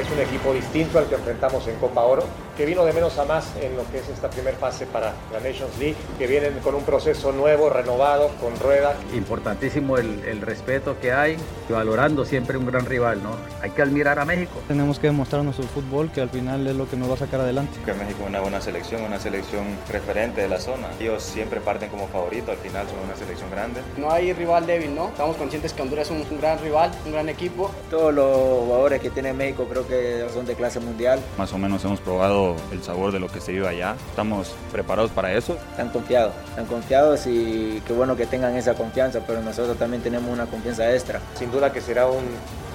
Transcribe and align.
Es 0.00 0.10
un 0.10 0.18
equipo 0.18 0.54
distinto 0.54 0.98
al 0.98 1.06
que 1.08 1.14
enfrentamos 1.16 1.66
en 1.68 1.76
Copa 1.76 2.00
Oro 2.02 2.22
que 2.56 2.64
vino 2.64 2.84
de 2.84 2.92
menos 2.92 3.18
a 3.18 3.24
más 3.24 3.46
en 3.60 3.76
lo 3.76 3.90
que 3.90 3.98
es 3.98 4.08
esta 4.08 4.28
primera 4.28 4.56
fase 4.56 4.86
para 4.86 5.14
la 5.32 5.40
Nations 5.40 5.78
League, 5.78 5.96
que 6.18 6.26
vienen 6.26 6.58
con 6.60 6.74
un 6.74 6.84
proceso 6.84 7.32
nuevo, 7.32 7.70
renovado, 7.70 8.28
con 8.40 8.58
rueda. 8.58 8.94
Importantísimo 9.14 9.96
el, 9.96 10.22
el 10.24 10.42
respeto 10.42 10.96
que 11.00 11.10
hay, 11.12 11.38
valorando 11.70 12.24
siempre 12.26 12.58
un 12.58 12.66
gran 12.66 12.84
rival, 12.84 13.22
¿no? 13.22 13.30
Hay 13.62 13.70
que 13.70 13.80
admirar 13.80 14.18
a 14.18 14.26
México. 14.26 14.60
Tenemos 14.68 14.98
que 14.98 15.06
demostrar 15.06 15.42
nuestro 15.42 15.66
fútbol, 15.68 16.10
que 16.12 16.20
al 16.20 16.28
final 16.28 16.66
es 16.66 16.76
lo 16.76 16.88
que 16.88 16.96
nos 16.96 17.08
va 17.08 17.14
a 17.14 17.18
sacar 17.18 17.40
adelante. 17.40 17.78
Que 17.84 17.94
México 17.94 18.18
es 18.22 18.28
una 18.28 18.40
buena 18.40 18.60
selección, 18.60 19.02
una 19.04 19.18
selección 19.18 19.64
referente 19.90 20.42
de 20.42 20.48
la 20.48 20.60
zona. 20.60 20.88
Ellos 20.98 21.22
siempre 21.22 21.60
parten 21.60 21.88
como 21.88 22.08
favoritos, 22.08 22.50
al 22.50 22.58
final 22.58 22.86
son 22.88 22.98
una 22.98 23.16
selección 23.16 23.50
grande. 23.50 23.80
No 23.96 24.10
hay 24.10 24.34
rival 24.34 24.66
débil, 24.66 24.94
¿no? 24.94 25.08
Estamos 25.08 25.36
conscientes 25.36 25.72
que 25.72 25.80
Honduras 25.80 26.10
es 26.10 26.10
un, 26.10 26.26
un 26.30 26.40
gran 26.40 26.58
rival, 26.58 26.90
un 27.06 27.12
gran 27.12 27.28
equipo. 27.30 27.70
Todos 27.88 28.12
los 28.12 28.36
jugadores 28.66 29.00
que 29.00 29.08
tiene 29.08 29.32
México 29.32 29.66
creo 29.70 29.86
que 29.86 29.89
son 30.32 30.46
de 30.46 30.54
clase 30.54 30.80
mundial. 30.80 31.20
Más 31.38 31.52
o 31.52 31.58
menos 31.58 31.84
hemos 31.84 32.00
probado 32.00 32.56
el 32.72 32.82
sabor 32.82 33.12
de 33.12 33.20
lo 33.20 33.28
que 33.28 33.40
se 33.40 33.52
vive 33.52 33.68
allá. 33.68 33.96
Estamos 34.10 34.52
preparados 34.72 35.10
para 35.10 35.32
eso. 35.32 35.56
Están 35.70 35.90
confiados, 35.90 36.32
están 36.48 36.66
confiados 36.66 37.26
y 37.26 37.82
qué 37.86 37.92
bueno 37.92 38.16
que 38.16 38.26
tengan 38.26 38.56
esa 38.56 38.74
confianza, 38.74 39.20
pero 39.26 39.42
nosotros 39.42 39.76
también 39.78 40.02
tenemos 40.02 40.30
una 40.30 40.46
confianza 40.46 40.92
extra. 40.92 41.20
Sin 41.34 41.50
duda 41.50 41.72
que 41.72 41.80
será 41.80 42.06
un, 42.06 42.24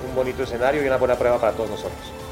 un 0.07 0.15
bonito 0.15 0.43
escenario 0.43 0.83
y 0.83 0.87
una 0.87 0.97
buena 0.97 1.15
prueba 1.15 1.39
para 1.39 1.53
todos 1.53 1.69
nosotros. 1.69 2.24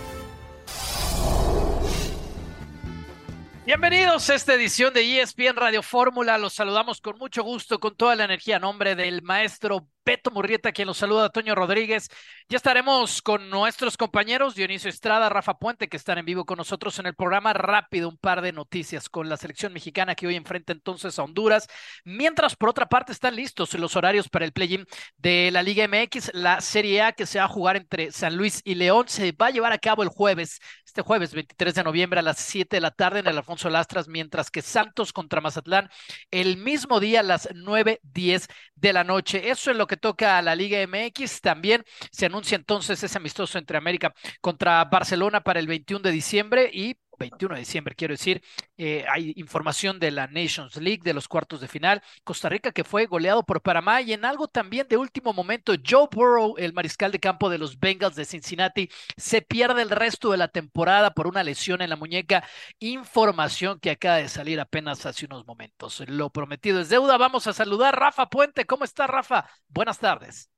Bienvenidos 3.66 4.30
a 4.30 4.36
esta 4.36 4.56
edición 4.56 4.94
de 4.94 5.22
ESPN 5.22 5.56
Radio 5.56 5.82
Fórmula. 5.82 6.38
Los 6.38 6.52
saludamos 6.52 7.00
con 7.00 7.18
mucho 7.18 7.44
gusto, 7.44 7.80
con 7.80 7.96
toda 7.96 8.14
la 8.14 8.26
energía. 8.26 8.60
Nombre 8.60 8.94
del 8.94 9.22
maestro 9.22 9.88
Beto 10.06 10.32
Murrieta, 10.32 10.74
quien 10.74 10.88
los 10.88 10.98
saluda, 10.98 11.30
Toño 11.30 11.56
Rodríguez. 11.56 12.10
Ya 12.50 12.58
estaremos 12.58 13.22
con 13.22 13.50
nuestros 13.50 13.96
compañeros 13.96 14.54
Dionisio 14.54 14.90
Estrada, 14.90 15.30
Rafa 15.30 15.54
Puente, 15.54 15.88
que 15.88 15.96
están 15.96 16.18
en 16.18 16.26
vivo 16.26 16.46
con 16.46 16.58
nosotros 16.58 17.00
en 17.00 17.06
el 17.06 17.16
programa. 17.16 17.54
Rápido, 17.54 18.10
un 18.10 18.18
par 18.18 18.42
de 18.42 18.52
noticias 18.52 19.08
con 19.08 19.30
la 19.30 19.38
selección 19.38 19.72
mexicana 19.72 20.14
que 20.16 20.28
hoy 20.28 20.36
enfrenta 20.36 20.74
entonces 20.74 21.18
a 21.18 21.24
Honduras. 21.24 21.68
Mientras, 22.04 22.58
por 22.58 22.68
otra 22.68 22.90
parte, 22.90 23.14
están 23.14 23.38
listos 23.38 23.74
los 23.76 23.96
horarios 23.96 24.28
para 24.28 24.44
el 24.44 24.52
play-in 24.52 24.86
de 25.16 25.52
la 25.52 25.64
Liga 25.64 25.88
MX, 25.88 26.32
la 26.34 26.60
Serie 26.60 27.02
A 27.02 27.14
que 27.14 27.26
se 27.26 27.40
va 27.40 27.46
a 27.46 27.48
jugar 27.50 27.78
entre 27.78 28.12
San 28.12 28.36
Luis 28.36 28.60
y 28.66 28.76
León. 28.76 29.08
Se 29.08 29.32
va 29.32 29.48
a 29.48 29.52
llevar 29.52 29.72
a 29.72 29.78
cabo 29.78 30.04
el 30.04 30.10
jueves, 30.10 30.60
este 30.94 31.02
jueves 31.02 31.34
23 31.34 31.74
de 31.74 31.84
noviembre 31.84 32.20
a 32.20 32.22
las 32.24 32.38
7 32.38 32.78
de 32.78 32.82
la 32.82 32.92
tarde 32.92 33.22
en 33.22 33.26
el 33.26 33.36
Alfonso 33.36 33.68
Lastras, 33.68 34.08
mientras 34.08 34.52
que 34.52 34.62
Santos 34.62 35.12
contra 35.12 35.42
Mazatlán 35.42 35.90
el 36.30 36.58
mismo 36.58 37.00
día 37.00 37.22
a 37.22 37.24
las 37.24 37.50
9:10 37.56 38.48
de 38.76 38.94
la 38.94 39.04
noche. 39.04 39.50
Eso 39.50 39.72
es 39.72 39.78
lo 39.78 39.88
que 39.88 39.98
toca 39.98 40.38
a 40.38 40.44
la 40.44 40.56
Liga 40.56 40.80
MX. 40.82 41.42
También 41.42 41.84
se 42.12 42.28
anuncia 42.28 42.56
entonces 42.56 43.04
ese 43.04 43.18
amistoso 43.18 43.58
entre 43.58 43.76
América 43.76 44.14
contra 44.40 44.86
Barcelona 44.86 45.42
para 45.42 45.60
el 45.60 45.66
21 45.66 46.04
de 46.04 46.12
diciembre 46.12 46.70
y 46.72 46.96
21 47.18 47.56
de 47.56 47.60
diciembre, 47.60 47.96
quiero 47.96 48.14
decir, 48.14 48.42
eh, 48.78 49.06
hay 49.10 49.34
información 49.36 50.00
de 50.00 50.12
la 50.12 50.28
Nations 50.28 50.76
League, 50.78 51.02
de 51.04 51.14
los 51.14 51.28
cuartos 51.28 51.62
de 51.62 51.68
final. 51.68 52.02
Costa 52.24 52.50
Rica 52.50 52.72
que 52.72 52.84
fue 52.84 53.06
goleado 53.06 53.44
por 53.44 53.62
Panamá 53.62 54.02
y 54.02 54.14
en 54.14 54.26
algo 54.26 54.48
también 54.48 54.88
de 54.88 54.98
último 54.98 55.34
momento, 55.34 55.74
Joe 55.88 56.08
Burrow, 56.12 56.56
el 56.58 56.74
mariscal 56.74 57.12
de 57.12 57.20
campo 57.20 57.50
de 57.50 57.58
los 57.58 57.80
Bengals 57.80 58.16
de 58.16 58.26
Cincinnati, 58.26 58.90
se 59.18 59.42
pierde 59.42 59.82
el 59.82 59.90
resto 59.90 60.32
de 60.32 60.38
la 60.38 60.48
temporada 60.48 61.12
por 61.12 61.28
una 61.28 61.44
lesión 61.44 61.82
en 61.82 61.90
la 61.90 61.96
muñeca. 61.96 62.44
Información 62.80 63.80
que 63.80 63.92
acaba 63.92 64.18
de 64.18 64.30
salir 64.30 64.60
apenas 64.60 65.06
hace 65.06 65.26
unos 65.26 65.46
momentos. 65.46 66.04
Lo 66.08 66.30
prometido 66.30 66.80
es 66.80 66.90
deuda. 66.90 67.18
Vamos 67.18 67.48
a 67.48 67.54
saludar 67.54 68.00
Rafa 68.00 68.30
Puente. 68.30 68.66
¿Cómo 68.66 68.84
está 68.84 69.08
Rafa? 69.08 69.48
Buenas 69.68 70.00
tardes. 70.00 70.50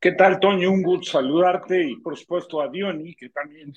¿Qué 0.00 0.12
tal, 0.12 0.40
Toño? 0.40 0.70
Un 0.70 0.82
gusto 0.82 1.12
saludarte 1.12 1.84
y 1.84 1.96
por 1.96 2.16
supuesto 2.16 2.60
a 2.60 2.68
Diony, 2.68 3.14
que 3.14 3.28
también 3.28 3.72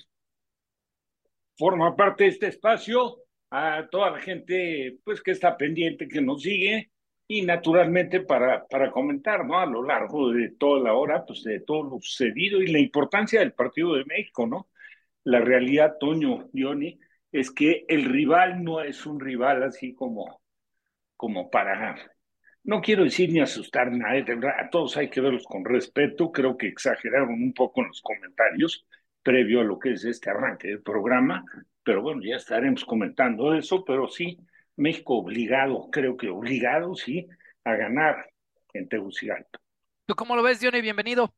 forma 1.56 1.96
parte 1.96 2.24
de 2.24 2.30
este 2.30 2.46
espacio, 2.48 3.18
a 3.50 3.86
toda 3.90 4.10
la 4.10 4.20
gente 4.20 4.98
pues 5.04 5.22
que 5.22 5.30
está 5.30 5.56
pendiente, 5.56 6.08
que 6.08 6.20
nos 6.20 6.42
sigue 6.42 6.90
y 7.28 7.42
naturalmente 7.42 8.20
para, 8.20 8.66
para 8.66 8.90
comentar 8.90 9.44
¿no? 9.44 9.58
a 9.58 9.66
lo 9.66 9.82
largo 9.82 10.30
de 10.30 10.50
toda 10.50 10.80
la 10.82 10.94
hora 10.94 11.24
pues 11.24 11.42
de 11.42 11.60
todo 11.60 11.82
lo 11.84 12.00
sucedido 12.00 12.60
y 12.60 12.68
la 12.68 12.78
importancia 12.78 13.40
del 13.40 13.52
partido 13.52 13.94
de 13.94 14.04
México, 14.04 14.46
¿no? 14.46 14.68
La 15.24 15.40
realidad, 15.40 15.96
Toño, 15.98 16.48
Diony, 16.52 17.00
es 17.32 17.50
que 17.50 17.84
el 17.88 18.04
rival 18.04 18.62
no 18.62 18.80
es 18.80 19.06
un 19.06 19.18
rival 19.18 19.62
así 19.64 19.92
como, 19.94 20.40
como 21.16 21.50
para 21.50 21.96
no 22.66 22.80
quiero 22.80 23.04
decir 23.04 23.30
ni 23.32 23.40
asustar 23.40 23.88
a 23.88 23.90
nadie, 23.90 24.24
a 24.58 24.70
todos 24.70 24.96
hay 24.96 25.08
que 25.08 25.20
verlos 25.20 25.44
con 25.44 25.64
respeto, 25.64 26.32
creo 26.32 26.56
que 26.56 26.66
exageraron 26.66 27.30
un 27.30 27.52
poco 27.52 27.80
en 27.80 27.88
los 27.88 28.02
comentarios 28.02 28.86
previo 29.26 29.60
a 29.60 29.64
lo 29.64 29.76
que 29.80 29.94
es 29.94 30.04
este 30.04 30.30
arranque 30.30 30.68
del 30.68 30.82
programa, 30.82 31.44
pero 31.82 32.00
bueno, 32.00 32.22
ya 32.22 32.36
estaremos 32.36 32.84
comentando 32.84 33.54
eso, 33.54 33.84
pero 33.84 34.06
sí, 34.06 34.38
México 34.76 35.16
obligado, 35.16 35.88
creo 35.90 36.16
que 36.16 36.28
obligado, 36.28 36.94
sí, 36.94 37.26
a 37.64 37.74
ganar 37.74 38.30
en 38.72 38.88
Tegucigalpa. 38.88 39.58
¿Tú 40.06 40.14
cómo 40.14 40.36
lo 40.36 40.44
ves, 40.44 40.60
Diony? 40.60 40.80
Bienvenido. 40.80 41.34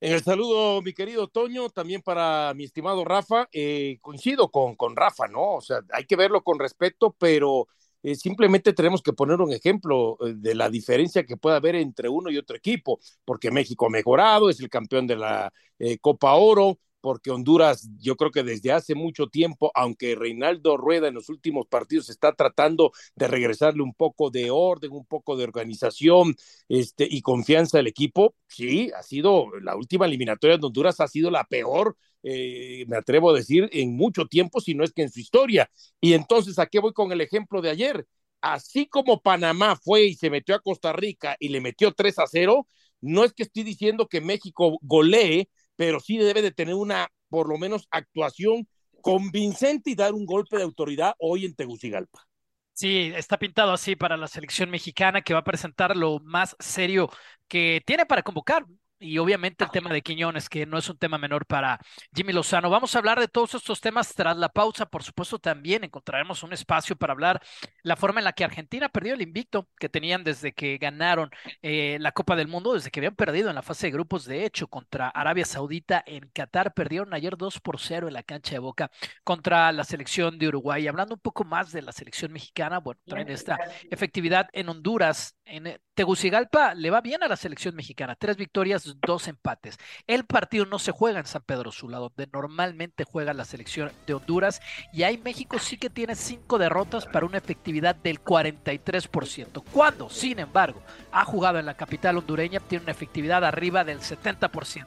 En 0.00 0.14
el 0.14 0.22
saludo, 0.22 0.80
mi 0.80 0.94
querido 0.94 1.28
Toño, 1.28 1.68
también 1.68 2.00
para 2.00 2.54
mi 2.54 2.64
estimado 2.64 3.04
Rafa, 3.04 3.46
eh, 3.52 3.98
coincido 4.00 4.50
con, 4.50 4.74
con 4.74 4.96
Rafa, 4.96 5.28
¿no? 5.28 5.56
O 5.56 5.60
sea, 5.60 5.80
hay 5.92 6.04
que 6.06 6.16
verlo 6.16 6.42
con 6.42 6.58
respeto, 6.58 7.14
pero 7.18 7.68
eh, 8.02 8.14
simplemente 8.14 8.72
tenemos 8.72 9.02
que 9.02 9.12
poner 9.12 9.40
un 9.40 9.52
ejemplo 9.52 10.16
eh, 10.20 10.34
de 10.36 10.54
la 10.54 10.70
diferencia 10.70 11.24
que 11.24 11.36
puede 11.36 11.56
haber 11.56 11.74
entre 11.74 12.08
uno 12.08 12.30
y 12.30 12.38
otro 12.38 12.56
equipo, 12.56 13.00
porque 13.24 13.50
México 13.50 13.86
ha 13.86 13.90
mejorado, 13.90 14.48
es 14.48 14.60
el 14.60 14.70
campeón 14.70 15.06
de 15.06 15.16
la 15.16 15.52
eh, 15.78 15.98
Copa 15.98 16.34
Oro, 16.34 16.78
porque 17.08 17.30
Honduras, 17.30 17.88
yo 18.00 18.16
creo 18.16 18.30
que 18.30 18.42
desde 18.42 18.70
hace 18.70 18.94
mucho 18.94 19.28
tiempo, 19.28 19.70
aunque 19.74 20.14
Reinaldo 20.14 20.76
Rueda 20.76 21.08
en 21.08 21.14
los 21.14 21.30
últimos 21.30 21.66
partidos 21.66 22.10
está 22.10 22.34
tratando 22.34 22.92
de 23.16 23.26
regresarle 23.28 23.82
un 23.82 23.94
poco 23.94 24.28
de 24.28 24.50
orden, 24.50 24.92
un 24.92 25.06
poco 25.06 25.34
de 25.34 25.44
organización 25.44 26.36
este, 26.68 27.08
y 27.10 27.22
confianza 27.22 27.78
al 27.78 27.86
equipo, 27.86 28.34
sí, 28.46 28.90
ha 28.94 29.02
sido 29.02 29.46
la 29.62 29.74
última 29.74 30.04
eliminatoria 30.04 30.58
de 30.58 30.66
Honduras, 30.66 31.00
ha 31.00 31.08
sido 31.08 31.30
la 31.30 31.44
peor, 31.44 31.96
eh, 32.22 32.84
me 32.88 32.98
atrevo 32.98 33.30
a 33.30 33.34
decir, 33.34 33.70
en 33.72 33.96
mucho 33.96 34.26
tiempo, 34.26 34.60
si 34.60 34.74
no 34.74 34.84
es 34.84 34.92
que 34.92 35.00
en 35.00 35.10
su 35.10 35.20
historia. 35.20 35.70
Y 36.02 36.12
entonces, 36.12 36.58
¿a 36.58 36.66
qué 36.66 36.78
voy 36.78 36.92
con 36.92 37.10
el 37.10 37.22
ejemplo 37.22 37.62
de 37.62 37.70
ayer? 37.70 38.06
Así 38.42 38.86
como 38.86 39.22
Panamá 39.22 39.76
fue 39.82 40.04
y 40.04 40.14
se 40.14 40.28
metió 40.28 40.54
a 40.54 40.60
Costa 40.60 40.92
Rica 40.92 41.36
y 41.40 41.48
le 41.48 41.62
metió 41.62 41.92
3 41.92 42.18
a 42.18 42.26
0, 42.26 42.68
no 43.00 43.24
es 43.24 43.32
que 43.32 43.44
estoy 43.44 43.62
diciendo 43.62 44.08
que 44.08 44.20
México 44.20 44.78
golee, 44.82 45.48
pero 45.78 46.00
sí 46.00 46.18
debe 46.18 46.42
de 46.42 46.50
tener 46.50 46.74
una, 46.74 47.08
por 47.28 47.48
lo 47.48 47.56
menos, 47.56 47.86
actuación 47.92 48.66
convincente 49.00 49.90
y 49.90 49.94
dar 49.94 50.12
un 50.12 50.26
golpe 50.26 50.56
de 50.56 50.64
autoridad 50.64 51.14
hoy 51.20 51.44
en 51.44 51.54
Tegucigalpa. 51.54 52.26
Sí, 52.72 53.12
está 53.14 53.38
pintado 53.38 53.72
así 53.72 53.94
para 53.94 54.16
la 54.16 54.26
selección 54.26 54.70
mexicana 54.70 55.22
que 55.22 55.34
va 55.34 55.40
a 55.40 55.44
presentar 55.44 55.96
lo 55.96 56.18
más 56.18 56.56
serio 56.58 57.10
que 57.46 57.80
tiene 57.86 58.06
para 58.06 58.24
convocar. 58.24 58.66
Y 59.00 59.18
obviamente 59.18 59.62
el 59.62 59.70
tema 59.70 59.92
de 59.92 60.02
Quiñones, 60.02 60.48
que 60.48 60.66
no 60.66 60.76
es 60.76 60.88
un 60.88 60.98
tema 60.98 61.18
menor 61.18 61.46
para 61.46 61.78
Jimmy 62.12 62.32
Lozano. 62.32 62.68
Vamos 62.68 62.94
a 62.94 62.98
hablar 62.98 63.20
de 63.20 63.28
todos 63.28 63.54
estos 63.54 63.80
temas 63.80 64.12
tras 64.12 64.36
la 64.36 64.48
pausa. 64.48 64.86
Por 64.86 65.04
supuesto, 65.04 65.38
también 65.38 65.84
encontraremos 65.84 66.42
un 66.42 66.52
espacio 66.52 66.96
para 66.96 67.12
hablar 67.12 67.40
la 67.84 67.94
forma 67.94 68.18
en 68.18 68.24
la 68.24 68.32
que 68.32 68.42
Argentina 68.42 68.88
perdió 68.88 69.14
el 69.14 69.22
invicto 69.22 69.68
que 69.78 69.88
tenían 69.88 70.24
desde 70.24 70.52
que 70.52 70.78
ganaron 70.78 71.30
eh, 71.62 71.98
la 72.00 72.10
Copa 72.10 72.34
del 72.34 72.48
Mundo, 72.48 72.74
desde 72.74 72.90
que 72.90 72.98
habían 72.98 73.14
perdido 73.14 73.48
en 73.48 73.54
la 73.54 73.62
fase 73.62 73.86
de 73.86 73.92
grupos. 73.92 74.24
De 74.24 74.44
hecho, 74.44 74.66
contra 74.66 75.08
Arabia 75.08 75.44
Saudita 75.44 76.02
en 76.04 76.28
Qatar, 76.32 76.74
perdieron 76.74 77.14
ayer 77.14 77.36
2 77.36 77.60
por 77.60 77.78
0 77.78 78.08
en 78.08 78.14
la 78.14 78.24
cancha 78.24 78.54
de 78.54 78.58
Boca 78.58 78.90
contra 79.22 79.70
la 79.70 79.84
selección 79.84 80.38
de 80.38 80.48
Uruguay. 80.48 80.88
Hablando 80.88 81.14
un 81.14 81.20
poco 81.20 81.44
más 81.44 81.70
de 81.70 81.82
la 81.82 81.92
selección 81.92 82.32
mexicana, 82.32 82.78
bueno, 82.78 83.00
traen 83.06 83.28
esta 83.28 83.58
efectividad 83.90 84.48
en 84.52 84.68
Honduras, 84.68 85.36
en 85.44 85.78
Tegucigalpa, 85.94 86.74
le 86.74 86.90
va 86.90 87.00
bien 87.00 87.22
a 87.22 87.28
la 87.28 87.36
selección 87.36 87.74
mexicana. 87.74 88.16
Tres 88.16 88.36
victorias, 88.36 88.87
dos 89.00 89.28
empates. 89.28 89.78
El 90.06 90.24
partido 90.24 90.66
no 90.66 90.78
se 90.78 90.92
juega 90.92 91.20
en 91.20 91.26
San 91.26 91.42
Pedro 91.42 91.72
Sula, 91.72 91.98
donde 91.98 92.28
normalmente 92.32 93.04
juega 93.04 93.32
la 93.34 93.44
selección 93.44 93.92
de 94.06 94.14
Honduras. 94.14 94.60
Y 94.92 95.02
ahí 95.02 95.18
México 95.18 95.58
sí 95.58 95.76
que 95.76 95.90
tiene 95.90 96.14
cinco 96.14 96.58
derrotas 96.58 97.06
para 97.06 97.26
una 97.26 97.38
efectividad 97.38 97.94
del 97.94 98.22
43%. 98.22 99.62
Cuando, 99.72 100.10
sin 100.10 100.38
embargo, 100.38 100.82
ha 101.12 101.24
jugado 101.24 101.58
en 101.58 101.66
la 101.66 101.76
capital 101.76 102.18
hondureña, 102.18 102.60
tiene 102.60 102.84
una 102.84 102.92
efectividad 102.92 103.44
arriba 103.44 103.84
del 103.84 104.00
70%. 104.00 104.86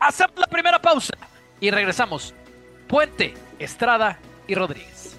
Hacemos 0.00 0.38
la 0.38 0.46
primera 0.46 0.80
pausa 0.80 1.14
y 1.60 1.70
regresamos. 1.70 2.34
Puente, 2.88 3.34
Estrada 3.58 4.18
y 4.46 4.54
Rodríguez. 4.54 5.13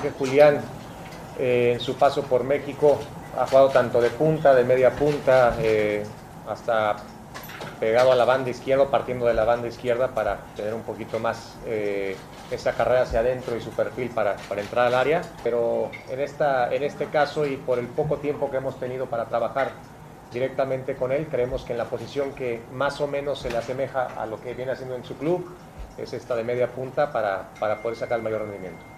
Que 0.00 0.10
Julián, 0.10 0.60
eh, 1.38 1.72
en 1.74 1.80
su 1.80 1.96
paso 1.96 2.22
por 2.22 2.44
México, 2.44 2.98
ha 3.38 3.46
jugado 3.46 3.68
tanto 3.68 4.00
de 4.00 4.10
punta, 4.10 4.54
de 4.54 4.64
media 4.64 4.90
punta, 4.90 5.56
eh, 5.60 6.04
hasta 6.48 6.96
pegado 7.78 8.12
a 8.12 8.14
la 8.14 8.24
banda 8.24 8.50
izquierda, 8.50 8.86
partiendo 8.90 9.26
de 9.26 9.34
la 9.34 9.44
banda 9.44 9.68
izquierda 9.68 10.08
para 10.08 10.38
tener 10.54 10.74
un 10.74 10.82
poquito 10.82 11.18
más 11.18 11.56
eh, 11.66 12.16
esa 12.50 12.72
carrera 12.72 13.02
hacia 13.02 13.20
adentro 13.20 13.56
y 13.56 13.60
su 13.60 13.70
perfil 13.70 14.10
para, 14.10 14.36
para, 14.48 14.60
entrar 14.60 14.86
al 14.86 14.94
área. 14.94 15.22
Pero 15.42 15.90
en, 16.08 16.20
esta, 16.20 16.72
en 16.74 16.82
este 16.82 17.06
caso 17.06 17.46
y 17.46 17.56
por 17.56 17.78
el 17.78 17.86
poco 17.86 18.18
tiempo 18.18 18.50
que 18.50 18.58
hemos 18.58 18.78
tenido 18.78 19.06
para 19.06 19.26
trabajar 19.26 19.70
directamente 20.30 20.94
con 20.94 21.10
él, 21.10 21.26
creemos 21.30 21.64
que 21.64 21.72
en 21.72 21.78
la 21.78 21.86
posición 21.86 22.32
que 22.32 22.60
más 22.72 23.00
o 23.00 23.06
menos 23.06 23.40
se 23.40 23.50
le 23.50 23.58
asemeja 23.58 24.06
a 24.16 24.26
lo 24.26 24.40
que 24.40 24.54
viene 24.54 24.72
haciendo 24.72 24.94
en 24.94 25.04
su 25.04 25.16
club 25.16 25.50
es 25.96 26.12
esta 26.12 26.36
de 26.36 26.44
media 26.44 26.68
punta 26.68 27.10
para, 27.10 27.48
para 27.58 27.80
poder 27.80 27.96
sacar 27.96 28.18
el 28.18 28.24
mayor 28.24 28.42
rendimiento. 28.42 28.89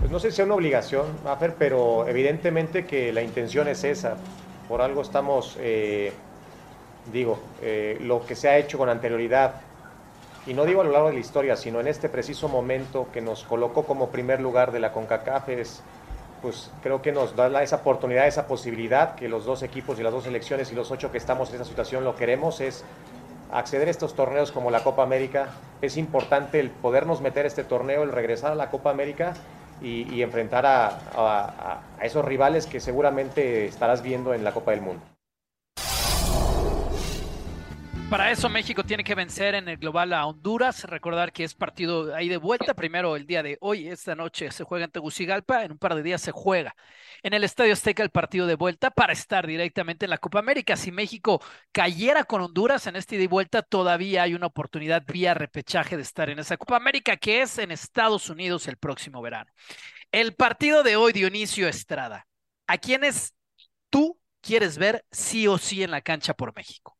Pues 0.00 0.10
no 0.10 0.18
sé 0.18 0.30
si 0.30 0.36
sea 0.36 0.46
una 0.46 0.54
obligación, 0.54 1.06
Maffer, 1.24 1.56
pero 1.56 2.08
evidentemente 2.08 2.86
que 2.86 3.12
la 3.12 3.20
intención 3.20 3.68
es 3.68 3.84
esa. 3.84 4.16
Por 4.66 4.80
algo 4.80 5.02
estamos... 5.02 5.58
Eh, 5.60 6.12
digo, 7.12 7.38
eh, 7.60 7.98
lo 8.00 8.24
que 8.24 8.34
se 8.34 8.48
ha 8.48 8.56
hecho 8.56 8.78
con 8.78 8.88
anterioridad, 8.88 9.56
y 10.46 10.54
no 10.54 10.64
digo 10.64 10.80
a 10.80 10.84
lo 10.84 10.92
largo 10.92 11.08
de 11.08 11.14
la 11.14 11.20
historia, 11.20 11.54
sino 11.54 11.80
en 11.80 11.86
este 11.86 12.08
preciso 12.08 12.48
momento 12.48 13.08
que 13.12 13.20
nos 13.20 13.44
colocó 13.44 13.84
como 13.84 14.08
primer 14.08 14.40
lugar 14.40 14.72
de 14.72 14.80
la 14.80 14.90
CONCACAF, 14.92 15.50
es, 15.50 15.82
pues 16.40 16.70
creo 16.82 17.02
que 17.02 17.12
nos 17.12 17.36
da 17.36 17.62
esa 17.62 17.76
oportunidad, 17.76 18.26
esa 18.26 18.46
posibilidad 18.46 19.14
que 19.16 19.28
los 19.28 19.44
dos 19.44 19.62
equipos 19.62 19.98
y 20.00 20.02
las 20.02 20.12
dos 20.12 20.24
selecciones 20.24 20.72
y 20.72 20.74
los 20.74 20.90
ocho 20.90 21.12
que 21.12 21.18
estamos 21.18 21.50
en 21.50 21.56
esa 21.56 21.64
situación 21.66 22.04
lo 22.04 22.16
queremos, 22.16 22.62
es 22.62 22.84
acceder 23.52 23.88
a 23.88 23.90
estos 23.90 24.14
torneos 24.14 24.50
como 24.50 24.70
la 24.70 24.82
Copa 24.82 25.02
América. 25.02 25.48
Es 25.82 25.98
importante 25.98 26.58
el 26.58 26.70
podernos 26.70 27.20
meter 27.20 27.44
a 27.44 27.48
este 27.48 27.64
torneo, 27.64 28.02
el 28.02 28.12
regresar 28.12 28.52
a 28.52 28.54
la 28.54 28.70
Copa 28.70 28.90
América 28.90 29.34
y, 29.82 30.22
enfrentar 30.22 30.66
a 30.66 31.80
esos 32.02 32.24
rivales 32.24 32.66
que 32.66 32.80
seguramente 32.80 33.66
estarás 33.66 34.02
viendo 34.02 34.34
en 34.34 34.44
la 34.44 34.52
Copa 34.52 34.72
del 34.72 34.82
Mundo. 34.82 35.09
Para 38.10 38.32
eso 38.32 38.48
México 38.48 38.82
tiene 38.82 39.04
que 39.04 39.14
vencer 39.14 39.54
en 39.54 39.68
el 39.68 39.76
global 39.76 40.12
a 40.12 40.26
Honduras. 40.26 40.82
Recordar 40.82 41.32
que 41.32 41.44
es 41.44 41.54
partido 41.54 42.12
ahí 42.12 42.28
de 42.28 42.38
vuelta. 42.38 42.74
Primero 42.74 43.14
el 43.14 43.24
día 43.24 43.40
de 43.44 43.56
hoy, 43.60 43.86
esta 43.86 44.16
noche 44.16 44.50
se 44.50 44.64
juega 44.64 44.84
en 44.84 44.90
Tegucigalpa. 44.90 45.62
En 45.62 45.70
un 45.70 45.78
par 45.78 45.94
de 45.94 46.02
días 46.02 46.20
se 46.20 46.32
juega 46.32 46.74
en 47.22 47.34
el 47.34 47.44
Estadio 47.44 47.72
Azteca 47.72 48.02
el 48.02 48.10
partido 48.10 48.48
de 48.48 48.56
vuelta 48.56 48.90
para 48.90 49.12
estar 49.12 49.46
directamente 49.46 50.06
en 50.06 50.10
la 50.10 50.18
Copa 50.18 50.40
América. 50.40 50.76
Si 50.76 50.90
México 50.90 51.40
cayera 51.70 52.24
con 52.24 52.42
Honduras 52.42 52.88
en 52.88 52.96
este 52.96 53.14
ida 53.14 53.22
y 53.24 53.28
vuelta, 53.28 53.62
todavía 53.62 54.24
hay 54.24 54.34
una 54.34 54.46
oportunidad 54.46 55.04
vía 55.06 55.32
repechaje 55.34 55.96
de 55.96 56.02
estar 56.02 56.30
en 56.30 56.40
esa 56.40 56.56
Copa 56.56 56.74
América 56.74 57.16
que 57.16 57.42
es 57.42 57.58
en 57.58 57.70
Estados 57.70 58.28
Unidos 58.28 58.66
el 58.66 58.76
próximo 58.76 59.22
verano. 59.22 59.52
El 60.10 60.34
partido 60.34 60.82
de 60.82 60.96
hoy, 60.96 61.12
Dionisio 61.12 61.68
Estrada. 61.68 62.26
¿A 62.66 62.76
quiénes 62.76 63.36
tú 63.88 64.18
quieres 64.40 64.78
ver 64.78 65.04
sí 65.12 65.46
o 65.46 65.58
sí 65.58 65.84
en 65.84 65.92
la 65.92 66.00
cancha 66.00 66.34
por 66.34 66.52
México? 66.56 66.99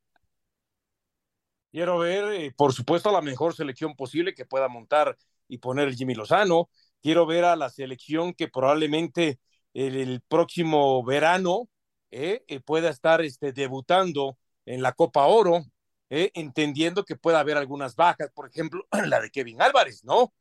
Quiero 1.71 1.99
ver, 1.99 2.33
eh, 2.33 2.53
por 2.57 2.73
supuesto, 2.73 3.11
a 3.11 3.13
la 3.13 3.21
mejor 3.21 3.55
selección 3.55 3.95
posible 3.95 4.35
que 4.35 4.45
pueda 4.45 4.69
montar 4.69 5.17
y 5.47 5.59
poner 5.59 5.89
el 5.89 5.95
Jimmy 5.95 6.15
Lozano. 6.15 6.69
Quiero 7.01 7.27
ver 7.27 7.45
a 7.45 7.55
la 7.55 7.71
selección 7.71 8.35
que 8.35 8.49
probablemente 8.49 9.39
el, 9.73 10.21
próximo 10.27 11.03
verano 11.05 11.69
eh, 12.11 12.43
eh, 12.49 12.61
pueda 12.61 12.91
estar 12.91 13.21
este, 13.21 13.53
debutando 13.53 14.37
en 14.67 14.83
la 14.83 14.93
Copa 14.93 15.27
Oro, 15.27 15.65
entendiendo 16.09 17.05
que 17.05 17.15
pueda 17.15 17.39
haber 17.39 17.57
algunas 17.57 17.95
bajas, 17.95 18.33
por 18.35 18.49
ejemplo, 18.49 18.85
la 19.07 19.21
de 19.21 19.31
Kevin 19.31 19.63
Álvarez, 19.63 20.03
¿no? 20.03 20.33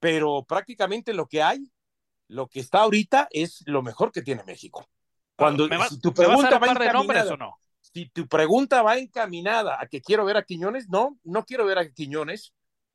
Pero 0.00 0.44
prácticamente 0.44 1.14
lo 1.14 1.28
que 1.28 1.42
hay, 1.44 1.70
lo 2.26 2.48
que 2.48 2.58
está 2.58 2.80
ahorita 2.80 3.28
es 3.30 3.62
lo 3.66 3.82
mejor 3.82 4.10
que 4.10 4.22
tiene 4.22 4.42
México. 4.42 4.84
Cuando 5.36 5.68
si 5.88 6.00
tu 6.00 6.12
pregunta 6.12 6.58
va 6.58 6.74
de 6.74 6.92
nombres 6.92 7.30
o 7.30 7.36
no? 7.36 7.61
Si 7.92 8.08
tu 8.08 8.26
pregunta 8.26 8.82
va 8.82 8.98
encaminada 8.98 9.78
a 9.80 9.86
que 9.86 10.00
quiero 10.00 10.24
ver 10.24 10.36
a 10.36 10.44
Quiñones, 10.44 10.88
no, 10.88 11.18
no 11.24 11.44
quiero 11.44 11.66
ver 11.66 11.78
a 11.78 11.90
Quiñones, 11.90 12.54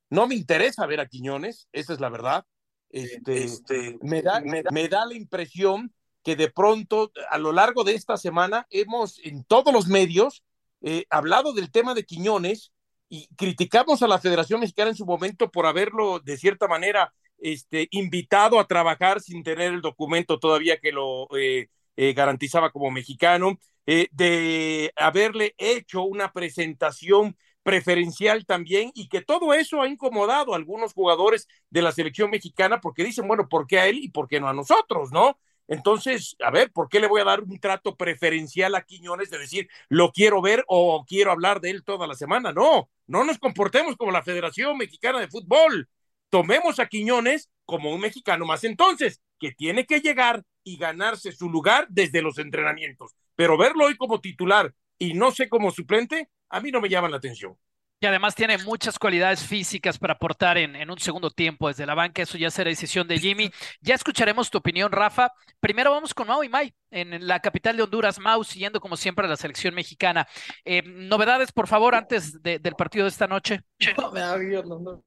no 0.09 0.27
me 0.27 0.35
interesa 0.35 0.85
ver 0.85 0.99
a 0.99 1.07
Quiñones, 1.07 1.67
esa 1.71 1.93
es 1.93 1.99
la 1.99 2.09
verdad. 2.09 2.45
Este, 2.89 3.43
este 3.43 3.97
me, 4.01 4.21
da, 4.21 4.41
me, 4.41 4.87
da, 4.87 5.05
la 5.05 5.13
impresión 5.13 5.93
que 6.23 6.35
de 6.35 6.49
pronto, 6.49 7.11
a 7.29 7.37
lo 7.37 7.51
largo 7.51 7.83
de 7.83 7.95
esta 7.95 8.17
semana, 8.17 8.65
hemos 8.69 9.19
en 9.19 9.43
todos 9.43 9.73
los 9.73 9.87
medios 9.87 10.43
eh, 10.81 11.05
hablado 11.09 11.53
del 11.53 11.71
tema 11.71 11.93
de 11.93 12.05
Quiñones 12.05 12.71
y 13.09 13.27
criticamos 13.35 14.01
a 14.03 14.07
la 14.07 14.19
Federación 14.19 14.59
Mexicana 14.59 14.89
en 14.89 14.95
su 14.95 15.05
momento 15.05 15.51
por 15.51 15.65
haberlo, 15.65 16.19
de 16.19 16.37
cierta 16.37 16.67
manera, 16.67 17.13
este, 17.39 17.87
invitado 17.91 18.59
a 18.59 18.67
trabajar 18.67 19.21
sin 19.21 19.43
tener 19.43 19.73
el 19.73 19.81
documento 19.81 20.39
todavía 20.39 20.79
que 20.79 20.91
lo 20.91 21.27
eh, 21.37 21.69
eh, 21.95 22.13
garantizaba 22.13 22.71
como 22.71 22.91
mexicano. 22.91 23.59
Eh, 23.89 24.09
de 24.11 24.91
haberle 24.97 25.55
hecho 25.57 26.01
una 26.03 26.33
presentación 26.33 27.37
preferencial 27.63 28.45
también 28.45 28.91
y 28.93 29.07
que 29.07 29.21
todo 29.21 29.53
eso 29.53 29.81
ha 29.81 29.87
incomodado 29.87 30.53
a 30.53 30.57
algunos 30.57 30.93
jugadores 30.93 31.47
de 31.69 31.81
la 31.81 31.93
selección 31.93 32.29
mexicana 32.29 32.81
porque 32.81 33.05
dicen, 33.05 33.27
bueno, 33.29 33.47
¿por 33.47 33.65
qué 33.65 33.79
a 33.79 33.87
él 33.87 33.99
y 33.99 34.09
por 34.09 34.27
qué 34.27 34.41
no 34.41 34.49
a 34.49 34.53
nosotros, 34.53 35.11
no? 35.13 35.39
Entonces, 35.69 36.35
a 36.43 36.51
ver, 36.51 36.71
¿por 36.71 36.89
qué 36.89 36.99
le 36.99 37.07
voy 37.07 37.21
a 37.21 37.25
dar 37.25 37.41
un 37.41 37.59
trato 37.59 37.95
preferencial 37.95 38.75
a 38.75 38.83
Quiñones 38.83 39.29
de 39.29 39.37
decir, 39.37 39.69
lo 39.89 40.11
quiero 40.11 40.41
ver 40.41 40.65
o 40.67 41.05
quiero 41.05 41.31
hablar 41.31 41.61
de 41.61 41.69
él 41.71 41.83
toda 41.85 42.07
la 42.07 42.15
semana? 42.15 42.51
No, 42.51 42.89
no 43.05 43.23
nos 43.23 43.37
comportemos 43.37 43.95
como 43.95 44.11
la 44.11 44.23
Federación 44.23 44.77
Mexicana 44.77 45.19
de 45.19 45.29
Fútbol. 45.29 45.89
Tomemos 46.29 46.79
a 46.79 46.87
Quiñones 46.87 47.49
como 47.65 47.93
un 47.93 48.01
mexicano 48.01 48.45
más 48.45 48.63
entonces, 48.65 49.21
que 49.39 49.51
tiene 49.51 49.85
que 49.85 50.01
llegar 50.01 50.43
y 50.63 50.77
ganarse 50.77 51.31
su 51.31 51.49
lugar 51.49 51.87
desde 51.89 52.21
los 52.21 52.37
entrenamientos 52.37 53.15
pero 53.37 53.57
verlo 53.57 53.85
hoy 53.85 53.95
como 53.95 54.19
titular 54.19 54.73
y 54.97 55.13
no 55.13 55.31
sé 55.31 55.47
como 55.47 55.71
suplente, 55.71 56.29
a 56.49 56.59
mí 56.59 56.71
no 56.71 56.81
me 56.81 56.89
llama 56.89 57.07
la 57.07 57.17
atención. 57.17 57.55
Y 57.99 58.05
además 58.05 58.35
tiene 58.35 58.59
muchas 58.59 58.99
cualidades 58.99 59.43
físicas 59.43 59.97
para 59.97 60.13
aportar 60.13 60.57
en, 60.59 60.75
en, 60.75 60.91
un 60.91 60.99
segundo 60.99 61.31
tiempo 61.31 61.67
desde 61.67 61.85
la 61.85 61.95
banca. 61.95 62.21
Eso 62.21 62.37
ya 62.37 62.51
será 62.51 62.69
decisión 62.69 63.07
de 63.07 63.17
Jimmy. 63.17 63.49
Ya 63.81 63.95
escucharemos 63.95 64.51
tu 64.51 64.59
opinión, 64.59 64.91
Rafa. 64.91 65.31
Primero 65.59 65.89
vamos 65.89 66.13
con 66.13 66.27
Mau 66.27 66.43
y 66.43 66.49
May 66.49 66.71
en 66.91 67.25
la 67.25 67.39
capital 67.39 67.75
de 67.75 67.81
Honduras. 67.81 68.19
Mau 68.19 68.43
siguiendo 68.43 68.79
como 68.79 68.97
siempre 68.97 69.25
a 69.25 69.29
la 69.29 69.35
selección 69.35 69.73
mexicana. 69.73 70.27
Eh, 70.63 70.83
novedades, 70.85 71.51
por 71.51 71.67
favor, 71.67 71.95
antes 71.95 72.39
del 72.43 72.75
partido 72.77 73.05
de 73.05 73.09
esta 73.09 73.25
noche. 73.25 73.61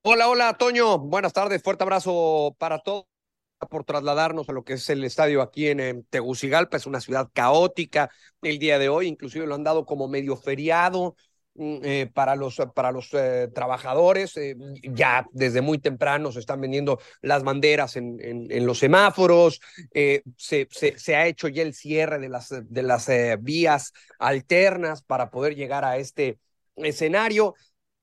Hola, 0.03 0.29
hola, 0.29 0.55
Toño. 0.55 0.99
Buenas 0.99 1.33
tardes. 1.33 1.63
Fuerte 1.63 1.85
abrazo 1.85 2.57
para 2.59 2.81
todos 2.81 3.05
por 3.69 3.85
trasladarnos 3.85 4.49
a 4.49 4.53
lo 4.53 4.65
que 4.65 4.75
es 4.75 4.89
el 4.91 5.05
estadio 5.05 5.43
aquí 5.43 5.69
en, 5.69 6.05
Tegucigalpa. 6.11 6.77
Es 6.77 6.87
una 6.87 7.01
ciudad 7.01 7.29
caótica 7.33 8.11
el 8.43 8.59
día 8.59 8.79
de 8.79 8.89
hoy, 8.89 9.07
inclusive 9.07 9.47
lo 9.47 9.55
han 9.55 9.65
dado 9.65 9.85
como 9.85 10.09
medio 10.09 10.37
feriado. 10.37 11.17
Mm, 11.55 11.81
eh, 11.83 12.11
para 12.15 12.37
los, 12.37 12.57
para 12.75 12.93
los 12.93 13.13
eh, 13.13 13.49
trabajadores. 13.53 14.37
Eh, 14.37 14.57
ya 14.83 15.27
desde 15.33 15.61
muy 15.61 15.79
temprano 15.79 16.31
se 16.31 16.39
están 16.39 16.61
vendiendo 16.61 17.01
las 17.23 17.43
banderas 17.43 17.97
en, 17.97 18.49
los 18.65 18.79
semáforos. 18.79 19.61
Se, 19.93 20.23
se, 20.37 20.69
se, 20.71 21.17
ha 21.17 21.27
hecho 21.27 21.49
ya 21.49 21.63
el 21.63 21.75
cierre 21.75 22.19
de 22.19 22.29
las, 22.29 22.49
de 22.51 22.83
las 22.83 23.11
vías 23.41 23.93
alternas 24.19 25.03
para 25.03 25.31
poder 25.31 25.57
llegar 25.57 25.85
a 25.85 25.97
este 25.97 26.39
escenario 26.77 27.55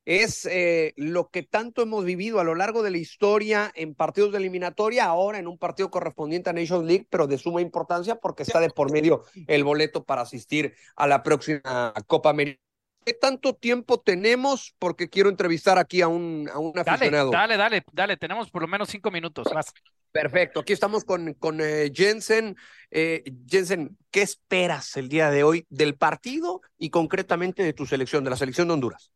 es 0.07 0.45
eh, 0.45 0.93
lo 0.95 1.27
que 1.27 1.43
tanto 1.43 1.81
hemos 1.81 2.05
vivido 2.05 2.39
a 2.39 2.45
lo 2.45 2.55
largo 2.55 2.81
de 2.81 2.91
la 2.91 2.97
historia 2.97 3.69
en 3.75 3.93
partidos 3.93 4.31
de 4.31 4.37
eliminatoria, 4.37 5.03
ahora 5.03 5.37
en 5.37 5.47
un 5.47 5.57
partido 5.57 5.91
correspondiente 5.91 6.49
a 6.49 6.53
Nations 6.53 6.85
League, 6.85 7.05
pero 7.09 7.27
de 7.27 7.37
suma 7.37 7.59
importancia 7.59 8.15
porque 8.15 8.43
está 8.43 8.61
de 8.61 8.69
por 8.69 8.89
medio 8.89 9.25
el 9.47 9.65
boleto 9.65 10.05
para 10.05 10.21
asistir 10.21 10.73
a 10.95 11.07
la 11.07 11.23
próxima 11.23 11.93
Copa 12.07 12.29
América. 12.29 12.61
¿Qué 13.05 13.15
tanto 13.15 13.53
tiempo 13.53 13.99
tenemos? 13.99 14.73
Porque 14.79 15.09
quiero 15.09 15.27
entrevistar 15.27 15.77
aquí 15.77 16.01
a 16.01 16.07
un, 16.07 16.49
a 16.53 16.57
un 16.57 16.79
aficionado. 16.79 17.29
Dale, 17.29 17.57
dale, 17.57 17.83
dale, 17.91 18.15
tenemos 18.15 18.49
por 18.49 18.61
lo 18.61 18.69
menos 18.69 18.87
cinco 18.87 19.11
minutos 19.11 19.47
más. 19.53 19.73
Perfecto, 20.09 20.61
aquí 20.61 20.71
estamos 20.71 21.03
con, 21.03 21.33
con 21.33 21.59
eh, 21.59 21.91
Jensen. 21.93 22.55
Eh, 22.91 23.25
Jensen, 23.45 23.97
¿qué 24.09 24.21
esperas 24.21 24.95
el 24.95 25.09
día 25.09 25.31
de 25.31 25.43
hoy 25.43 25.65
del 25.69 25.95
partido 25.95 26.61
y 26.77 26.91
concretamente 26.91 27.61
de 27.61 27.73
tu 27.73 27.85
selección, 27.85 28.23
de 28.23 28.29
la 28.29 28.37
selección 28.37 28.69
de 28.69 28.73
Honduras? 28.75 29.11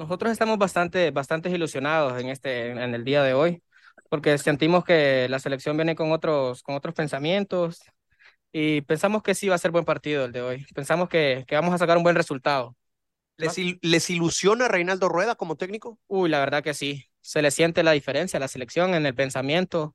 Nosotros 0.00 0.32
estamos 0.32 0.56
bastante, 0.56 1.10
bastante 1.10 1.50
ilusionados 1.50 2.18
en, 2.18 2.30
este, 2.30 2.70
en 2.70 2.94
el 2.94 3.04
día 3.04 3.22
de 3.22 3.34
hoy, 3.34 3.62
porque 4.08 4.38
sentimos 4.38 4.82
que 4.82 5.28
la 5.28 5.38
selección 5.38 5.76
viene 5.76 5.94
con 5.94 6.10
otros, 6.10 6.62
con 6.62 6.74
otros 6.74 6.94
pensamientos 6.94 7.82
y 8.50 8.80
pensamos 8.80 9.22
que 9.22 9.34
sí 9.34 9.50
va 9.50 9.56
a 9.56 9.58
ser 9.58 9.72
buen 9.72 9.84
partido 9.84 10.24
el 10.24 10.32
de 10.32 10.40
hoy. 10.40 10.64
Pensamos 10.74 11.10
que, 11.10 11.44
que 11.46 11.54
vamos 11.54 11.74
a 11.74 11.76
sacar 11.76 11.98
un 11.98 12.02
buen 12.02 12.16
resultado. 12.16 12.74
¿Les, 13.36 13.54
¿Les 13.82 14.08
ilusiona 14.08 14.68
Reinaldo 14.68 15.10
Rueda 15.10 15.34
como 15.34 15.56
técnico? 15.56 15.98
Uy, 16.06 16.30
la 16.30 16.38
verdad 16.38 16.62
que 16.62 16.72
sí. 16.72 17.04
Se 17.20 17.42
le 17.42 17.50
siente 17.50 17.82
la 17.82 17.92
diferencia 17.92 18.38
a 18.38 18.40
la 18.40 18.48
selección 18.48 18.94
en 18.94 19.04
el 19.04 19.14
pensamiento. 19.14 19.94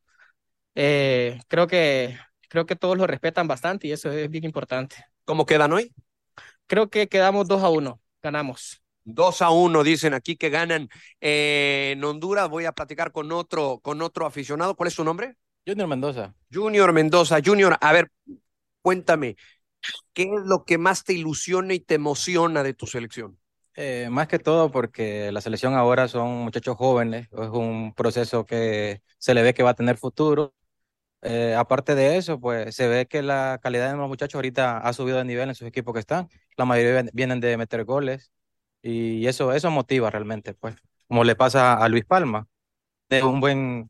Eh, 0.76 1.40
creo, 1.48 1.66
que, 1.66 2.16
creo 2.48 2.68
que 2.68 2.76
todos 2.76 2.96
lo 2.96 3.08
respetan 3.08 3.48
bastante 3.48 3.88
y 3.88 3.92
eso 3.92 4.12
es 4.12 4.30
bien 4.30 4.44
importante. 4.44 4.98
¿Cómo 5.24 5.48
quedan 5.48 5.74
hoy? 5.74 5.96
Creo 6.68 6.92
que 6.92 7.08
quedamos 7.08 7.48
2 7.48 7.64
a 7.64 7.70
1. 7.70 8.00
Ganamos. 8.22 8.85
2 9.06 9.42
a 9.42 9.50
1 9.50 9.84
dicen 9.84 10.14
aquí 10.14 10.36
que 10.36 10.50
ganan 10.50 10.90
eh, 11.22 11.94
en 11.96 12.04
Honduras. 12.04 12.50
Voy 12.50 12.66
a 12.66 12.74
platicar 12.74 13.12
con 13.12 13.32
otro, 13.32 13.80
con 13.82 14.02
otro 14.02 14.26
aficionado. 14.26 14.76
¿Cuál 14.76 14.88
es 14.88 14.94
su 14.94 15.04
nombre? 15.04 15.36
Junior 15.66 15.88
Mendoza. 15.88 16.36
Junior 16.54 16.92
Mendoza. 16.94 17.40
Junior, 17.44 17.78
a 17.80 17.94
ver, 17.94 18.12
cuéntame, 18.82 19.36
¿Qué 20.14 20.24
es 20.24 20.46
lo 20.46 20.66
que 20.66 20.78
más 20.78 21.04
te 21.04 21.14
ilusiona 21.14 21.74
y 21.74 21.80
te 21.80 21.96
emociona 21.96 22.64
de 22.64 22.74
tu 22.74 22.88
selección? 22.88 23.38
Eh, 23.76 24.08
más 24.10 24.28
que 24.28 24.40
todo 24.40 24.72
porque 24.72 25.32
la 25.32 25.42
selección 25.42 25.74
ahora 25.74 26.08
son 26.08 26.44
muchachos 26.44 26.78
jóvenes, 26.78 27.28
es 27.32 27.50
un 27.50 27.94
proceso 27.94 28.46
que 28.46 29.02
se 29.18 29.34
le 29.34 29.44
ve 29.44 29.54
que 29.54 29.64
va 29.64 29.72
a 29.72 29.74
tener 29.76 29.98
futuro. 29.98 30.54
Eh, 31.22 31.56
aparte 31.56 31.96
de 31.96 32.18
eso, 32.18 32.40
pues 32.40 32.76
se 32.76 32.88
ve 32.88 33.08
que 33.08 33.22
la 33.22 33.60
calidad 33.62 33.92
de 33.92 33.98
los 33.98 34.08
muchachos 34.08 34.36
ahorita 34.36 34.78
ha 34.78 34.94
subido 34.94 35.18
de 35.18 35.26
nivel 35.26 35.50
en 35.50 35.56
sus 35.56 35.68
equipos 35.68 35.94
que 35.94 36.00
están. 36.00 36.30
La 36.58 36.66
mayoría 36.66 37.10
vienen 37.14 37.40
de 37.40 37.58
meter 37.58 37.84
goles 37.84 38.32
y 38.86 39.26
eso, 39.26 39.52
eso 39.52 39.72
motiva 39.72 40.12
realmente, 40.12 40.54
pues, 40.54 40.76
como 41.08 41.24
le 41.24 41.36
pasa 41.36 41.74
a 41.74 41.90
Luis 41.90 42.06
Palma. 42.06 42.48
Es 43.10 43.24
un 43.24 43.40
buen 43.40 43.90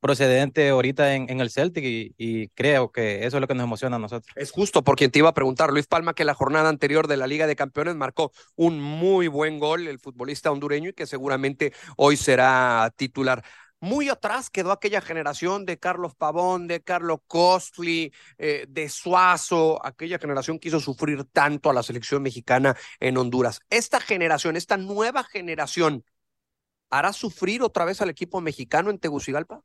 procedente 0.00 0.70
ahorita 0.70 1.14
en, 1.14 1.30
en 1.30 1.40
el 1.40 1.50
Celtic 1.50 1.84
y, 1.84 2.12
y, 2.18 2.48
creo 2.48 2.90
que 2.90 3.24
eso 3.24 3.36
es 3.36 3.40
lo 3.40 3.46
que 3.46 3.54
nos 3.54 3.62
emociona 3.62 3.96
a 3.96 3.98
nosotros. 4.00 4.34
Es 4.34 4.50
justo 4.50 4.82
por 4.82 4.96
quien 4.96 5.12
te 5.12 5.20
iba 5.20 5.28
a 5.28 5.34
preguntar, 5.34 5.72
Luis 5.72 5.86
Palma, 5.86 6.14
que 6.14 6.24
la 6.24 6.34
jornada 6.34 6.68
anterior 6.68 7.06
de 7.06 7.16
la 7.16 7.28
Liga 7.28 7.46
de 7.46 7.54
Campeones 7.54 7.94
marcó 7.94 8.32
un 8.56 8.80
muy 8.80 9.28
buen 9.28 9.60
gol, 9.60 9.86
el 9.86 10.00
futbolista 10.00 10.50
hondureño, 10.50 10.90
y 10.90 10.92
que 10.92 11.06
seguramente 11.06 11.72
hoy 11.96 12.16
será 12.16 12.92
titular. 12.96 13.44
Muy 13.82 14.08
atrás 14.08 14.48
quedó 14.48 14.70
aquella 14.70 15.00
generación 15.00 15.66
de 15.66 15.76
Carlos 15.76 16.14
Pavón, 16.14 16.68
de 16.68 16.82
Carlos 16.84 17.18
Costly, 17.26 18.12
eh, 18.38 18.64
de 18.68 18.88
Suazo, 18.88 19.84
aquella 19.84 20.20
generación 20.20 20.60
que 20.60 20.68
hizo 20.68 20.78
sufrir 20.78 21.24
tanto 21.24 21.68
a 21.68 21.72
la 21.74 21.82
selección 21.82 22.22
mexicana 22.22 22.76
en 23.00 23.18
Honduras. 23.18 23.58
Esta 23.70 23.98
generación, 24.00 24.54
esta 24.54 24.76
nueva 24.76 25.24
generación, 25.24 26.04
¿hará 26.90 27.12
sufrir 27.12 27.60
otra 27.64 27.84
vez 27.84 28.00
al 28.00 28.08
equipo 28.10 28.40
mexicano 28.40 28.88
en 28.88 29.00
Tegucigalpa? 29.00 29.64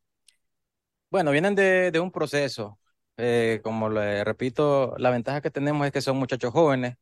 Bueno, 1.12 1.30
vienen 1.30 1.54
de, 1.54 2.00
un 2.02 2.12
proceso. 2.12 2.80
Eh, 3.18 3.62
como 3.64 3.88
le 3.88 4.24
repito, 4.24 4.96
la 4.98 5.12
ventaja 5.12 5.42
que 5.42 5.52
tenemos 5.52 5.86
es 5.86 5.94
que 5.94 6.02
son 6.02 6.18
muchachos 6.18 6.52
jóvenes. 6.52 6.98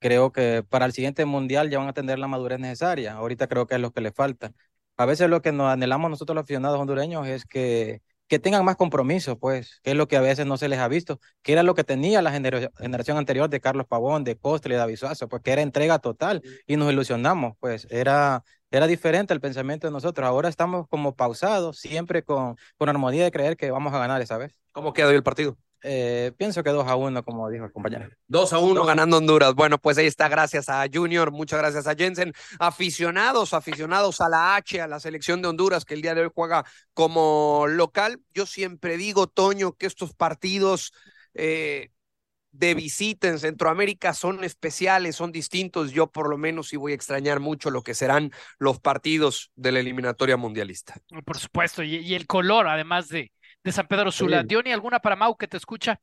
Creo 0.00 0.32
que 0.32 0.64
para 0.68 0.86
el 0.86 0.92
siguiente 0.92 1.24
mundial 1.24 1.70
ya 1.70 1.78
van 1.78 1.88
a 1.88 1.92
tener 1.92 2.18
la 2.18 2.26
madurez 2.26 2.58
necesaria. 2.58 3.14
Ahorita 3.14 3.46
creo 3.46 3.68
que 3.68 3.76
es 3.76 3.80
lo 3.80 3.92
que 3.92 4.00
les 4.00 4.12
falta. 4.12 4.52
A 4.96 5.06
veces 5.06 5.28
lo 5.28 5.42
que 5.42 5.52
nos 5.52 5.70
anhelamos 5.70 6.10
nosotros 6.10 6.34
los 6.34 6.42
aficionados 6.44 6.78
hondureños 6.80 7.26
es 7.26 7.44
que, 7.44 8.02
que 8.28 8.38
tengan 8.38 8.64
más 8.64 8.76
compromiso, 8.76 9.38
pues, 9.38 9.80
que 9.82 9.90
es 9.92 9.96
lo 9.96 10.08
que 10.08 10.16
a 10.16 10.20
veces 10.20 10.46
no 10.46 10.56
se 10.56 10.68
les 10.68 10.78
ha 10.78 10.88
visto, 10.88 11.20
que 11.42 11.52
era 11.52 11.62
lo 11.62 11.74
que 11.74 11.84
tenía 11.84 12.22
la 12.22 12.32
generación 12.32 13.18
anterior 13.18 13.48
de 13.50 13.60
Carlos 13.60 13.86
Pavón, 13.86 14.24
de 14.24 14.36
Costle, 14.36 14.74
de 14.74 14.78
David 14.78 14.96
Suazo, 14.96 15.28
pues 15.28 15.42
que 15.42 15.52
era 15.52 15.62
entrega 15.62 15.98
total 15.98 16.42
y 16.66 16.76
nos 16.76 16.90
ilusionamos, 16.92 17.54
pues 17.60 17.86
era 17.90 18.42
era 18.70 18.86
diferente 18.88 19.32
el 19.32 19.40
pensamiento 19.40 19.86
de 19.86 19.92
nosotros. 19.92 20.26
Ahora 20.26 20.48
estamos 20.48 20.88
como 20.88 21.14
pausados, 21.14 21.78
siempre 21.78 22.22
con, 22.24 22.56
con 22.76 22.88
armonía 22.88 23.24
de 23.24 23.30
creer 23.30 23.56
que 23.56 23.70
vamos 23.70 23.94
a 23.94 23.98
ganar 23.98 24.20
esa 24.20 24.38
vez. 24.38 24.58
¿Cómo 24.72 24.92
quedó 24.92 25.10
el 25.10 25.22
partido? 25.22 25.56
Eh, 25.88 26.32
pienso 26.36 26.64
que 26.64 26.70
2 26.70 26.88
a 26.88 26.96
1, 26.96 27.22
como 27.22 27.48
dijo 27.48 27.64
el 27.64 27.72
compañero. 27.72 28.08
2 28.26 28.52
a 28.52 28.58
1 28.58 28.84
ganando 28.84 29.18
Honduras. 29.18 29.54
Bueno, 29.54 29.78
pues 29.78 29.96
ahí 29.98 30.06
está. 30.06 30.28
Gracias 30.28 30.68
a 30.68 30.84
Junior, 30.92 31.30
muchas 31.30 31.60
gracias 31.60 31.86
a 31.86 31.94
Jensen. 31.94 32.32
Aficionados, 32.58 33.54
aficionados 33.54 34.20
a 34.20 34.28
la 34.28 34.56
H, 34.56 34.80
a 34.80 34.88
la 34.88 34.98
selección 34.98 35.42
de 35.42 35.48
Honduras, 35.48 35.84
que 35.84 35.94
el 35.94 36.02
día 36.02 36.16
de 36.16 36.22
hoy 36.22 36.30
juega 36.34 36.64
como 36.92 37.66
local. 37.68 38.20
Yo 38.34 38.46
siempre 38.46 38.96
digo, 38.96 39.28
Toño, 39.28 39.74
que 39.74 39.86
estos 39.86 40.12
partidos 40.12 40.92
eh, 41.34 41.90
de 42.58 42.74
visita 42.74 43.28
en 43.28 43.38
Centroamérica 43.38 44.14
son 44.14 44.42
especiales, 44.42 45.16
son 45.16 45.32
distintos. 45.32 45.92
Yo 45.92 46.06
por 46.08 46.28
lo 46.28 46.38
menos 46.38 46.68
sí 46.68 46.76
voy 46.76 46.92
a 46.92 46.94
extrañar 46.94 47.40
mucho 47.40 47.70
lo 47.70 47.82
que 47.82 47.94
serán 47.94 48.32
los 48.58 48.80
partidos 48.80 49.50
de 49.56 49.72
la 49.72 49.80
eliminatoria 49.80 50.36
mundialista. 50.36 50.94
Por 51.24 51.38
supuesto, 51.38 51.82
y, 51.82 52.14
el 52.14 52.26
color 52.26 52.68
además 52.68 53.08
de, 53.08 53.30
de 53.66 53.72
San 53.72 53.88
Pedro 53.88 54.12
Sula. 54.12 54.42
Sí. 54.42 54.46
Diony, 54.46 54.70
¿alguna 54.72 55.00
para 55.00 55.16
Mau 55.16 55.36
que 55.36 55.48
te 55.48 55.56
escucha? 55.56 56.00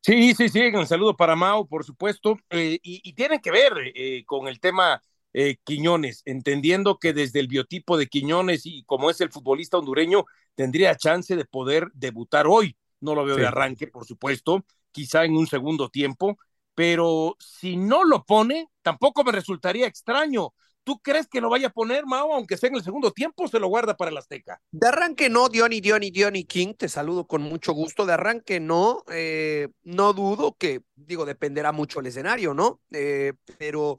Sí, 0.00 0.34
sí, 0.34 0.48
sí, 0.48 0.60
un 0.74 0.86
saludo 0.86 1.14
para 1.14 1.36
Mau, 1.36 1.68
por 1.68 1.84
supuesto. 1.84 2.38
Eh, 2.48 2.80
y, 2.82 3.02
y 3.04 3.12
tiene 3.12 3.40
que 3.40 3.50
ver 3.50 3.72
eh, 3.94 4.24
con 4.24 4.48
el 4.48 4.58
tema 4.60 5.02
eh, 5.34 5.56
Quiñones, 5.62 6.22
entendiendo 6.24 6.98
que 6.98 7.12
desde 7.12 7.40
el 7.40 7.48
biotipo 7.48 7.98
de 7.98 8.06
Quiñones 8.06 8.64
y 8.64 8.82
como 8.84 9.10
es 9.10 9.20
el 9.20 9.30
futbolista 9.30 9.76
hondureño, 9.76 10.24
tendría 10.54 10.96
chance 10.96 11.36
de 11.36 11.44
poder 11.44 11.88
debutar 11.92 12.46
hoy. 12.46 12.76
No 13.00 13.14
lo 13.14 13.26
veo 13.26 13.34
sí. 13.34 13.42
de 13.42 13.46
arranque, 13.46 13.88
por 13.88 14.06
supuesto, 14.06 14.64
quizá 14.90 15.26
en 15.26 15.36
un 15.36 15.46
segundo 15.46 15.90
tiempo, 15.90 16.38
pero 16.74 17.36
si 17.38 17.76
no 17.76 18.04
lo 18.04 18.24
pone, 18.24 18.68
tampoco 18.80 19.22
me 19.22 19.32
resultaría 19.32 19.86
extraño. 19.86 20.54
¿Tú 20.84 20.98
crees 21.00 21.28
que 21.28 21.40
lo 21.40 21.48
vaya 21.48 21.68
a 21.68 21.72
poner, 21.72 22.04
Mao, 22.06 22.34
aunque 22.34 22.56
sea 22.56 22.68
en 22.68 22.76
el 22.76 22.82
segundo 22.82 23.12
tiempo, 23.12 23.46
se 23.46 23.60
lo 23.60 23.68
guarda 23.68 23.96
para 23.96 24.10
el 24.10 24.16
Azteca? 24.16 24.60
De 24.70 24.88
arranque 24.88 25.28
no, 25.28 25.48
Diony, 25.48 25.80
Diony, 25.80 26.10
Diony 26.10 26.44
King, 26.44 26.74
te 26.74 26.88
saludo 26.88 27.26
con 27.26 27.42
mucho 27.42 27.72
gusto. 27.72 28.04
De 28.04 28.14
arranque 28.14 28.58
no, 28.58 29.04
eh, 29.12 29.68
no 29.84 30.12
dudo 30.12 30.56
que, 30.58 30.80
digo, 30.94 31.24
dependerá 31.24 31.72
mucho 31.72 32.00
el 32.00 32.06
escenario, 32.06 32.52
¿no? 32.52 32.80
Eh, 32.90 33.32
pero 33.58 33.98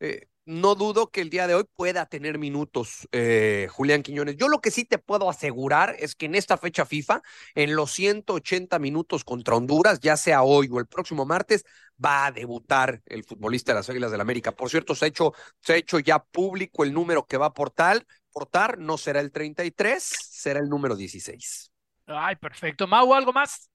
eh, 0.00 0.26
no 0.46 0.76
dudo 0.76 1.10
que 1.10 1.20
el 1.20 1.28
día 1.28 1.46
de 1.48 1.54
hoy 1.54 1.64
pueda 1.74 2.06
tener 2.06 2.38
minutos 2.38 3.08
eh, 3.12 3.68
Julián 3.70 4.02
Quiñones. 4.02 4.36
Yo 4.36 4.48
lo 4.48 4.60
que 4.60 4.70
sí 4.70 4.84
te 4.84 4.98
puedo 4.98 5.28
asegurar 5.28 5.96
es 5.98 6.14
que 6.14 6.26
en 6.26 6.36
esta 6.36 6.56
fecha 6.56 6.86
FIFA, 6.86 7.20
en 7.54 7.74
los 7.74 7.90
180 7.90 8.78
minutos 8.78 9.24
contra 9.24 9.56
Honduras, 9.56 9.98
ya 10.00 10.16
sea 10.16 10.42
hoy 10.42 10.68
o 10.70 10.78
el 10.78 10.86
próximo 10.86 11.26
martes, 11.26 11.64
va 12.02 12.26
a 12.26 12.32
debutar 12.32 13.02
el 13.06 13.24
futbolista 13.24 13.72
de 13.72 13.76
las 13.76 13.90
Águilas 13.90 14.10
del 14.12 14.18
la 14.18 14.22
América. 14.22 14.52
Por 14.52 14.70
cierto, 14.70 14.94
se 14.94 15.06
ha 15.06 15.08
hecho, 15.08 15.32
se 15.60 15.72
ha 15.74 15.76
hecho 15.76 15.98
ya 15.98 16.20
público 16.20 16.84
el 16.84 16.92
número 16.92 17.26
que 17.26 17.36
va 17.36 17.46
a 17.46 17.48
aportar. 17.48 18.06
Portar 18.30 18.78
no 18.78 18.98
será 18.98 19.20
el 19.20 19.32
33, 19.32 20.02
será 20.02 20.60
el 20.60 20.68
número 20.68 20.94
16. 20.94 21.72
Ay, 22.06 22.36
perfecto. 22.36 22.86
Mau, 22.86 23.12
¿algo 23.12 23.32
más? 23.32 23.68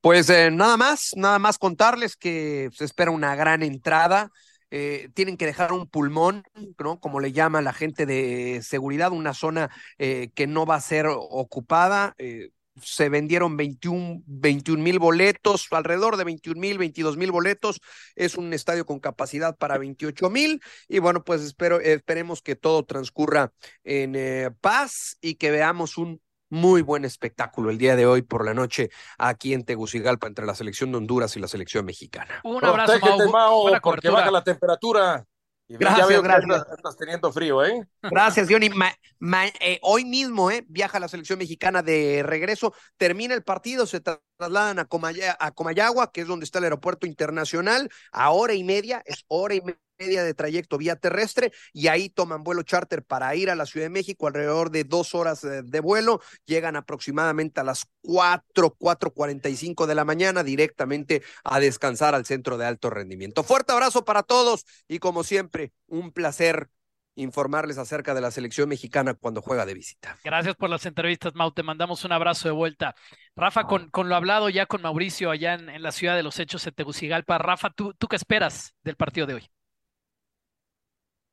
Pues 0.00 0.30
eh, 0.30 0.50
nada 0.52 0.76
más, 0.76 1.10
nada 1.16 1.40
más 1.40 1.58
contarles 1.58 2.14
que 2.16 2.68
se 2.72 2.84
espera 2.84 3.10
una 3.10 3.34
gran 3.34 3.62
entrada. 3.62 4.30
Eh, 4.70 5.08
tienen 5.14 5.36
que 5.36 5.46
dejar 5.46 5.72
un 5.72 5.86
pulmón, 5.86 6.44
¿no? 6.78 7.00
Como 7.00 7.20
le 7.20 7.32
llama 7.32 7.62
la 7.62 7.72
gente 7.72 8.06
de 8.06 8.60
seguridad, 8.62 9.12
una 9.12 9.34
zona 9.34 9.70
eh, 9.98 10.30
que 10.34 10.46
no 10.46 10.66
va 10.66 10.76
a 10.76 10.80
ser 10.80 11.06
ocupada. 11.08 12.14
Eh, 12.18 12.50
se 12.82 13.08
vendieron 13.08 13.56
21 13.56 14.82
mil 14.82 14.98
boletos, 14.98 15.68
alrededor 15.70 16.16
de 16.16 16.24
21 16.24 16.60
mil, 16.60 16.78
22 16.78 17.16
mil 17.16 17.30
boletos. 17.30 17.80
Es 18.14 18.36
un 18.36 18.52
estadio 18.52 18.84
con 18.84 19.00
capacidad 19.00 19.56
para 19.56 19.78
28 19.78 20.30
mil. 20.30 20.60
Y 20.88 20.98
bueno, 20.98 21.22
pues 21.24 21.42
espero, 21.42 21.80
esperemos 21.80 22.42
que 22.42 22.56
todo 22.56 22.84
transcurra 22.84 23.52
en 23.84 24.14
eh, 24.16 24.50
paz 24.60 25.18
y 25.20 25.36
que 25.36 25.50
veamos 25.50 25.98
un 25.98 26.20
muy 26.54 26.82
buen 26.82 27.04
espectáculo 27.04 27.70
el 27.70 27.78
día 27.78 27.96
de 27.96 28.06
hoy 28.06 28.22
por 28.22 28.44
la 28.44 28.54
noche 28.54 28.90
aquí 29.18 29.52
en 29.52 29.64
Tegucigalpa 29.64 30.28
entre 30.28 30.46
la 30.46 30.54
selección 30.54 30.92
de 30.92 30.98
Honduras 30.98 31.36
y 31.36 31.40
la 31.40 31.48
selección 31.48 31.84
mexicana. 31.84 32.40
Un 32.44 32.64
abrazo, 32.64 32.98
Mau. 33.00 33.30
Mau 33.30 33.80
porque 33.82 34.08
baja 34.08 34.30
la 34.30 34.44
temperatura. 34.44 35.24
Y 35.66 35.76
gracias, 35.78 36.00
ya 36.00 36.06
veo 36.06 36.22
gracias. 36.22 36.46
Que 36.46 36.56
estás, 36.56 36.76
estás, 36.76 36.96
teniendo 36.96 37.32
frío, 37.32 37.64
¿eh? 37.64 37.86
Gracias, 38.02 38.48
Johnny. 38.50 38.68
Ma, 38.68 38.92
ma, 39.18 39.46
eh, 39.46 39.80
hoy 39.82 40.04
mismo 40.04 40.50
eh, 40.50 40.64
viaja 40.68 41.00
la 41.00 41.08
selección 41.08 41.38
mexicana 41.38 41.82
de 41.82 42.22
regreso. 42.22 42.74
Termina 42.98 43.34
el 43.34 43.42
partido, 43.42 43.86
se 43.86 44.02
trasladan 44.36 44.78
a, 44.78 44.84
Comaya, 44.84 45.36
a 45.38 45.50
Comayagua, 45.52 46.10
que 46.12 46.22
es 46.22 46.26
donde 46.26 46.44
está 46.44 46.58
el 46.58 46.64
aeropuerto 46.64 47.06
internacional, 47.06 47.90
a 48.12 48.30
hora 48.30 48.54
y 48.54 48.64
media, 48.64 49.02
es 49.06 49.24
hora 49.28 49.54
y 49.54 49.62
media 49.98 50.24
de 50.24 50.34
trayecto 50.34 50.76
vía 50.76 50.96
terrestre 50.96 51.52
y 51.72 51.86
ahí 51.86 52.08
toman 52.08 52.42
vuelo 52.42 52.64
charter 52.64 53.04
para 53.04 53.34
ir 53.36 53.48
a 53.48 53.54
la 53.54 53.64
Ciudad 53.64 53.86
de 53.86 53.90
México 53.90 54.26
alrededor 54.26 54.70
de 54.70 54.82
dos 54.82 55.14
horas 55.14 55.42
de 55.42 55.80
vuelo, 55.80 56.20
llegan 56.46 56.74
aproximadamente 56.74 57.60
a 57.60 57.64
las 57.64 57.86
cuatro, 58.02 58.74
cuatro 58.76 59.12
cuarenta 59.12 59.48
y 59.48 59.56
cinco 59.56 59.86
de 59.86 59.94
la 59.94 60.04
mañana 60.04 60.42
directamente 60.42 61.22
a 61.44 61.60
descansar 61.60 62.14
al 62.14 62.26
centro 62.26 62.58
de 62.58 62.66
alto 62.66 62.90
rendimiento. 62.90 63.44
Fuerte 63.44 63.72
abrazo 63.72 64.04
para 64.04 64.24
todos 64.24 64.64
y 64.88 64.98
como 64.98 65.22
siempre, 65.22 65.72
un 65.86 66.10
placer 66.10 66.68
informarles 67.16 67.78
acerca 67.78 68.14
de 68.14 68.20
la 68.20 68.30
selección 68.30 68.68
mexicana 68.68 69.14
cuando 69.14 69.42
juega 69.42 69.66
de 69.66 69.74
visita. 69.74 70.16
Gracias 70.24 70.56
por 70.56 70.70
las 70.70 70.86
entrevistas, 70.86 71.34
Mau. 71.34 71.52
Te 71.52 71.62
mandamos 71.62 72.04
un 72.04 72.12
abrazo 72.12 72.48
de 72.48 72.54
vuelta. 72.54 72.94
Rafa, 73.36 73.64
con, 73.64 73.90
con 73.90 74.08
lo 74.08 74.16
hablado 74.16 74.48
ya 74.48 74.66
con 74.66 74.82
Mauricio 74.82 75.30
allá 75.30 75.54
en, 75.54 75.68
en, 75.68 75.82
la 75.82 75.92
ciudad 75.92 76.16
de 76.16 76.22
los 76.22 76.38
hechos 76.40 76.66
en 76.66 76.74
Tegucigalpa. 76.74 77.38
Rafa, 77.38 77.70
¿tú, 77.70 77.94
¿tú 77.94 78.08
qué 78.08 78.16
esperas 78.16 78.74
del 78.82 78.96
partido 78.96 79.26
de 79.26 79.34
hoy? 79.34 79.50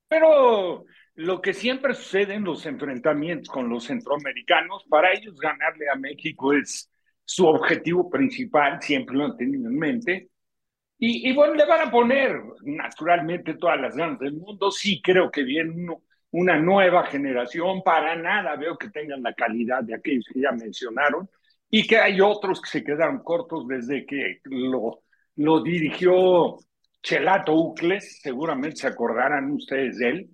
Pero 0.08 0.86
lo 1.16 1.42
que 1.42 1.54
siempre 1.54 1.94
sucede 1.94 2.34
en 2.34 2.44
los 2.44 2.66
enfrentamientos 2.66 3.50
con 3.50 3.70
los 3.70 3.86
centroamericanos, 3.86 4.84
para 4.90 5.14
ellos 5.14 5.38
ganarle 5.40 5.90
a 5.90 5.96
México 5.96 6.54
es 6.54 6.90
su 7.24 7.46
objetivo 7.46 8.10
principal, 8.10 8.82
siempre 8.82 9.16
lo 9.16 9.26
han 9.26 9.38
tenido 9.38 9.70
en 9.70 9.78
mente. 9.78 10.30
Y, 11.02 11.28
y 11.30 11.34
bueno, 11.34 11.56
le 11.56 11.66
van 11.66 11.88
a 11.88 11.92
poner 11.92 12.40
naturalmente 12.62 13.56
todas 13.56 13.82
las 13.82 13.96
ganas 13.96 14.20
del 14.20 14.34
mundo. 14.34 14.70
Sí 14.70 15.02
creo 15.02 15.32
que 15.32 15.42
viene 15.42 15.72
uno, 15.72 16.04
una 16.30 16.60
nueva 16.60 17.08
generación, 17.08 17.82
para 17.84 18.16
nada 18.16 18.56
veo 18.56 18.78
que 18.78 18.90
tengan 18.90 19.24
la 19.24 19.34
calidad 19.34 19.84
de 19.84 19.96
aquellos 19.96 20.26
que 20.32 20.42
ya 20.42 20.52
mencionaron. 20.52 21.28
Y 21.72 21.88
que 21.88 21.98
hay 21.98 22.22
otros 22.22 22.62
que 22.62 22.70
se 22.70 22.84
quedaron 22.84 23.24
cortos 23.24 23.68
desde 23.68 24.06
que 24.06 24.42
lo, 24.44 25.02
lo 25.38 25.64
dirigió 25.64 26.58
Chelato 27.02 27.56
Ucles, 27.56 28.20
seguramente 28.22 28.76
se 28.76 28.88
acordarán 28.88 29.52
ustedes 29.54 29.98
de 29.98 30.10
él, 30.10 30.30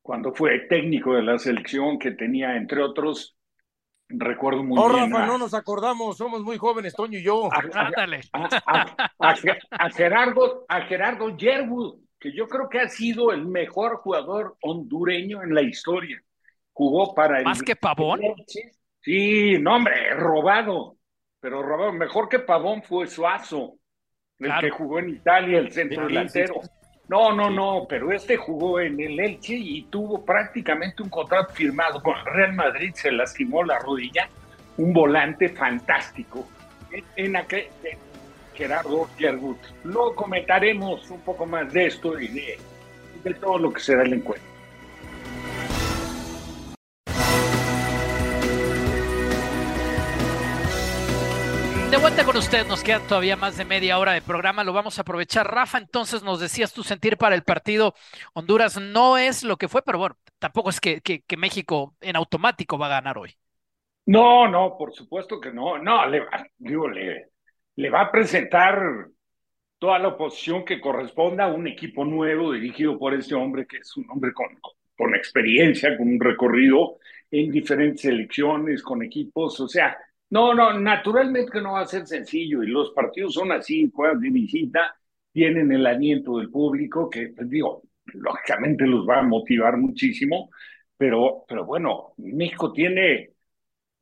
cuando 0.00 0.32
fue 0.32 0.60
técnico 0.68 1.14
de 1.14 1.22
la 1.22 1.38
selección 1.38 1.98
que 1.98 2.12
tenía, 2.12 2.54
entre 2.56 2.82
otros, 2.82 3.36
recuerdo 4.08 4.62
muy 4.62 4.76
no, 4.76 4.88
bien. 4.88 5.10
Rafa, 5.10 5.26
no 5.26 5.38
nos 5.38 5.54
acordamos, 5.54 6.16
somos 6.16 6.42
muy 6.42 6.56
jóvenes, 6.56 6.94
Toño 6.94 7.18
y 7.18 7.22
yo. 7.22 7.48
Ándale. 7.72 8.20
A, 8.32 9.90
Gerardo, 9.90 10.64
a 10.68 10.80
Gerardo 10.82 11.36
Yerwood, 11.36 12.00
que 12.18 12.32
yo 12.32 12.46
creo 12.46 12.68
que 12.68 12.80
ha 12.80 12.88
sido 12.88 13.32
el 13.32 13.46
mejor 13.46 13.96
jugador 13.96 14.56
hondureño 14.62 15.42
en 15.42 15.54
la 15.54 15.62
historia. 15.62 16.22
Jugó 16.72 17.14
para 17.14 17.42
¿Más 17.42 17.62
que 17.62 17.76
Pavón? 17.76 18.20
Sí, 19.00 19.58
no, 19.58 19.76
hombre, 19.76 20.14
robado. 20.14 20.96
Pero 21.40 21.62
robado. 21.62 21.92
Mejor 21.92 22.28
que 22.28 22.38
Pavón 22.40 22.82
fue 22.82 23.06
Suazo, 23.06 23.76
el 24.38 24.52
que 24.60 24.70
jugó 24.70 24.98
en 24.98 25.10
Italia, 25.10 25.58
el 25.58 25.70
centro 25.70 26.06
delantero. 26.06 26.60
No, 27.08 27.32
no, 27.32 27.50
no, 27.50 27.86
pero 27.88 28.12
este 28.12 28.36
jugó 28.36 28.80
en 28.80 28.98
el 28.98 29.20
Elche 29.20 29.54
y 29.54 29.82
tuvo 29.84 30.24
prácticamente 30.24 31.02
un 31.02 31.10
contrato 31.10 31.52
firmado 31.52 32.02
con 32.02 32.14
Real 32.24 32.54
Madrid, 32.54 32.92
se 32.94 33.12
lastimó 33.12 33.62
la 33.62 33.78
rodilla, 33.78 34.28
un 34.78 34.92
volante 34.92 35.50
fantástico. 35.50 36.48
En, 37.16 37.36
aquel, 37.36 37.66
Gerardo 38.54 39.08
Yergut. 39.18 39.58
Luego 39.82 40.14
comentaremos 40.14 41.10
un 41.10 41.20
poco 41.20 41.44
más 41.44 41.70
de 41.72 41.86
esto 41.86 42.18
y 42.18 42.28
de, 42.28 42.58
de 43.22 43.34
todo 43.34 43.58
lo 43.58 43.72
que 43.72 43.80
será 43.80 44.02
el 44.04 44.14
encuentro. 44.14 44.53
De 51.94 52.00
vuelta 52.00 52.24
con 52.24 52.36
usted, 52.36 52.66
nos 52.66 52.82
queda 52.82 52.98
todavía 53.06 53.36
más 53.36 53.56
de 53.56 53.64
media 53.64 54.00
hora 54.00 54.14
de 54.14 54.20
programa, 54.20 54.64
lo 54.64 54.72
vamos 54.72 54.98
a 54.98 55.02
aprovechar. 55.02 55.46
Rafa, 55.46 55.78
entonces 55.78 56.24
nos 56.24 56.40
decías 56.40 56.74
tu 56.74 56.82
sentir 56.82 57.16
para 57.16 57.36
el 57.36 57.44
partido. 57.44 57.94
Honduras 58.32 58.80
no 58.80 59.16
es 59.16 59.44
lo 59.44 59.56
que 59.56 59.68
fue, 59.68 59.80
pero 59.82 59.98
bueno, 59.98 60.16
tampoco 60.40 60.70
es 60.70 60.80
que, 60.80 61.00
México 61.38 61.94
en 62.00 62.16
automático 62.16 62.76
va 62.78 62.86
a 62.86 63.00
ganar 63.00 63.16
hoy. 63.16 63.36
No, 64.06 64.48
no, 64.48 64.76
por 64.76 64.92
supuesto 64.92 65.40
que 65.40 65.52
no. 65.52 65.78
No, 65.78 66.04
le, 66.08 66.24
digo, 66.58 66.88
le, 66.88 67.90
va 67.90 68.00
a 68.00 68.10
presentar 68.10 69.06
toda 69.78 70.00
la 70.00 70.08
oposición 70.08 70.64
que 70.64 70.80
corresponda 70.80 71.44
a 71.44 71.54
un 71.54 71.68
equipo 71.68 72.04
nuevo 72.04 72.50
dirigido 72.50 72.98
por 72.98 73.14
este 73.14 73.36
hombre, 73.36 73.68
que 73.68 73.76
es 73.76 73.96
un 73.96 74.10
hombre 74.10 74.32
con, 74.32 74.48
con 74.96 75.14
experiencia, 75.14 75.96
con 75.96 76.08
un 76.08 76.18
recorrido 76.18 76.96
en 77.30 77.52
diferentes 77.52 78.00
selecciones, 78.00 78.82
con 78.82 79.00
equipos, 79.04 79.60
o 79.60 79.68
sea, 79.68 79.96
no, 80.34 80.52
no, 80.52 80.80
naturalmente 80.80 81.52
que 81.52 81.60
no 81.60 81.74
va 81.74 81.82
a 81.82 81.86
ser 81.86 82.08
sencillo 82.08 82.64
y 82.64 82.66
los 82.66 82.90
partidos 82.90 83.34
son 83.34 83.52
así, 83.52 83.88
juegan 83.94 84.20
de 84.20 84.30
visita, 84.30 84.96
tienen 85.32 85.70
el 85.70 85.86
aliento 85.86 86.38
del 86.38 86.50
público 86.50 87.08
que, 87.08 87.28
pues, 87.28 87.48
digo, 87.48 87.84
lógicamente 88.06 88.84
los 88.84 89.08
va 89.08 89.20
a 89.20 89.22
motivar 89.22 89.76
muchísimo, 89.76 90.50
pero, 90.96 91.44
pero 91.48 91.64
bueno, 91.64 92.14
México 92.16 92.72
tiene, 92.72 93.30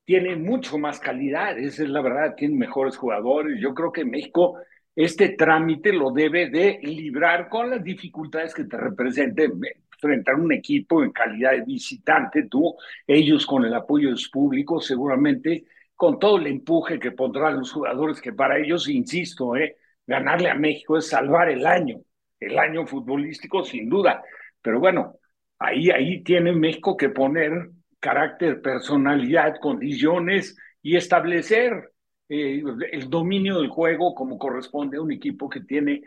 tiene 0.04 0.36
mucho 0.36 0.78
más 0.78 0.98
calidad, 1.00 1.58
esa 1.58 1.82
es 1.82 1.90
la 1.90 2.00
verdad, 2.00 2.34
tiene 2.34 2.56
mejores 2.56 2.96
jugadores. 2.96 3.60
Yo 3.60 3.74
creo 3.74 3.92
que 3.92 4.04
México 4.06 4.56
este 4.96 5.30
trámite 5.30 5.92
lo 5.92 6.12
debe 6.12 6.48
de 6.48 6.78
librar 6.82 7.50
con 7.50 7.68
las 7.70 7.84
dificultades 7.84 8.54
que 8.54 8.64
te 8.64 8.78
represente 8.78 9.50
frente 9.98 10.30
a 10.30 10.36
un 10.36 10.50
equipo 10.52 11.02
en 11.02 11.12
calidad 11.12 11.52
de 11.52 11.62
visitante, 11.62 12.44
tú, 12.44 12.74
ellos 13.06 13.46
con 13.46 13.64
el 13.66 13.74
apoyo 13.74 14.10
de 14.10 14.16
su 14.16 14.30
público, 14.30 14.80
seguramente 14.80 15.64
con 16.02 16.18
todo 16.18 16.36
el 16.36 16.48
empuje 16.48 16.98
que 16.98 17.12
pondrán 17.12 17.60
los 17.60 17.70
jugadores, 17.70 18.20
que 18.20 18.32
para 18.32 18.58
ellos, 18.58 18.88
insisto, 18.88 19.54
eh, 19.54 19.76
ganarle 20.04 20.50
a 20.50 20.56
México 20.56 20.98
es 20.98 21.06
salvar 21.06 21.48
el 21.48 21.64
año, 21.64 22.00
el 22.40 22.58
año 22.58 22.84
futbolístico 22.88 23.62
sin 23.62 23.88
duda. 23.88 24.20
Pero 24.60 24.80
bueno, 24.80 25.14
ahí, 25.60 25.90
ahí 25.90 26.24
tiene 26.24 26.50
México 26.50 26.96
que 26.96 27.10
poner 27.10 27.70
carácter, 28.00 28.60
personalidad, 28.60 29.60
condiciones 29.60 30.56
y 30.82 30.96
establecer 30.96 31.92
eh, 32.28 32.64
el 32.90 33.08
dominio 33.08 33.60
del 33.60 33.68
juego 33.68 34.12
como 34.12 34.38
corresponde 34.38 34.96
a 34.96 35.02
un 35.02 35.12
equipo 35.12 35.48
que 35.48 35.60
tiene, 35.60 36.02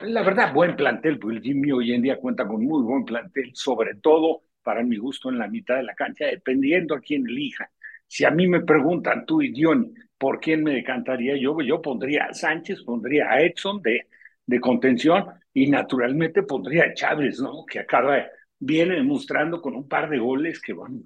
la 0.00 0.24
verdad, 0.24 0.52
buen 0.52 0.74
plantel, 0.74 1.20
porque 1.20 1.36
el 1.36 1.42
Jimmy 1.44 1.70
hoy 1.70 1.92
en 1.92 2.02
día 2.02 2.18
cuenta 2.18 2.48
con 2.48 2.64
muy 2.64 2.82
buen 2.82 3.04
plantel, 3.04 3.52
sobre 3.54 3.94
todo 3.94 4.42
para 4.64 4.82
mi 4.82 4.96
gusto 4.96 5.28
en 5.28 5.38
la 5.38 5.46
mitad 5.46 5.76
de 5.76 5.84
la 5.84 5.94
cancha, 5.94 6.24
dependiendo 6.24 6.96
a 6.96 7.00
quién 7.00 7.28
elija. 7.28 7.70
Si 8.06 8.24
a 8.24 8.30
mí 8.30 8.46
me 8.46 8.60
preguntan, 8.60 9.26
tú 9.26 9.42
y 9.42 9.52
Dion, 9.52 9.94
¿por 10.18 10.40
quién 10.40 10.62
me 10.62 10.74
decantaría 10.74 11.36
yo? 11.36 11.60
Yo 11.60 11.82
pondría 11.82 12.26
a 12.30 12.34
Sánchez, 12.34 12.82
pondría 12.82 13.30
a 13.30 13.40
Edson 13.40 13.82
de, 13.82 14.06
de 14.46 14.60
contención 14.60 15.26
y 15.52 15.68
naturalmente 15.68 16.42
pondría 16.42 16.84
a 16.84 16.94
Chávez, 16.94 17.40
¿no? 17.40 17.64
Que 17.66 17.80
acaba, 17.80 18.24
viene 18.58 18.96
demostrando 18.96 19.60
con 19.60 19.74
un 19.74 19.88
par 19.88 20.08
de 20.08 20.18
goles 20.18 20.60
que, 20.60 20.72
bueno, 20.72 21.00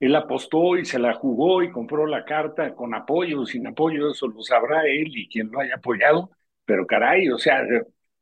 él 0.00 0.14
apostó 0.14 0.76
y 0.76 0.84
se 0.84 0.98
la 0.98 1.14
jugó 1.14 1.62
y 1.62 1.70
compró 1.70 2.06
la 2.06 2.24
carta 2.24 2.74
con 2.74 2.94
apoyo, 2.94 3.46
sin 3.46 3.66
apoyo, 3.66 4.10
eso 4.10 4.28
lo 4.28 4.42
sabrá 4.42 4.84
él 4.86 5.08
y 5.16 5.28
quien 5.28 5.50
lo 5.50 5.60
haya 5.60 5.76
apoyado, 5.76 6.30
pero 6.64 6.86
caray, 6.86 7.28
o 7.30 7.38
sea, 7.38 7.62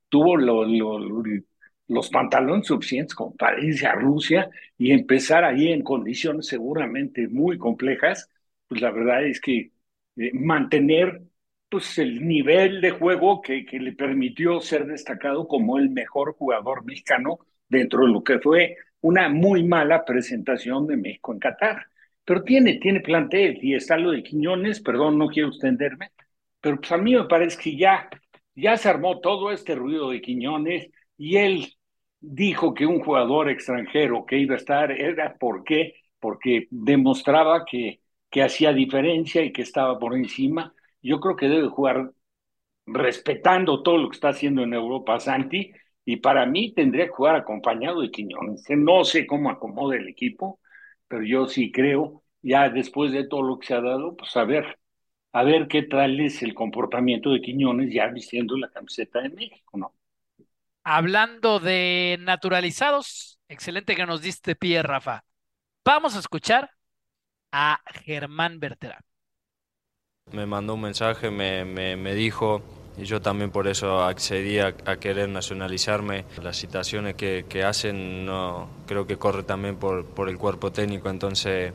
tuvo 0.09 0.37
lo, 0.37 0.64
los 1.88 2.09
pantalones 2.11 2.66
suficientes 2.66 3.14
como 3.14 3.35
para 3.37 3.61
irse 3.62 3.87
a 3.87 3.94
Rusia 3.94 4.51
y 4.79 4.92
empezar 4.92 5.44
ahí 5.44 5.73
en 5.73 5.83
condiciones 5.83 6.47
seguramente 6.47 7.29
muy 7.29 7.59
complejas, 7.59 8.31
pues 8.68 8.81
la 8.81 8.90
verdad 8.90 9.25
es 9.27 9.40
que 9.40 9.73
eh, 10.16 10.31
mantener 10.35 11.23
pues 11.68 11.99
el 11.99 12.27
nivel 12.27 12.81
de 12.81 12.90
juego 12.92 13.40
que, 13.42 13.64
que 13.66 13.81
le 13.81 13.92
permitió 13.92 14.61
ser 14.61 14.87
destacado 14.87 15.49
como 15.49 15.79
el 15.79 15.90
mejor 15.90 16.35
jugador 16.35 16.85
mexicano 16.85 17.38
dentro 17.68 18.07
de 18.07 18.12
lo 18.12 18.23
que 18.23 18.38
fue 18.38 18.77
una 19.01 19.29
muy 19.29 19.64
mala 19.64 20.05
presentación 20.05 20.87
de 20.87 20.97
México 20.97 21.33
en 21.33 21.38
Qatar. 21.40 21.87
Pero 22.25 22.42
tiene, 22.42 22.75
tiene 22.79 23.01
plantel 23.01 23.59
y 23.62 23.75
está 23.75 23.97
lo 23.99 24.12
de 24.12 24.23
Quiñones, 24.23 24.81
perdón, 24.81 25.18
no 25.18 25.29
quiero 25.29 25.49
extenderme, 25.49 26.11
pero 26.61 26.77
pues 26.79 26.90
a 26.92 26.97
mí 26.97 27.14
me 27.14 27.25
parece 27.25 27.61
que 27.62 27.77
ya, 27.77 28.09
ya 28.55 28.77
se 28.77 28.88
armó 28.88 29.20
todo 29.20 29.51
este 29.53 29.75
ruido 29.75 30.11
de 30.11 30.20
Quiñones, 30.23 30.90
y 31.16 31.37
él 31.37 31.74
dijo 32.20 32.74
que 32.74 32.87
un 32.87 33.00
jugador 33.00 33.50
extranjero 33.50 34.24
que 34.27 34.38
iba 34.38 34.55
a 34.55 34.59
estar 34.59 34.92
era 34.92 35.37
por 35.37 35.64
qué, 35.64 35.94
porque 36.20 36.66
demostraba 36.70 37.64
que, 37.64 38.00
que 38.31 38.42
hacía 38.42 38.72
diferencia 38.72 39.42
y 39.42 39.53
que 39.53 39.62
estaba 39.62 39.98
por 39.98 40.14
encima. 40.16 40.74
Yo 41.03 41.20
creo 41.20 41.37
que 41.37 41.48
debe 41.48 41.68
jugar 41.68 42.12
respetando 42.87 43.83
todo 43.83 43.98
lo 43.98 44.09
que 44.11 44.14
está 44.16 44.29
haciendo 44.31 44.62
en 44.62 44.74
Europa 44.74 45.18
Santi, 45.20 45.72
y 46.05 46.16
para 46.18 46.44
mí 46.46 46.72
tendría 46.74 47.07
que 47.07 47.12
jugar 47.12 47.37
acompañado 47.37 48.00
de 48.03 48.11
Quiñones. 48.11 48.64
No 48.70 49.05
sé 49.05 49.27
cómo 49.27 49.50
acomoda 49.50 49.96
el 49.96 50.09
equipo, 50.09 50.61
pero 51.09 51.22
yo 51.24 51.46
sí 51.46 51.72
creo, 51.72 52.22
ya 52.42 52.68
después 52.68 53.12
de 53.12 53.27
todo 53.27 53.42
lo 53.42 53.59
que 53.59 53.66
se 53.68 53.74
ha 53.74 53.81
dado, 53.81 54.16
pues 54.16 54.37
a 54.37 54.44
ver, 54.44 54.79
a 55.33 55.44
ver 55.44 55.68
qué 55.68 55.83
tal 55.83 56.20
es 56.20 56.42
el 56.42 56.55
comportamiento 56.55 57.31
de 57.33 57.40
Quiñones 57.40 57.92
ya 57.92 58.09
vistiendo 58.09 58.57
la 58.59 58.70
camiseta 58.70 59.20
de 59.22 59.31
México, 59.31 59.79
¿no? 59.79 59.94
Hablando 60.85 61.61
de 61.61 62.18
naturalizados, 62.20 63.38
excelente 63.49 63.97
que 63.97 64.05
nos 64.05 64.20
diste 64.20 64.55
pie, 64.55 64.83
Rafa. 64.83 65.25
Vamos 65.83 66.14
a 66.14 66.18
escuchar 66.18 66.70
a 67.53 67.81
Germán 68.05 68.61
Berterán. 68.61 69.01
Me 70.33 70.44
mandó 70.44 70.75
un 70.75 70.83
mensaje, 70.83 71.31
me, 71.31 71.64
me, 71.64 72.14
dijo, 72.14 72.61
y 72.99 73.05
yo 73.05 73.23
también 73.23 73.51
por 73.51 73.66
eso 73.66 74.03
accedí 74.03 74.59
a, 74.59 74.75
querer 74.75 75.31
nacionalizarme. 75.31 76.27
Las 76.42 76.59
citaciones 76.59 77.14
que, 77.14 77.47
que, 77.49 77.64
hacen 77.64 78.27
no 78.27 78.68
creo 78.87 79.07
que 79.07 79.16
corre 79.16 79.42
también 79.42 79.77
por, 79.77 80.05
por 80.05 80.29
el 80.29 80.37
cuerpo 80.37 80.70
técnico, 80.70 81.09
entonces, 81.09 81.73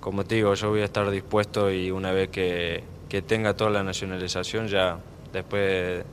como 0.00 0.24
te 0.24 0.34
digo, 0.34 0.52
yo 0.52 0.68
voy 0.68 0.82
a 0.82 0.86
estar 0.86 1.10
dispuesto 1.10 1.70
y 1.70 1.90
una 1.90 2.12
vez 2.12 2.28
que, 2.28 2.84
que 3.08 3.22
tenga 3.22 3.54
toda 3.54 3.70
la 3.70 3.82
nacionalización 3.82 4.68
ya 4.68 4.98
después 5.32 6.04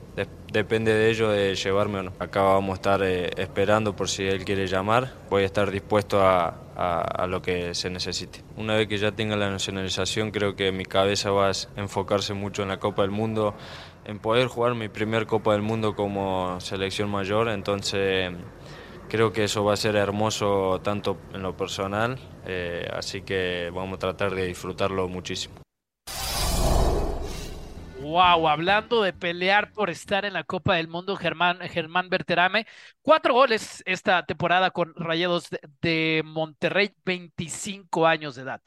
depende 0.51 0.93
de 0.93 1.09
ello 1.09 1.29
de 1.29 1.55
llevarme 1.55 1.99
o 1.99 2.03
no. 2.03 2.13
Acá 2.19 2.41
vamos 2.41 2.71
a 2.71 2.75
estar 2.75 3.01
eh, 3.03 3.29
esperando 3.37 3.95
por 3.95 4.09
si 4.09 4.23
él 4.23 4.45
quiere 4.45 4.67
llamar, 4.67 5.13
voy 5.29 5.43
a 5.43 5.45
estar 5.45 5.69
dispuesto 5.71 6.21
a, 6.21 6.55
a, 6.75 7.27
lo 7.27 7.41
que 7.41 7.75
se 7.75 7.89
necesite. 7.89 8.41
Una 8.57 8.75
vez 8.75 8.87
que 8.87 8.97
ya 8.97 9.11
tenga 9.11 9.35
la 9.35 9.49
nacionalización, 9.49 10.31
creo 10.31 10.55
que 10.55 10.71
mi 10.71 10.85
cabeza 10.85 11.31
va 11.31 11.49
a 11.49 11.53
enfocarse 11.75 12.33
mucho 12.33 12.63
en 12.63 12.69
la 12.69 12.77
Copa 12.77 13.01
del 13.01 13.11
Mundo, 13.11 13.53
en 14.05 14.19
poder 14.19 14.47
jugar 14.47 14.75
mi 14.75 14.87
primer 14.87 15.27
Copa 15.27 15.53
del 15.53 15.61
Mundo 15.61 15.95
como 15.95 16.59
selección 16.61 17.09
mayor, 17.09 17.49
entonces 17.49 18.31
creo 19.09 19.33
que 19.33 19.43
eso 19.43 19.63
va 19.65 19.73
a 19.73 19.77
ser 19.77 19.95
hermoso 19.97 20.79
tanto 20.81 21.17
en 21.33 21.41
lo 21.41 21.57
personal, 21.57 22.17
eh, 22.45 22.87
así 22.93 23.21
que 23.21 23.69
vamos 23.73 23.97
a 23.97 23.99
tratar 23.99 24.33
de 24.33 24.47
disfrutarlo 24.47 25.09
muchísimo. 25.09 25.58
Wow, 28.09 28.49
hablando 28.49 29.03
de 29.03 29.13
pelear 29.13 29.71
por 29.71 29.91
estar 29.91 30.25
en 30.25 30.33
la 30.33 30.43
Copa 30.43 30.73
del 30.73 30.87
Mundo, 30.87 31.15
Germán, 31.15 31.59
Germán 31.59 32.09
Berterame, 32.09 32.65
cuatro 33.03 33.35
goles 33.35 33.83
esta 33.85 34.25
temporada 34.25 34.71
con 34.71 34.95
Rayados 34.95 35.47
de, 35.79 36.23
Monterrey, 36.25 36.89
25 37.05 38.07
años 38.07 38.33
de 38.33 38.41
edad. 38.41 38.61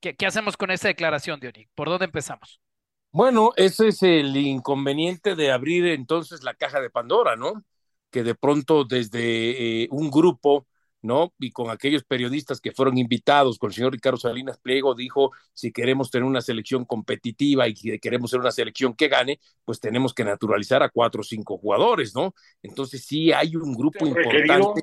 ¿Qué, 0.00 0.16
hacemos 0.26 0.56
con 0.56 0.70
esta 0.70 0.88
declaración, 0.88 1.38
Diony? 1.38 1.66
¿Por 1.74 1.90
dónde 1.90 2.06
empezamos? 2.06 2.62
Bueno, 3.10 3.50
ese 3.56 3.88
es 3.88 4.02
el 4.02 4.34
inconveniente 4.34 5.36
de 5.36 5.52
abrir 5.52 5.84
entonces 5.88 6.42
la 6.42 6.54
caja 6.54 6.80
de 6.80 6.88
Pandora, 6.88 7.36
¿no? 7.36 7.62
Que 8.10 8.22
de 8.22 8.34
pronto 8.34 8.84
desde 8.84 9.82
eh, 9.82 9.88
un 9.90 10.10
grupo 10.10 10.66
¿no? 11.02 11.32
Y 11.38 11.52
con 11.52 11.70
aquellos 11.70 12.04
periodistas 12.04 12.60
que 12.60 12.72
fueron 12.72 12.98
invitados, 12.98 13.58
con 13.58 13.70
el 13.70 13.74
señor 13.74 13.92
Ricardo 13.92 14.18
Salinas 14.18 14.58
Pliego, 14.58 14.94
dijo, 14.94 15.32
si 15.54 15.72
queremos 15.72 16.10
tener 16.10 16.24
una 16.24 16.40
selección 16.40 16.84
competitiva 16.84 17.68
y 17.68 17.76
si 17.76 17.98
queremos 17.98 18.30
ser 18.30 18.40
una 18.40 18.50
selección 18.50 18.94
que 18.94 19.08
gane, 19.08 19.40
pues 19.64 19.80
tenemos 19.80 20.14
que 20.14 20.24
naturalizar 20.24 20.82
a 20.82 20.88
cuatro 20.88 21.20
o 21.20 21.24
cinco 21.24 21.58
jugadores, 21.58 22.14
¿no? 22.14 22.34
Entonces 22.62 23.04
sí 23.04 23.32
hay 23.32 23.56
un 23.56 23.74
grupo 23.74 24.06
importante 24.06 24.82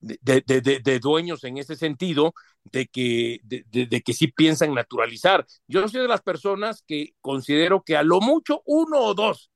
de, 0.00 0.42
de, 0.46 0.80
de, 0.80 0.98
dueños 1.00 1.42
en 1.44 1.58
ese 1.58 1.76
sentido, 1.76 2.34
de 2.64 2.86
que, 2.86 3.40
de, 3.42 4.02
que 4.02 4.12
sí 4.12 4.28
piensan 4.28 4.74
naturalizar. 4.74 5.46
Yo 5.66 5.86
soy 5.88 6.02
de 6.02 6.08
las 6.08 6.22
personas 6.22 6.82
que 6.86 7.14
considero 7.20 7.82
que 7.82 7.96
a 7.96 8.02
lo 8.02 8.20
mucho 8.20 8.62
uno 8.64 8.98
o 9.00 9.14
dos, 9.14 9.50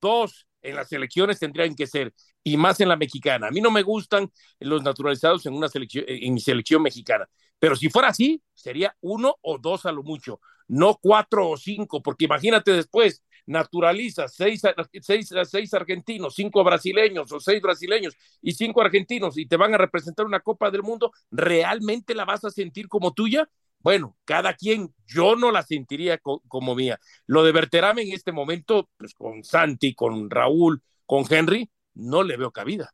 dos 0.00 0.47
en 0.62 0.76
las 0.76 0.88
selecciones 0.88 1.38
tendrían 1.38 1.74
que 1.74 1.86
ser, 1.86 2.12
y 2.42 2.56
más 2.56 2.80
en 2.80 2.88
la 2.88 2.96
mexicana. 2.96 3.48
A 3.48 3.50
mí 3.50 3.60
no 3.60 3.70
me 3.70 3.82
gustan 3.82 4.30
los 4.60 4.82
naturalizados 4.82 5.46
en 5.46 5.54
una 5.54 5.68
selección, 5.68 6.04
en 6.08 6.34
mi 6.34 6.40
selección 6.40 6.82
mexicana, 6.82 7.28
pero 7.58 7.76
si 7.76 7.88
fuera 7.90 8.08
así, 8.08 8.42
sería 8.54 8.96
uno 9.00 9.36
o 9.42 9.58
dos 9.58 9.86
a 9.86 9.92
lo 9.92 10.02
mucho, 10.02 10.40
no 10.68 10.98
cuatro 11.00 11.48
o 11.48 11.56
cinco, 11.56 12.02
porque 12.02 12.26
imagínate 12.26 12.72
después, 12.72 13.22
naturaliza 13.46 14.28
seis, 14.28 14.62
seis, 15.00 15.32
seis 15.50 15.74
argentinos, 15.74 16.34
cinco 16.34 16.62
brasileños 16.62 17.32
o 17.32 17.40
seis 17.40 17.62
brasileños 17.62 18.14
y 18.42 18.52
cinco 18.52 18.82
argentinos 18.82 19.38
y 19.38 19.46
te 19.46 19.56
van 19.56 19.74
a 19.74 19.78
representar 19.78 20.26
una 20.26 20.40
Copa 20.40 20.70
del 20.70 20.82
Mundo, 20.82 21.12
¿realmente 21.30 22.14
la 22.14 22.24
vas 22.26 22.44
a 22.44 22.50
sentir 22.50 22.88
como 22.88 23.12
tuya? 23.14 23.48
Bueno, 23.80 24.16
cada 24.24 24.54
quien, 24.54 24.94
yo 25.06 25.36
no 25.36 25.50
la 25.52 25.62
sentiría 25.62 26.18
como 26.18 26.74
mía. 26.74 26.98
Lo 27.26 27.42
de 27.44 27.52
Berterame 27.52 28.02
en 28.02 28.12
este 28.12 28.32
momento, 28.32 28.90
pues 28.96 29.14
con 29.14 29.44
Santi, 29.44 29.94
con 29.94 30.30
Raúl, 30.30 30.82
con 31.06 31.24
Henry, 31.28 31.70
no 31.94 32.22
le 32.22 32.36
veo 32.36 32.50
cabida. 32.50 32.90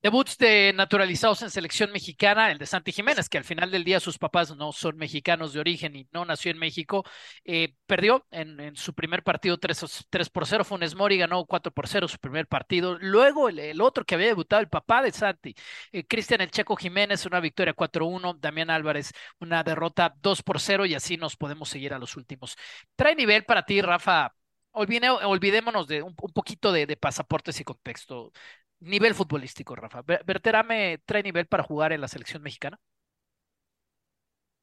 Debuts 0.00 0.38
de 0.38 0.72
naturalizados 0.76 1.42
en 1.42 1.50
selección 1.50 1.90
mexicana, 1.90 2.52
el 2.52 2.58
de 2.58 2.66
Santi 2.66 2.92
Jiménez, 2.92 3.28
que 3.28 3.36
al 3.36 3.42
final 3.42 3.72
del 3.72 3.82
día 3.82 3.98
sus 3.98 4.16
papás 4.16 4.54
no 4.56 4.70
son 4.70 4.96
mexicanos 4.96 5.52
de 5.52 5.58
origen 5.58 5.96
y 5.96 6.06
no 6.12 6.24
nació 6.24 6.52
en 6.52 6.58
México, 6.58 7.04
eh, 7.44 7.74
perdió 7.84 8.24
en, 8.30 8.76
su 8.76 8.94
primer 8.94 9.24
partido 9.24 9.58
3, 9.58 10.06
3 10.08 10.30
por 10.30 10.46
0, 10.46 10.62
Funes 10.64 10.94
Mori 10.94 11.18
ganó 11.18 11.44
4 11.46 11.72
por 11.72 11.88
0 11.88 12.06
su 12.06 12.18
primer 12.18 12.46
partido. 12.46 12.96
Luego 13.00 13.48
el, 13.48 13.80
otro 13.80 14.04
que 14.04 14.14
había 14.14 14.28
debutado, 14.28 14.62
el 14.62 14.68
papá 14.68 15.02
de 15.02 15.10
Santi, 15.10 15.56
eh, 15.90 16.06
Cristian 16.06 16.42
El 16.42 16.52
Checo 16.52 16.76
Jiménez, 16.76 17.26
una 17.26 17.40
victoria 17.40 17.74
4-1, 17.74 18.38
Damián 18.38 18.70
Álvarez, 18.70 19.12
una 19.40 19.64
derrota 19.64 20.14
2 20.22 20.42
por 20.44 20.60
0 20.60 20.86
y 20.86 20.94
así 20.94 21.16
nos 21.16 21.36
podemos 21.36 21.68
seguir 21.68 21.92
a 21.92 21.98
los 21.98 22.16
últimos. 22.16 22.56
¿Trae 22.94 23.16
nivel 23.16 23.44
para 23.44 23.64
ti, 23.64 23.82
Rafa, 23.82 24.32
olvidémonos 24.70 25.88
de 25.88 26.02
un, 26.02 26.14
poquito 26.14 26.70
de, 26.70 26.86
de, 26.86 26.96
pasaportes 26.96 27.58
y 27.60 27.64
contexto 27.64 28.32
nivel 28.80 29.14
futbolístico, 29.14 29.74
Rafa. 29.74 30.02
¿Berterame 30.02 30.98
trae 31.04 31.22
nivel 31.22 31.46
para 31.46 31.62
jugar 31.62 31.92
en 31.92 32.00
la 32.00 32.08
selección 32.08 32.42
mexicana? 32.42 32.78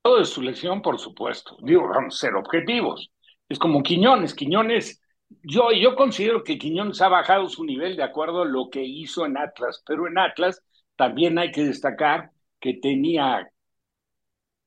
Todo 0.02 0.20
de 0.20 0.26
su 0.26 0.42
selección, 0.42 0.82
por 0.82 1.00
supuesto. 1.00 1.58
Digo, 1.62 1.88
vamos 1.88 2.16
a 2.16 2.18
ser 2.18 2.36
objetivos. 2.36 3.12
Es 3.50 3.60
como 3.60 3.84
Quiñones. 3.84 4.34
Quiñones, 4.36 5.02
yo, 5.44 5.72
yo 5.72 5.96
considero 5.96 6.44
que 6.44 6.58
Quiñones 6.58 7.02
ha 7.02 7.10
bajado 7.10 7.50
su 7.50 7.66
nivel 7.66 7.96
de 7.96 8.04
acuerdo 8.04 8.44
a 8.44 8.46
lo 8.46 8.70
que 8.70 8.84
hizo 8.84 9.26
en 9.26 9.38
Atlas, 9.38 9.84
pero 9.86 10.08
en 10.08 10.18
Atlas 10.20 10.64
también 10.96 11.38
hay 11.40 11.52
que 11.52 11.64
destacar 11.64 12.32
que 12.60 12.76
tenía 12.76 13.50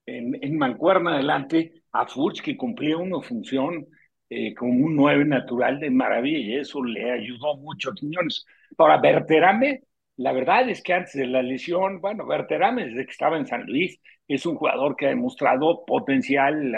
en, 0.07 0.39
en 0.43 0.59
mancuerna 0.59 1.15
adelante 1.15 1.83
a 1.93 2.07
Furch 2.07 2.43
que 2.43 2.57
cumplía 2.57 2.97
una 2.97 3.21
función 3.21 3.87
eh, 4.31 4.55
como 4.55 4.87
un 4.87 4.97
nueve 4.97 5.25
natural 5.25 5.81
de 5.81 5.91
maravilla 5.91 6.38
y 6.38 6.57
eso 6.57 6.83
le 6.85 7.11
ayudó 7.12 7.57
mucho 7.57 7.91
a 7.91 7.95
Quiñones. 7.95 8.47
Ahora, 8.77 8.99
Berterame, 8.99 9.83
la 10.17 10.33
verdad 10.33 10.69
es 10.69 10.83
que 10.83 10.93
antes 10.95 11.14
de 11.14 11.27
la 11.27 11.43
lesión, 11.43 12.01
bueno, 12.01 12.27
Berterame 12.27 12.87
desde 12.87 13.05
que 13.07 13.12
estaba 13.12 13.37
en 13.38 13.47
San 13.47 13.64
Luis 13.67 14.01
es 14.27 14.45
un 14.47 14.57
jugador 14.57 14.97
que 14.97 15.07
ha 15.07 15.11
demostrado 15.11 15.85
potencial, 15.87 16.75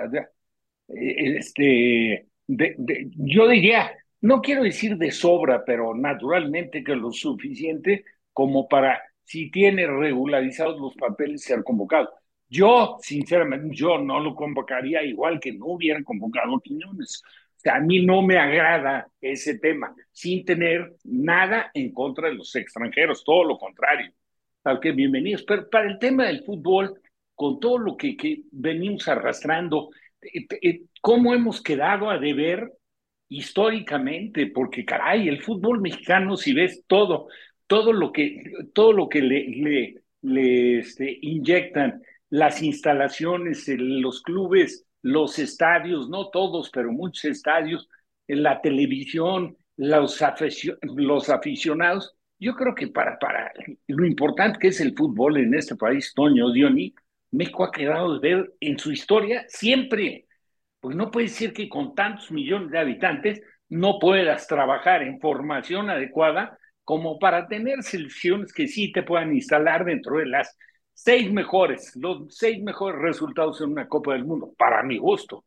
eh, 0.88 1.36
este, 1.36 2.26
yo 2.48 3.48
diría, 3.48 3.92
no 4.20 4.40
quiero 4.42 4.62
decir 4.62 4.96
de 4.96 5.10
sobra, 5.10 5.64
pero 5.64 5.94
naturalmente 5.94 6.84
que 6.84 6.94
lo 6.94 7.12
suficiente 7.12 8.04
como 8.32 8.68
para, 8.68 9.00
si 9.24 9.50
tiene 9.50 9.86
regularizados 9.86 10.80
los 10.80 10.94
papeles, 10.94 11.42
ser 11.42 11.62
convocado. 11.64 12.10
Yo, 12.48 12.96
sinceramente, 13.00 13.68
yo 13.76 13.98
no 13.98 14.18
lo 14.20 14.34
convocaría 14.34 15.02
igual 15.04 15.38
que 15.38 15.52
no 15.52 15.66
hubieran 15.66 16.02
convocado 16.04 16.56
a 16.56 16.60
Quiñones. 16.62 17.22
A 17.66 17.80
mí 17.80 18.04
no 18.04 18.22
me 18.22 18.38
agrada 18.38 19.08
ese 19.20 19.58
tema, 19.58 19.94
sin 20.12 20.44
tener 20.44 20.96
nada 21.04 21.70
en 21.74 21.92
contra 21.92 22.28
de 22.28 22.34
los 22.34 22.54
extranjeros, 22.56 23.24
todo 23.24 23.44
lo 23.44 23.58
contrario. 23.58 24.12
Tal 24.62 24.80
que 24.80 24.92
bienvenidos. 24.92 25.42
Pero 25.42 25.68
para 25.68 25.90
el 25.90 25.98
tema 25.98 26.26
del 26.26 26.42
fútbol, 26.44 27.00
con 27.34 27.60
todo 27.60 27.78
lo 27.78 27.96
que, 27.96 28.16
que 28.16 28.42
venimos 28.52 29.08
arrastrando, 29.08 29.90
eh, 30.22 30.46
eh, 30.62 30.82
¿cómo 31.00 31.34
hemos 31.34 31.62
quedado 31.62 32.10
a 32.10 32.18
deber 32.18 32.72
históricamente? 33.28 34.46
Porque, 34.46 34.84
caray, 34.84 35.28
el 35.28 35.42
fútbol 35.42 35.80
mexicano, 35.80 36.36
si 36.36 36.52
ves 36.52 36.84
todo, 36.86 37.28
todo 37.66 37.92
lo 37.92 38.12
que, 38.12 38.42
todo 38.74 38.92
lo 38.92 39.08
que 39.08 39.22
le, 39.22 39.48
le, 39.48 39.94
le 40.22 40.78
este, 40.78 41.18
inyectan 41.22 42.02
las 42.30 42.62
instalaciones, 42.62 43.66
los 43.68 44.22
clubes, 44.22 44.86
los 45.02 45.38
estadios, 45.38 46.08
no 46.08 46.30
todos, 46.30 46.70
pero 46.70 46.92
muchos 46.92 47.24
estadios, 47.24 47.88
en 48.28 48.42
la 48.42 48.60
televisión, 48.60 49.56
los, 49.76 50.22
los 50.82 51.30
aficionados. 51.30 52.14
Yo 52.38 52.54
creo 52.54 52.74
que 52.74 52.88
para, 52.88 53.18
para 53.18 53.52
lo 53.88 54.06
importante 54.06 54.58
que 54.58 54.68
es 54.68 54.80
el 54.80 54.94
fútbol 54.96 55.38
en 55.38 55.54
este 55.54 55.76
país, 55.76 56.12
Toño 56.14 56.52
Dioni, 56.52 56.94
México 57.32 57.64
ha 57.64 57.70
quedado 57.70 58.18
de 58.18 58.34
ver 58.34 58.54
en 58.60 58.78
su 58.78 58.92
historia 58.92 59.44
siempre. 59.48 60.26
Pues 60.80 60.96
no 60.96 61.10
puede 61.10 61.28
ser 61.28 61.52
que 61.52 61.68
con 61.68 61.94
tantos 61.94 62.30
millones 62.30 62.70
de 62.70 62.78
habitantes 62.78 63.42
no 63.68 63.98
puedas 63.98 64.46
trabajar 64.46 65.02
en 65.02 65.20
formación 65.20 65.90
adecuada 65.90 66.58
como 66.84 67.18
para 67.18 67.46
tener 67.46 67.82
selecciones 67.82 68.52
que 68.52 68.66
sí 68.66 68.90
te 68.90 69.02
puedan 69.02 69.32
instalar 69.34 69.84
dentro 69.84 70.18
de 70.18 70.26
las 70.26 70.56
seis 71.02 71.32
mejores, 71.32 71.96
los 71.96 72.34
seis 72.34 72.62
mejores 72.62 73.00
resultados 73.00 73.60
en 73.62 73.70
una 73.70 73.88
Copa 73.88 74.12
del 74.12 74.24
Mundo, 74.24 74.52
para 74.58 74.82
mi 74.82 74.98
gusto. 74.98 75.44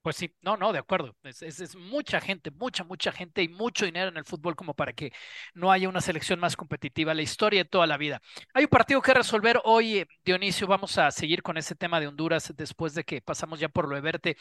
Pues 0.00 0.16
sí, 0.16 0.34
no, 0.40 0.56
no, 0.56 0.72
de 0.72 0.78
acuerdo. 0.78 1.14
Es, 1.22 1.42
es, 1.42 1.76
mucha 1.76 2.18
gente, 2.18 2.50
mucha, 2.50 2.82
mucha 2.82 3.12
gente 3.12 3.42
y 3.42 3.48
mucho 3.48 3.84
dinero 3.84 4.08
en 4.08 4.16
el 4.16 4.24
fútbol 4.24 4.56
como 4.56 4.72
para 4.72 4.94
que 4.94 5.12
no 5.52 5.70
haya 5.70 5.88
una 5.88 6.00
selección 6.00 6.40
más 6.40 6.56
competitiva, 6.56 7.12
la 7.12 7.20
historia 7.20 7.64
de 7.64 7.68
toda 7.68 7.86
la 7.86 7.98
vida. 7.98 8.22
Hay 8.54 8.64
un 8.64 8.70
partido 8.70 9.02
que 9.02 9.12
resolver 9.12 9.60
hoy, 9.64 10.06
Dionisio. 10.24 10.66
Vamos 10.66 10.96
a 10.96 11.10
seguir 11.10 11.42
con 11.42 11.58
ese 11.58 11.74
tema 11.74 12.00
de 12.00 12.06
Honduras 12.06 12.54
después 12.56 12.94
de 12.94 13.04
que 13.04 13.20
pasamos 13.20 13.60
ya 13.60 13.68
por 13.68 13.86
lo 13.86 13.96
de 13.96 14.00
verte. 14.00 14.36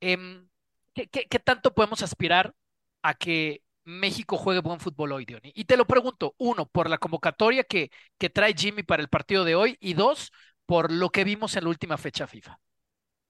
Em, 0.00 0.46
¿qué, 0.92 1.08
qué, 1.08 1.26
qué 1.30 1.38
tanto 1.38 1.72
podemos 1.72 2.02
aspirar 2.02 2.54
a 3.02 3.14
que 3.14 3.62
México 3.86 4.36
juegue 4.36 4.60
buen 4.60 4.80
fútbol 4.80 5.12
hoy, 5.12 5.24
Diony. 5.24 5.52
Y 5.54 5.64
te 5.64 5.76
lo 5.76 5.86
pregunto, 5.86 6.34
uno, 6.38 6.66
por 6.66 6.90
la 6.90 6.98
convocatoria 6.98 7.62
que, 7.64 7.90
que 8.18 8.28
trae 8.28 8.52
Jimmy 8.52 8.82
para 8.82 9.00
el 9.00 9.08
partido 9.08 9.44
de 9.44 9.54
hoy, 9.54 9.76
y 9.80 9.94
dos, 9.94 10.32
por 10.66 10.92
lo 10.92 11.10
que 11.10 11.24
vimos 11.24 11.56
en 11.56 11.64
la 11.64 11.70
última 11.70 11.96
fecha 11.96 12.26
FIFA. 12.26 12.58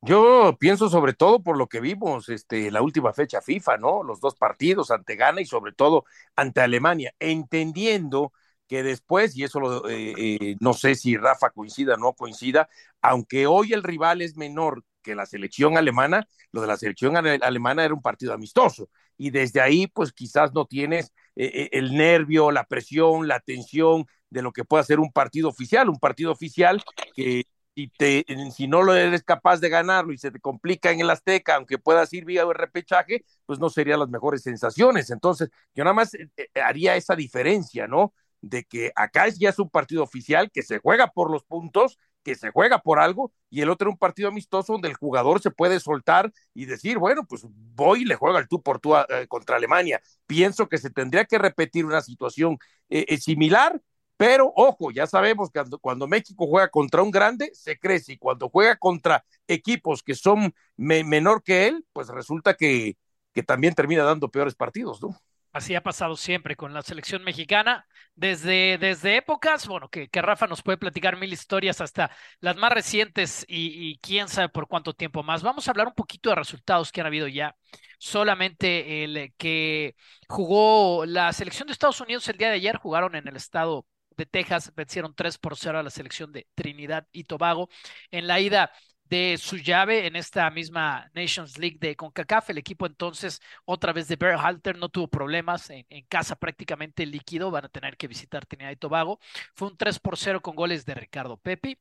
Yo 0.01 0.57
pienso 0.59 0.89
sobre 0.89 1.13
todo 1.13 1.43
por 1.43 1.59
lo 1.59 1.67
que 1.67 1.81
vimos 1.81 2.29
este, 2.29 2.71
la 2.71 2.81
última 2.81 3.13
fecha 3.13 3.43
FIFA, 3.43 3.77
¿no? 3.79 4.03
Los 4.03 4.21
dos 4.21 4.35
partidos 4.35 4.91
ante 4.91 5.17
Ghana 5.17 5.41
y 5.41 5.47
sobre 5.47 5.73
todo 5.73 6.05
ante 6.37 6.61
Alemania, 6.61 7.13
entendiendo 7.19 8.33
que 8.67 8.83
después, 8.83 9.37
y 9.37 9.45
eso 9.45 9.61
lo, 9.61 9.89
eh, 9.89 10.15
eh, 10.17 10.57
no 10.61 10.73
sé 10.75 10.95
si 10.95 11.17
Rafa 11.17 11.51
coincida 11.51 11.95
o 11.95 11.97
no 11.99 12.15
coincida, 12.15 12.69
aunque 13.01 13.47
hoy 13.47 13.73
el 13.73 13.83
rival 13.83 14.23
es 14.23 14.37
menor 14.37 14.85
que 15.03 15.15
la 15.15 15.27
selección 15.27 15.77
alemana, 15.77 16.27
lo 16.51 16.61
de 16.63 16.67
la 16.67 16.77
selección 16.77 17.17
alemana 17.17 17.85
era 17.85 17.95
un 17.95 18.03
partido 18.03 18.33
amistoso 18.33 18.89
y 19.17 19.31
desde 19.31 19.61
ahí 19.61 19.87
pues 19.87 20.13
quizás 20.13 20.53
no 20.55 20.67
tienes 20.67 21.13
eh, 21.37 21.51
eh, 21.55 21.69
el 21.73 21.95
nervio, 21.95 22.51
la 22.51 22.65
presión, 22.65 23.29
la 23.29 23.41
tensión 23.41 24.07
de 24.31 24.43
lo 24.43 24.53
que 24.53 24.65
puede 24.65 24.85
ser 24.85 25.01
un 25.01 25.13
partido 25.13 25.49
oficial, 25.49 25.89
un 25.89 25.99
partido 25.99 26.33
oficial 26.33 26.83
que 27.15 27.45
si, 27.77 27.89
te, 27.89 28.25
si 28.55 28.67
no 28.69 28.83
lo 28.83 28.95
eres 28.95 29.23
capaz 29.23 29.61
de 29.61 29.69
ganarlo 29.69 30.13
y 30.13 30.19
se 30.19 30.31
te 30.31 30.41
complica 30.41 30.91
en 30.91 31.01
el 31.01 31.11
Azteca, 31.11 31.57
aunque 31.57 31.79
puedas 31.79 32.11
ir 32.15 32.25
vía 32.25 32.45
repechaje, 32.51 33.25
pues 33.45 33.59
no 33.61 33.69
serían 33.69 34.01
las 34.01 34.09
mejores 34.09 34.43
sensaciones. 34.43 35.11
Entonces, 35.11 35.51
yo 35.75 35.85
nada 35.85 35.95
más 35.95 36.15
eh, 36.15 36.31
haría 36.55 36.97
esa 36.97 37.15
diferencia, 37.15 37.87
¿no? 37.87 38.15
De 38.41 38.65
que 38.65 38.93
acá 38.97 39.29
ya 39.29 39.51
es 39.51 39.59
un 39.59 39.69
partido 39.69 40.03
oficial 40.03 40.51
que 40.51 40.63
se 40.63 40.79
juega 40.79 41.09
por 41.09 41.31
los 41.31 41.45
puntos 41.45 41.99
que 42.27 42.35
se 42.35 42.51
juega 42.51 42.81
por 42.81 42.99
algo 42.99 43.33
y 43.51 43.61
el 43.61 43.71
otro 43.71 43.89
un 43.89 43.97
partido 43.97 44.29
amistoso 44.29 44.73
donde 44.73 44.89
el 44.89 44.97
jugador 44.97 45.41
se 45.41 45.53
puede 45.53 45.79
soltar 45.79 46.33
y 46.55 46.65
decir, 46.65 46.99
bueno, 46.99 47.25
pues 47.25 47.47
voy 47.49 48.03
y 48.03 48.05
le 48.05 48.17
juego 48.17 48.37
al 48.37 48.49
tú 48.49 48.61
por 48.61 48.81
tú 48.81 48.97
eh, 48.97 49.29
contra 49.29 49.55
Alemania. 49.55 50.03
Pienso 50.27 50.69
que 50.69 50.79
se 50.79 50.91
tendría 50.91 51.25
que 51.25 51.39
repetir 51.39 51.87
una 51.87 52.01
situación 52.01 52.59
eh, 52.91 53.05
eh, 53.07 53.19
similar, 53.19 53.81
pero 54.17 54.53
ojo, 54.57 54.91
ya 54.91 55.07
sabemos 55.07 55.51
que 55.53 55.63
cuando, 55.81 56.09
México 56.09 56.49
juega 56.49 56.69
contra 56.69 57.01
un 57.01 57.13
grande, 57.13 57.53
se 57.55 57.79
crece 57.79 58.15
y 58.15 58.19
cuando 58.19 58.49
juega 58.49 58.75
contra 58.75 59.25
equipos 59.47 60.03
que 60.03 60.17
son 60.17 60.53
menor 60.77 61.45
que 61.45 61.69
él, 61.69 61.87
pues 61.93 62.09
resulta 62.09 62.55
que, 62.55 62.97
que 63.33 63.45
también 63.45 63.75
termina 63.75 64.03
dando 64.03 64.29
peores 64.33 64.57
partidos, 64.57 65.01
¿no? 65.01 65.17
Así 65.57 65.75
ha 65.75 65.83
pasado 65.83 66.17
siempre 66.17 66.55
con 66.55 66.75
la 66.75 66.83
selección 66.83 67.25
mexicana, 67.25 67.87
desde, 68.15 68.77
desde 68.77 69.17
épocas, 69.17 69.67
bueno, 69.67 69.89
que, 69.89 70.07
que 70.09 70.21
Rafa 70.21 70.47
nos 70.47 70.63
puede 70.63 70.77
platicar 70.77 71.17
mil 71.17 71.33
historias 71.33 71.81
hasta 71.81 72.11
las 72.41 72.57
más 72.57 72.71
recientes 72.71 73.43
y, 73.49 73.89
y, 73.89 73.99
quién 74.01 74.29
sabe 74.29 74.51
por 74.51 74.69
cuánto 74.69 74.93
tiempo 74.93 75.23
más. 75.23 75.43
Vamos 75.43 75.67
a 75.67 75.71
hablar 75.71 75.87
un 75.87 75.95
poquito 75.95 76.29
de 76.29 76.37
resultados 76.37 76.93
que 76.93 77.01
han 77.01 77.07
habido 77.07 77.27
ya. 77.27 77.57
Solamente 77.99 79.03
el 79.03 79.33
que 79.39 79.95
jugó 80.29 81.07
la 81.07 81.33
selección 81.33 81.69
de 81.69 81.73
Estados 81.73 82.03
Unidos 82.03 82.29
el 82.29 82.37
día 82.37 82.49
de 82.49 82.57
ayer, 82.57 82.77
jugaron 82.77 83.15
en 83.15 83.27
el 83.27 83.37
estado 83.37 83.87
de 84.11 84.27
Texas, 84.27 84.75
vencieron 84.75 85.15
3 85.15 85.39
por 85.39 85.57
0 85.57 85.79
a 85.79 85.83
la 85.83 85.89
selección 85.91 86.33
de 86.33 86.47
Trinidad 86.55 87.07
y 87.13 87.25
Tobago. 87.25 87.71
En 88.11 88.27
la 88.27 88.41
ida 88.41 88.73
de 89.09 89.37
su 89.39 89.57
llave 89.57 90.07
en 90.07 90.17
esta 90.17 90.51
misma 90.51 91.11
Nations 91.15 91.59
League 91.59 91.79
de 91.81 91.97
CONCACAF. 91.97 92.51
El 92.51 92.59
equipo 92.59 92.87
entonces, 92.87 93.41
otra 93.65 93.93
vez 93.93 94.09
de 94.09 94.17
Berhalter, 94.17 94.77
no 94.79 94.89
tuvo 94.89 95.09
problemas 95.09 95.71
en, 95.71 95.85
casa 96.09 96.37
prácticamente 96.37 97.07
líquido. 97.07 97.51
Van 97.51 97.67
a 97.67 97.69
tener 97.69 97.97
que 97.97 98.09
visitar 98.09 98.47
Trinidad 98.47 98.73
y 98.73 98.77
Tobago. 98.77 99.19
Fue 99.55 99.69
un 99.69 99.77
3 99.77 99.99
por 100.01 100.17
0 100.17 100.41
con 100.43 100.57
goles 100.57 100.85
de 100.85 100.95
Ricardo 100.95 101.37
Pepi, 101.37 101.79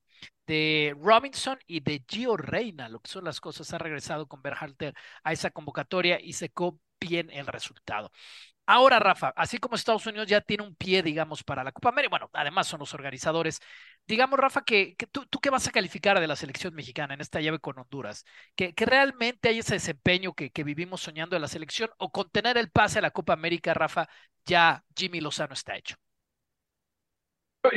de 0.47 0.95
Robinson 0.99 1.57
y 1.67 1.79
de 1.81 2.03
Gio 2.07 2.38
Reina. 2.38 2.89
Lo 2.89 2.99
que 2.99 3.09
son 3.09 3.25
las 3.25 3.39
cosas, 3.39 3.73
ha 3.73 3.77
regresado 3.77 4.27
con 4.27 4.41
Berhalter 4.41 4.93
a 5.23 5.33
esa 5.33 5.51
convocatoria 5.51 6.19
y 6.21 6.33
secó 6.33 6.79
bien 6.99 7.29
el 7.31 7.47
resultado. 7.47 8.11
Ahora, 8.67 8.97
Rafa, 8.99 9.32
así 9.36 9.60
como 9.60 9.75
Estados 9.75 10.08
Unidos 10.08 10.28
ya 10.28 10.41
tiene 10.41 10.63
un 10.63 10.75
pie, 10.75 11.04
digamos, 11.04 11.43
para 11.43 11.63
la 11.63 11.71
Copa 11.71 11.89
América, 11.89 12.10
bueno, 12.10 12.30
además 12.34 12.65
son 12.67 12.80
los 12.80 12.93
organizadores, 12.95 13.62
digamos, 14.08 14.39
Rafa, 14.39 14.63
que, 14.63 14.95
tú, 15.12 15.28
qué 15.39 15.51
vas 15.51 15.67
a 15.67 15.71
calificar 15.71 16.19
de 16.19 16.28
la 16.28 16.36
selección 16.36 16.73
mexicana 16.73 17.13
en 17.13 17.21
esta 17.21 17.39
llave 17.41 17.60
con 17.60 17.78
Honduras, 17.78 18.25
que, 18.56 18.73
que 18.73 18.86
realmente 18.86 19.49
hay 19.49 19.60
ese 19.60 19.75
desempeño 19.75 20.34
que, 20.34 20.49
que, 20.49 20.63
vivimos 20.63 21.01
soñando 21.01 21.36
de 21.36 21.41
la 21.41 21.47
selección, 21.47 21.91
o 21.97 22.12
con 22.12 22.30
tener 22.32 22.58
el 22.58 22.71
pase 22.71 22.99
a 22.99 23.04
la 23.04 23.12
Copa 23.12 23.34
América, 23.34 23.73
Rafa, 23.75 24.08
ya 24.45 24.84
Jimmy 24.97 25.21
Lozano 25.21 25.54
está 25.54 25.75
hecho. 25.75 25.95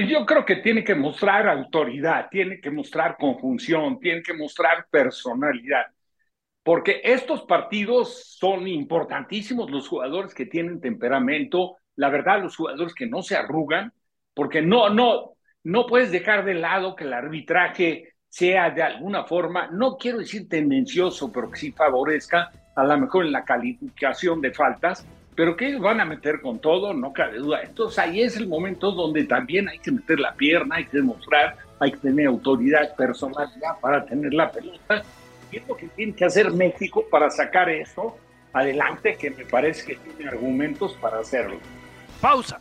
Yo 0.07 0.24
creo 0.27 0.44
que 0.44 0.57
tiene 0.57 0.85
que 0.85 0.94
mostrar 0.94 1.48
autoridad, 1.48 2.29
tiene 2.31 2.61
que 2.61 2.70
mostrar 2.70 3.16
conjunción, 3.18 3.98
tiene 3.98 4.22
que 4.22 4.35
mostrar 4.35 4.87
personalidad 4.90 5.87
porque 6.68 7.00
estos 7.02 7.44
partidos 7.44 8.37
son 8.38 8.68
importantísimos, 8.68 9.70
los 9.70 9.88
jugadores 9.88 10.35
que 10.35 10.44
tienen 10.44 10.83
temperamento, 10.83 11.78
la 11.96 12.11
verdad, 12.11 12.42
los 12.42 12.57
jugadores 12.57 12.92
que 12.92 13.07
no 13.07 13.22
se 13.22 13.37
arrugan, 13.37 13.90
porque 14.35 14.61
no, 14.61 14.90
no, 14.90 15.33
no 15.64 15.87
puedes 15.87 16.12
dejar 16.12 16.44
de 16.44 16.52
lado 16.52 16.94
que 16.94 17.04
el 17.04 17.14
arbitraje 17.14 18.12
sea 18.28 18.68
de 18.68 18.83
alguna 18.83 19.24
forma, 19.24 19.68
no 19.68 19.96
quiero 19.96 20.18
decir 20.18 20.46
tendencioso, 20.46 21.33
pero 21.33 21.50
que 21.50 21.59
sí 21.59 21.72
favorezca, 21.72 22.50
a 22.76 22.85
lo 22.85 22.98
mejor 22.98 23.24
en 23.24 23.33
la 23.33 23.46
calificación 23.46 24.42
de 24.42 24.52
faltas, 24.52 25.07
pero 25.35 25.57
que 25.57 25.68
ellos 25.68 25.81
van 25.81 26.02
a 26.02 26.04
meter 26.04 26.42
con 26.42 26.59
todo, 26.59 26.92
no 26.92 27.14
cabe 27.14 27.38
duda. 27.38 27.62
Entonces 27.62 27.98
ahí 27.98 28.20
es 28.20 28.37
el 28.37 28.46
momento 28.46 28.92
donde 28.92 29.24
también 29.24 29.70
hay 29.70 29.78
que 29.78 29.90
meter 29.90 30.20
la 30.20 30.35
pierna, 30.35 30.76
hay 30.76 30.85
que 30.85 30.98
demostrar, 30.98 31.57
hay 31.81 31.92
que 31.92 31.98
tener 31.98 32.26
autoridad, 32.26 32.94
personalidad 32.94 33.81
para 33.81 34.04
tener 34.04 34.35
la 34.35 34.52
pelota 34.52 35.02
¿Qué 35.50 35.58
es 35.58 35.68
lo 35.68 35.76
que 35.76 35.88
tiene 35.88 36.14
que 36.14 36.24
hacer 36.24 36.50
México 36.52 37.04
para 37.11 37.30
sacar 37.30 37.68
esto 37.70 38.16
adelante? 38.52 39.16
Que 39.16 39.30
me 39.30 39.44
parece 39.44 39.84
que 39.87 39.96
tiene 39.96 40.30
argumentos 40.30 40.94
para 41.00 41.18
hacerlo. 41.18 41.58
Pausa. 42.20 42.61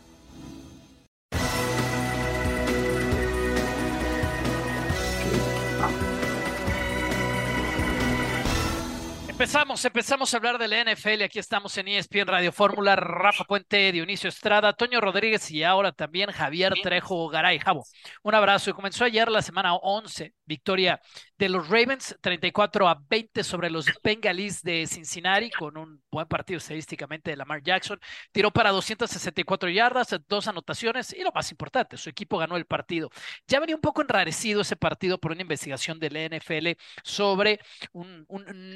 Empezamos, 9.38 9.84
empezamos 9.84 10.34
a 10.34 10.36
hablar 10.36 10.58
de 10.58 10.66
la 10.66 10.82
NFL. 10.82 11.22
Aquí 11.22 11.38
estamos 11.38 11.78
en 11.78 11.86
ESPN 11.86 12.26
Radio 12.26 12.50
Fórmula. 12.50 12.96
Rafa 12.96 13.44
Puente, 13.44 13.92
Dionisio 13.92 14.28
Estrada, 14.28 14.72
Toño 14.72 15.00
Rodríguez 15.00 15.48
y 15.52 15.62
ahora 15.62 15.92
también 15.92 16.32
Javier 16.32 16.74
Trejo 16.82 17.28
Garay. 17.28 17.60
Javo, 17.60 17.84
un 18.24 18.34
abrazo. 18.34 18.70
Y 18.70 18.72
comenzó 18.72 19.04
ayer 19.04 19.30
la 19.30 19.40
semana 19.40 19.76
11, 19.76 20.34
victoria 20.44 21.00
de 21.38 21.48
los 21.48 21.68
Ravens, 21.68 22.16
34 22.20 22.88
a 22.88 23.00
20 23.08 23.44
sobre 23.44 23.70
los 23.70 23.86
Bengalis 24.02 24.62
de 24.62 24.86
Cincinnati, 24.86 25.50
con 25.50 25.76
un 25.76 26.02
buen 26.10 26.26
partido 26.26 26.58
estadísticamente 26.58 27.30
de 27.30 27.36
Lamar 27.36 27.62
Jackson. 27.62 28.00
Tiró 28.32 28.50
para 28.50 28.70
264 28.70 29.68
yardas, 29.70 30.14
dos 30.28 30.48
anotaciones 30.48 31.12
y 31.12 31.22
lo 31.22 31.30
más 31.30 31.50
importante, 31.52 31.96
su 31.96 32.10
equipo 32.10 32.38
ganó 32.38 32.56
el 32.56 32.66
partido. 32.66 33.10
Ya 33.46 33.60
venía 33.60 33.76
un 33.76 33.80
poco 33.80 34.02
enrarecido 34.02 34.62
ese 34.62 34.76
partido 34.76 35.18
por 35.18 35.30
una 35.30 35.42
investigación 35.42 36.00
de 36.00 36.10
la 36.10 36.36
NFL 36.36 36.80
sobre 37.04 37.60
un, 37.92 38.26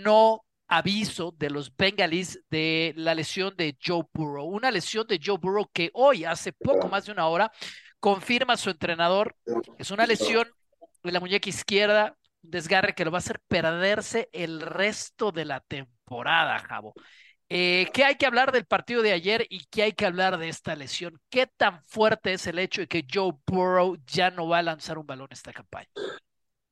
no 0.03 0.45
aviso 0.69 1.35
de 1.37 1.51
los 1.51 1.75
Bengalis 1.77 2.41
de 2.49 2.95
la 2.97 3.15
lesión 3.15 3.55
de 3.57 3.77
Joe 3.85 4.05
Burrow. 4.13 4.47
Una 4.47 4.71
lesión 4.71 5.07
de 5.09 5.21
Joe 5.23 5.37
Burrow 5.37 5.69
que 5.73 5.91
hoy, 5.95 6.25
hace 6.25 6.53
poco 6.53 6.89
más 6.89 7.07
de 7.07 7.13
una 7.13 7.27
hora, 7.27 7.51
confirma 7.99 8.57
su 8.57 8.71
entrenador. 8.71 9.37
Es 9.79 9.91
una 9.91 10.07
lesión 10.07 10.49
de 11.03 11.13
la 11.13 11.21
muñeca 11.21 11.49
izquierda, 11.49 12.17
desgarre 12.43 12.95
que 12.95 13.05
lo 13.05 13.11
va 13.11 13.19
a 13.19 13.21
hacer 13.21 13.41
perderse 13.49 14.29
el 14.33 14.61
resto 14.61 15.33
de 15.33 15.45
la 15.45 15.61
temporada, 15.61 16.59
Javo. 16.59 16.95
Eh, 17.49 17.89
¿Qué 17.93 18.05
hay 18.05 18.17
que 18.17 18.27
hablar 18.27 18.51
del 18.51 18.65
partido 18.65 19.03
de 19.03 19.13
ayer 19.13 19.47
y 19.51 19.67
qué 19.71 19.83
hay 19.83 19.93
que 19.93 20.07
hablar 20.07 20.39
de 20.39 20.49
esta 20.49 20.75
lesión? 20.75 21.21
¿Qué 21.29 21.47
tan 21.47 21.83
fuerte 21.85 22.33
es 22.33 22.47
el 22.47 22.59
hecho 22.59 22.81
de 22.81 22.89
que 22.89 23.05
Joe 23.13 23.33
Burrow 23.47 23.97
ya 24.07 24.31
no 24.31 24.49
va 24.49 24.59
a 24.59 24.63
lanzar 24.63 24.97
un 24.97 25.07
balón 25.07 25.29
esta 25.31 25.53
campaña? 25.53 25.89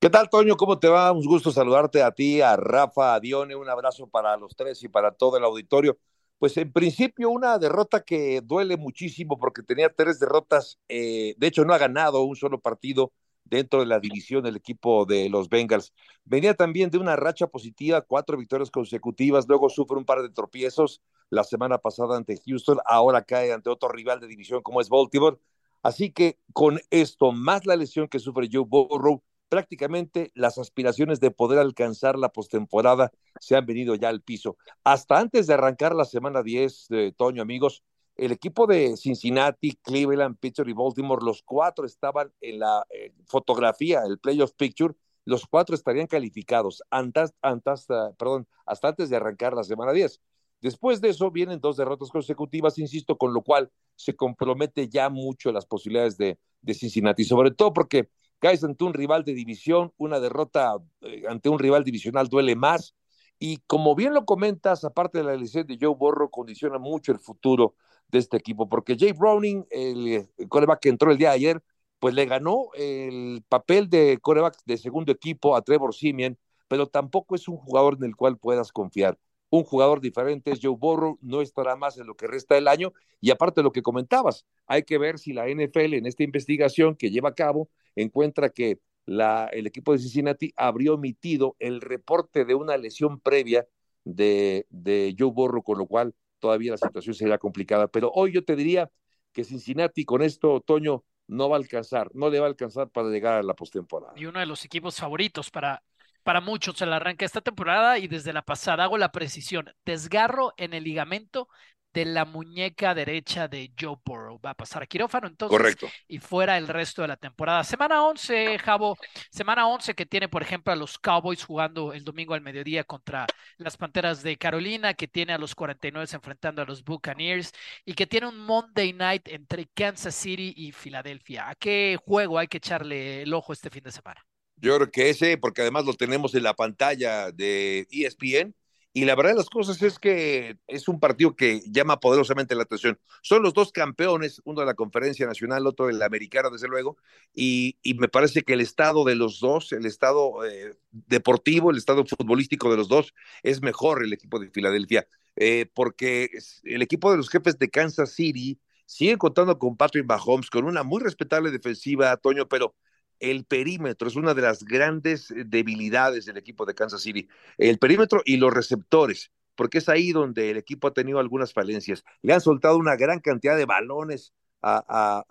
¿Qué 0.00 0.08
tal, 0.08 0.30
Toño? 0.30 0.56
¿Cómo 0.56 0.78
te 0.78 0.88
va? 0.88 1.12
Un 1.12 1.26
gusto 1.26 1.52
saludarte 1.52 2.02
a 2.02 2.10
ti, 2.12 2.40
a 2.40 2.56
Rafa, 2.56 3.14
a 3.14 3.20
Dione. 3.20 3.54
Un 3.54 3.68
abrazo 3.68 4.08
para 4.08 4.34
los 4.38 4.56
tres 4.56 4.82
y 4.82 4.88
para 4.88 5.12
todo 5.12 5.36
el 5.36 5.44
auditorio. 5.44 5.98
Pues 6.38 6.56
en 6.56 6.72
principio 6.72 7.28
una 7.28 7.58
derrota 7.58 8.02
que 8.02 8.40
duele 8.42 8.78
muchísimo 8.78 9.38
porque 9.38 9.62
tenía 9.62 9.92
tres 9.94 10.18
derrotas. 10.18 10.78
Eh, 10.88 11.34
de 11.36 11.46
hecho, 11.46 11.66
no 11.66 11.74
ha 11.74 11.78
ganado 11.78 12.22
un 12.22 12.34
solo 12.34 12.58
partido 12.58 13.12
dentro 13.44 13.80
de 13.80 13.86
la 13.86 14.00
división 14.00 14.42
del 14.44 14.56
equipo 14.56 15.04
de 15.04 15.28
los 15.28 15.48
Bengals. 15.48 15.92
Venía 16.24 16.54
también 16.54 16.90
de 16.90 16.98
una 16.98 17.16
racha 17.16 17.46
positiva, 17.46 18.02
cuatro 18.02 18.36
victorias 18.36 18.70
consecutivas, 18.70 19.46
luego 19.48 19.68
sufre 19.68 19.96
un 19.96 20.04
par 20.04 20.22
de 20.22 20.30
tropiezos 20.30 21.02
la 21.30 21.44
semana 21.44 21.78
pasada 21.78 22.16
ante 22.16 22.40
Houston, 22.44 22.78
ahora 22.84 23.22
cae 23.22 23.52
ante 23.52 23.70
otro 23.70 23.88
rival 23.88 24.20
de 24.20 24.26
división 24.26 24.62
como 24.62 24.80
es 24.80 24.88
Baltimore. 24.88 25.38
Así 25.82 26.10
que 26.10 26.38
con 26.52 26.78
esto, 26.90 27.32
más 27.32 27.66
la 27.66 27.76
lesión 27.76 28.08
que 28.08 28.18
sufre 28.18 28.48
Joe 28.52 28.64
Burrow, 28.66 29.22
prácticamente 29.48 30.30
las 30.34 30.58
aspiraciones 30.58 31.20
de 31.20 31.30
poder 31.30 31.58
alcanzar 31.58 32.18
la 32.18 32.30
postemporada 32.30 33.12
se 33.40 33.56
han 33.56 33.66
venido 33.66 33.94
ya 33.94 34.08
al 34.08 34.22
piso. 34.22 34.56
Hasta 34.84 35.18
antes 35.18 35.46
de 35.46 35.54
arrancar 35.54 35.94
la 35.94 36.04
semana 36.04 36.42
10, 36.42 36.86
de 36.88 37.12
Toño, 37.12 37.42
amigos, 37.42 37.82
el 38.16 38.32
equipo 38.32 38.66
de 38.66 38.96
Cincinnati, 38.96 39.72
Cleveland, 39.82 40.38
Pittsburgh 40.38 40.68
y 40.68 40.74
Baltimore, 40.74 41.24
los 41.24 41.42
cuatro 41.42 41.86
estaban 41.86 42.32
en 42.40 42.58
la 42.58 42.86
eh, 42.90 43.12
fotografía, 43.26 44.02
el 44.06 44.18
playoff 44.18 44.52
picture, 44.52 44.94
los 45.24 45.46
cuatro 45.46 45.74
estarían 45.74 46.06
calificados 46.06 46.82
antes, 46.90 47.32
antes, 47.42 47.86
perdón, 48.18 48.46
hasta 48.66 48.88
antes 48.88 49.10
de 49.10 49.16
arrancar 49.16 49.54
la 49.54 49.64
semana 49.64 49.92
10. 49.92 50.20
Después 50.60 51.00
de 51.00 51.08
eso 51.08 51.30
vienen 51.30 51.60
dos 51.60 51.76
derrotas 51.76 52.10
consecutivas, 52.10 52.78
insisto, 52.78 53.16
con 53.16 53.32
lo 53.32 53.42
cual 53.42 53.70
se 53.96 54.14
compromete 54.14 54.88
ya 54.88 55.08
mucho 55.08 55.52
las 55.52 55.66
posibilidades 55.66 56.16
de, 56.18 56.38
Cincinnati, 56.74 57.24
sobre 57.24 57.50
todo 57.50 57.72
porque 57.72 58.10
caes 58.38 58.62
ante 58.62 58.84
un 58.84 58.92
rival 58.92 59.24
de 59.24 59.32
división, 59.32 59.92
una 59.96 60.20
derrota 60.20 60.76
eh, 61.00 61.24
ante 61.26 61.48
un 61.48 61.58
rival 61.58 61.84
divisional 61.84 62.28
duele 62.28 62.54
más. 62.54 62.94
Y 63.38 63.58
como 63.66 63.94
bien 63.94 64.12
lo 64.12 64.26
comentas, 64.26 64.84
aparte 64.84 65.18
de 65.18 65.24
la 65.24 65.32
elección 65.32 65.66
de 65.66 65.78
Joe 65.80 65.94
Borro, 65.94 66.30
condiciona 66.30 66.78
mucho 66.78 67.12
el 67.12 67.18
futuro 67.18 67.74
de 68.10 68.18
este 68.18 68.36
equipo, 68.36 68.68
porque 68.68 68.96
Jay 68.98 69.12
Browning, 69.12 69.66
el, 69.70 70.28
coreback 70.48 70.80
que 70.80 70.88
entró 70.88 71.10
el 71.12 71.18
día 71.18 71.30
de 71.30 71.36
ayer, 71.36 71.62
pues 71.98 72.14
le 72.14 72.26
ganó 72.26 72.68
el 72.74 73.44
papel 73.48 73.88
de 73.90 74.18
coreback 74.20 74.56
de 74.64 74.78
segundo 74.78 75.12
equipo 75.12 75.56
a 75.56 75.62
Trevor 75.62 75.94
Simeon, 75.94 76.38
pero 76.68 76.86
tampoco 76.86 77.34
es 77.34 77.48
un 77.48 77.56
jugador 77.56 77.96
en 77.98 78.04
el 78.04 78.16
cual 78.16 78.38
puedas 78.38 78.72
confiar. 78.72 79.18
Un 79.50 79.64
jugador 79.64 80.00
diferente 80.00 80.52
es 80.52 80.60
Joe 80.62 80.76
Burrow, 80.78 81.18
no 81.20 81.40
estará 81.42 81.74
más 81.76 81.98
en 81.98 82.06
lo 82.06 82.14
que 82.16 82.28
resta 82.28 82.54
del 82.54 82.68
año. 82.68 82.92
Y 83.20 83.30
aparte 83.32 83.60
de 83.60 83.64
lo 83.64 83.72
que 83.72 83.82
comentabas, 83.82 84.46
hay 84.66 84.84
que 84.84 84.96
ver 84.96 85.18
si 85.18 85.32
la 85.32 85.48
NFL 85.48 85.94
en 85.94 86.06
esta 86.06 86.22
investigación 86.22 86.94
que 86.94 87.10
lleva 87.10 87.30
a 87.30 87.34
cabo 87.34 87.68
encuentra 87.96 88.50
que 88.50 88.78
la, 89.06 89.48
el 89.52 89.66
equipo 89.66 89.92
de 89.92 89.98
Cincinnati 89.98 90.52
habría 90.56 90.92
omitido 90.92 91.56
el 91.58 91.80
reporte 91.80 92.44
de 92.44 92.54
una 92.54 92.76
lesión 92.76 93.18
previa 93.18 93.66
de, 94.04 94.66
de 94.70 95.14
Joe 95.18 95.32
Borro, 95.32 95.62
con 95.62 95.78
lo 95.78 95.86
cual 95.86 96.14
todavía 96.40 96.72
la 96.72 96.78
situación 96.78 97.14
sería 97.14 97.38
complicada. 97.38 97.86
Pero 97.86 98.10
hoy 98.12 98.32
yo 98.32 98.44
te 98.44 98.56
diría 98.56 98.90
que 99.32 99.44
Cincinnati 99.44 100.04
con 100.04 100.22
esto, 100.22 100.52
otoño, 100.54 101.04
no 101.28 101.48
va 101.48 101.56
a 101.56 101.60
alcanzar, 101.60 102.10
no 102.14 102.28
le 102.28 102.40
va 102.40 102.46
a 102.46 102.48
alcanzar 102.48 102.88
para 102.90 103.08
llegar 103.08 103.34
a 103.34 103.42
la 103.42 103.54
postemporada. 103.54 104.14
Y 104.16 104.26
uno 104.26 104.40
de 104.40 104.46
los 104.46 104.64
equipos 104.64 104.96
favoritos 104.96 105.50
para, 105.50 105.82
para 106.24 106.40
muchos 106.40 106.82
el 106.82 106.92
arranque 106.92 107.24
esta 107.24 107.40
temporada 107.40 107.98
y 107.98 108.08
desde 108.08 108.32
la 108.32 108.42
pasada 108.42 108.84
hago 108.84 108.98
la 108.98 109.12
precisión, 109.12 109.72
desgarro 109.84 110.52
en 110.56 110.74
el 110.74 110.82
ligamento 110.82 111.48
de 111.92 112.04
la 112.04 112.24
muñeca 112.24 112.94
derecha 112.94 113.48
de 113.48 113.72
Joe 113.78 113.96
Burrow. 114.04 114.40
Va 114.44 114.50
a 114.50 114.54
pasar 114.54 114.82
a 114.82 114.86
quirófano 114.86 115.26
entonces. 115.26 115.56
Correcto. 115.56 115.88
Y 116.08 116.18
fuera 116.18 116.56
el 116.58 116.68
resto 116.68 117.02
de 117.02 117.08
la 117.08 117.16
temporada. 117.16 117.64
Semana 117.64 118.04
11, 118.04 118.58
Javo. 118.58 118.96
Semana 119.30 119.66
11 119.66 119.94
que 119.94 120.06
tiene, 120.06 120.28
por 120.28 120.42
ejemplo, 120.42 120.72
a 120.72 120.76
los 120.76 120.98
Cowboys 120.98 121.44
jugando 121.44 121.92
el 121.92 122.04
domingo 122.04 122.34
al 122.34 122.40
mediodía 122.40 122.84
contra 122.84 123.26
las 123.56 123.76
Panteras 123.76 124.22
de 124.22 124.36
Carolina, 124.36 124.94
que 124.94 125.08
tiene 125.08 125.32
a 125.32 125.38
los 125.38 125.54
49 125.54 126.08
enfrentando 126.12 126.62
a 126.62 126.64
los 126.64 126.84
Buccaneers 126.84 127.52
y 127.84 127.94
que 127.94 128.06
tiene 128.06 128.28
un 128.28 128.38
Monday 128.38 128.92
Night 128.92 129.28
entre 129.28 129.66
Kansas 129.74 130.14
City 130.14 130.52
y 130.56 130.72
Filadelfia. 130.72 131.48
¿A 131.48 131.54
qué 131.54 131.98
juego 132.04 132.38
hay 132.38 132.48
que 132.48 132.58
echarle 132.58 133.22
el 133.22 133.34
ojo 133.34 133.52
este 133.52 133.70
fin 133.70 133.82
de 133.82 133.92
semana? 133.92 134.24
Yo 134.56 134.76
creo 134.76 134.90
que 134.90 135.10
ese, 135.10 135.38
porque 135.38 135.62
además 135.62 135.86
lo 135.86 135.94
tenemos 135.94 136.34
en 136.34 136.42
la 136.42 136.54
pantalla 136.54 137.32
de 137.32 137.86
ESPN, 137.90 138.54
y 138.92 139.04
la 139.04 139.14
verdad 139.14 139.32
de 139.32 139.36
las 139.36 139.50
cosas 139.50 139.80
es 139.82 139.98
que 140.00 140.58
es 140.66 140.88
un 140.88 140.98
partido 140.98 141.36
que 141.36 141.62
llama 141.70 142.00
poderosamente 142.00 142.56
la 142.56 142.64
atención. 142.64 142.98
Son 143.22 143.42
los 143.42 143.54
dos 143.54 143.70
campeones, 143.70 144.40
uno 144.44 144.60
de 144.60 144.66
la 144.66 144.74
conferencia 144.74 145.26
nacional, 145.26 145.66
otro 145.66 145.86
de 145.86 145.92
la 145.92 146.06
americana, 146.06 146.50
desde 146.50 146.66
luego, 146.66 146.96
y, 147.32 147.76
me 147.98 148.08
parece 148.08 148.42
que 148.42 148.54
el 148.54 148.60
estado 148.60 149.04
de 149.04 149.14
los 149.14 149.38
dos, 149.40 149.72
el 149.72 149.86
estado 149.86 150.44
eh, 150.44 150.76
deportivo, 150.90 151.70
el 151.70 151.76
estado 151.76 152.04
futbolístico 152.04 152.70
de 152.70 152.78
los 152.78 152.88
dos, 152.88 153.14
es 153.42 153.62
mejor 153.62 154.02
el 154.02 154.12
equipo 154.12 154.40
de 154.40 154.50
Filadelfia, 154.50 155.06
eh, 155.36 155.66
porque 155.72 156.30
el 156.64 156.82
equipo 156.82 157.10
de 157.12 157.18
los 157.18 157.28
jefes 157.30 157.58
de 157.58 157.70
Kansas 157.70 158.12
City 158.12 158.58
sigue 158.86 159.16
contando 159.18 159.56
con 159.58 159.76
Patrick 159.76 160.06
Mahomes, 160.06 160.50
con 160.50 160.64
una 160.64 160.82
muy 160.82 161.00
respetable 161.00 161.52
defensiva, 161.52 162.16
Toño, 162.16 162.48
pero 162.48 162.74
el 163.20 163.44
perímetro 163.44 164.08
es 164.08 164.16
una 164.16 164.34
de 164.34 164.42
las 164.42 164.64
grandes 164.64 165.30
eh, 165.30 165.44
debilidades 165.46 166.24
del 166.24 166.38
equipo 166.38 166.66
de 166.66 166.74
Kansas 166.74 167.02
City. 167.02 167.28
El 167.58 167.78
perímetro 167.78 168.22
y 168.24 168.38
los 168.38 168.52
receptores, 168.52 169.30
porque 169.54 169.78
es 169.78 169.88
ahí 169.88 170.12
donde 170.12 170.50
el 170.50 170.56
equipo 170.56 170.88
ha 170.88 170.94
tenido 170.94 171.18
algunas 171.18 171.52
falencias. 171.52 172.02
Le 172.22 172.32
han 172.32 172.40
soltado 172.40 172.78
una 172.78 172.96
gran 172.96 173.20
cantidad 173.20 173.56
de 173.56 173.66
balones 173.66 174.32
a, 174.62 175.24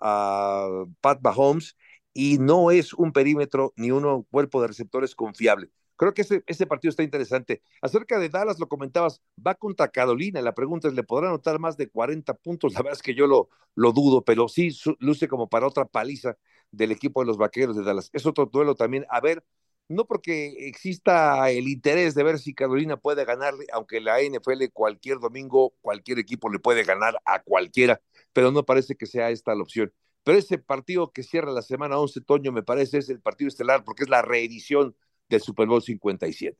Pat 1.00 1.20
Mahomes 1.22 1.76
y 2.12 2.38
no 2.38 2.70
es 2.70 2.92
un 2.94 3.12
perímetro 3.12 3.72
ni 3.76 3.90
un 3.90 4.24
cuerpo 4.24 4.60
de 4.60 4.68
receptores 4.68 5.14
confiable. 5.14 5.70
Creo 5.96 6.14
que 6.14 6.22
ese, 6.22 6.66
partido 6.66 6.88
está 6.88 7.02
interesante. 7.02 7.62
Acerca 7.82 8.18
de 8.18 8.30
Dallas, 8.30 8.58
lo 8.58 8.68
comentabas, 8.68 9.20
va 9.46 9.54
contra 9.54 9.88
Carolina. 9.88 10.40
La 10.40 10.54
pregunta 10.54 10.88
es, 10.88 10.94
¿le 10.94 11.02
podrá 11.02 11.28
anotar 11.28 11.58
más 11.58 11.76
de 11.76 11.90
40 11.90 12.32
puntos? 12.34 12.72
La 12.72 12.80
verdad 12.80 12.94
es 12.94 13.02
que 13.02 13.14
yo 13.14 13.26
lo, 13.26 13.50
lo 13.74 13.92
dudo, 13.92 14.24
pero 14.24 14.48
sí 14.48 14.70
luce 14.98 15.28
como 15.28 15.50
para 15.50 15.66
otra 15.66 15.84
paliza 15.84 16.38
del 16.70 16.92
equipo 16.92 17.20
de 17.20 17.26
los 17.26 17.36
Vaqueros 17.36 17.76
de 17.76 17.82
Dallas. 17.82 18.10
Es 18.12 18.26
otro 18.26 18.46
duelo 18.46 18.74
también. 18.74 19.06
A 19.10 19.20
ver, 19.20 19.44
no 19.88 20.04
porque 20.06 20.68
exista 20.68 21.50
el 21.50 21.68
interés 21.68 22.14
de 22.14 22.22
ver 22.22 22.38
si 22.38 22.54
Carolina 22.54 22.96
puede 22.96 23.24
ganarle, 23.24 23.66
aunque 23.72 24.00
la 24.00 24.20
NFL 24.20 24.70
cualquier 24.72 25.18
domingo, 25.18 25.74
cualquier 25.80 26.18
equipo 26.18 26.48
le 26.48 26.60
puede 26.60 26.84
ganar 26.84 27.20
a 27.24 27.42
cualquiera, 27.42 28.00
pero 28.32 28.52
no 28.52 28.64
parece 28.64 28.96
que 28.96 29.06
sea 29.06 29.30
esta 29.30 29.54
la 29.54 29.62
opción. 29.62 29.92
Pero 30.22 30.38
ese 30.38 30.58
partido 30.58 31.10
que 31.12 31.22
cierra 31.22 31.50
la 31.50 31.62
semana 31.62 31.98
11, 31.98 32.20
Toño, 32.20 32.52
me 32.52 32.62
parece 32.62 32.98
es 32.98 33.08
el 33.08 33.20
partido 33.20 33.48
estelar 33.48 33.84
porque 33.84 34.04
es 34.04 34.08
la 34.08 34.22
reedición 34.22 34.94
del 35.28 35.40
Super 35.40 35.66
Bowl 35.66 35.82
57. 35.82 36.56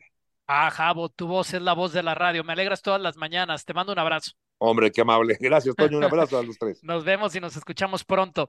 Ah, 0.46 0.70
Javo, 0.70 1.08
tu 1.08 1.28
voz 1.28 1.54
es 1.54 1.62
la 1.62 1.74
voz 1.74 1.92
de 1.92 2.02
la 2.02 2.16
radio. 2.16 2.42
Me 2.42 2.52
alegras 2.52 2.82
todas 2.82 3.00
las 3.00 3.16
mañanas. 3.16 3.64
Te 3.64 3.72
mando 3.72 3.92
un 3.92 3.98
abrazo. 4.00 4.32
Hombre, 4.58 4.90
qué 4.90 5.02
amable. 5.02 5.36
Gracias, 5.40 5.76
Toño. 5.76 5.98
Un 5.98 6.04
abrazo 6.04 6.38
a 6.38 6.42
los 6.42 6.58
tres. 6.58 6.80
Nos 6.82 7.04
vemos 7.04 7.34
y 7.36 7.40
nos 7.40 7.56
escuchamos 7.56 8.04
pronto. 8.04 8.48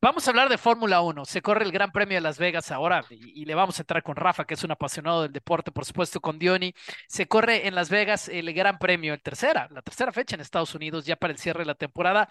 Vamos 0.00 0.28
a 0.28 0.30
hablar 0.30 0.48
de 0.48 0.58
Fórmula 0.58 1.00
1. 1.00 1.24
Se 1.24 1.42
corre 1.42 1.64
el 1.64 1.72
Gran 1.72 1.90
Premio 1.90 2.16
de 2.16 2.20
Las 2.20 2.38
Vegas 2.38 2.70
ahora 2.70 3.04
y, 3.10 3.44
le 3.44 3.54
vamos 3.56 3.78
a 3.78 3.82
entrar 3.82 4.00
con 4.04 4.14
Rafa, 4.14 4.44
que 4.44 4.54
es 4.54 4.62
un 4.62 4.70
apasionado 4.70 5.22
del 5.22 5.32
deporte, 5.32 5.72
por 5.72 5.84
supuesto, 5.84 6.20
con 6.20 6.38
Diony. 6.38 6.72
Se 7.08 7.26
corre 7.26 7.66
en 7.66 7.74
Las 7.74 7.90
Vegas 7.90 8.28
el 8.28 8.52
Gran 8.54 8.78
Premio, 8.78 9.12
el 9.12 9.20
tercera, 9.20 9.66
la 9.72 9.82
tercera 9.82 10.12
fecha 10.12 10.36
en 10.36 10.40
Estados 10.40 10.72
Unidos, 10.76 11.04
ya 11.04 11.16
para 11.16 11.32
el 11.32 11.38
cierre 11.40 11.60
de 11.60 11.66
la 11.66 11.74
temporada. 11.74 12.28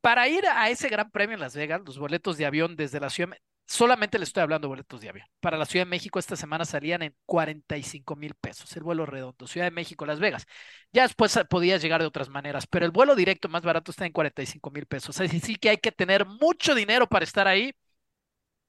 Para 0.00 0.28
ir 0.28 0.46
a 0.46 0.70
ese 0.70 0.88
Gran 0.88 1.10
Premio 1.10 1.34
en 1.34 1.40
Las 1.40 1.54
Vegas, 1.54 1.82
los 1.84 1.98
boletos 1.98 2.38
de 2.38 2.46
avión 2.46 2.74
desde 2.74 3.00
la 3.00 3.10
ciudad 3.10 3.36
Solamente 3.70 4.18
le 4.18 4.24
estoy 4.24 4.42
hablando 4.42 4.66
de 4.66 4.70
boletos 4.70 5.00
de 5.00 5.08
avión. 5.08 5.28
Para 5.38 5.56
la 5.56 5.64
Ciudad 5.64 5.86
de 5.86 5.90
México 5.90 6.18
esta 6.18 6.34
semana 6.34 6.64
salían 6.64 7.02
en 7.02 7.14
45 7.24 8.16
mil 8.16 8.34
pesos, 8.34 8.76
el 8.76 8.82
vuelo 8.82 9.06
redondo, 9.06 9.46
Ciudad 9.46 9.68
de 9.68 9.70
México, 9.70 10.04
Las 10.04 10.18
Vegas. 10.18 10.44
Ya 10.92 11.02
después 11.02 11.38
podía 11.48 11.76
llegar 11.76 12.00
de 12.00 12.08
otras 12.08 12.28
maneras, 12.28 12.66
pero 12.66 12.84
el 12.84 12.90
vuelo 12.90 13.14
directo 13.14 13.48
más 13.48 13.62
barato 13.62 13.92
está 13.92 14.06
en 14.06 14.12
45 14.12 14.72
mil 14.72 14.86
pesos. 14.86 15.20
Así 15.20 15.38
sí 15.38 15.54
que 15.54 15.70
hay 15.70 15.76
que 15.78 15.92
tener 15.92 16.26
mucho 16.26 16.74
dinero 16.74 17.06
para 17.06 17.24
estar 17.24 17.46
ahí 17.46 17.72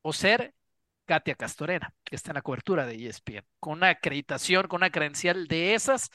o 0.03 0.13
ser 0.13 0.53
Katia 1.05 1.33
Castorena, 1.33 1.95
que 2.03 2.15
está 2.15 2.29
en 2.31 2.35
la 2.35 2.43
cobertura 2.43 2.85
de 2.85 3.07
ESPN, 3.07 3.43
con 3.59 3.73
una 3.73 3.89
acreditación, 3.89 4.67
con 4.67 4.77
una 4.81 4.91
credencial 4.91 5.47
de 5.47 5.73
esas 5.73 6.11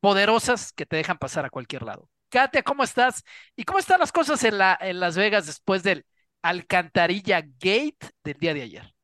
poderosas 0.00 0.72
que 0.72 0.86
te 0.86 0.96
dejan 0.96 1.18
pasar 1.18 1.44
a 1.44 1.50
cualquier 1.50 1.82
lado. 1.82 2.08
Katia, 2.30 2.62
¿cómo 2.62 2.82
estás? 2.82 3.24
¿Y 3.56 3.64
cómo 3.64 3.78
están 3.78 4.00
las 4.00 4.10
cosas 4.10 4.42
en, 4.44 4.56
la, 4.56 4.78
en 4.80 5.00
Las 5.00 5.18
Vegas 5.18 5.44
después 5.46 5.82
del 5.82 6.06
Alcantarilla 6.42 7.40
Gate 7.40 8.10
del 8.24 8.38
día 8.38 8.54
de 8.54 8.62
ayer. 8.62 8.94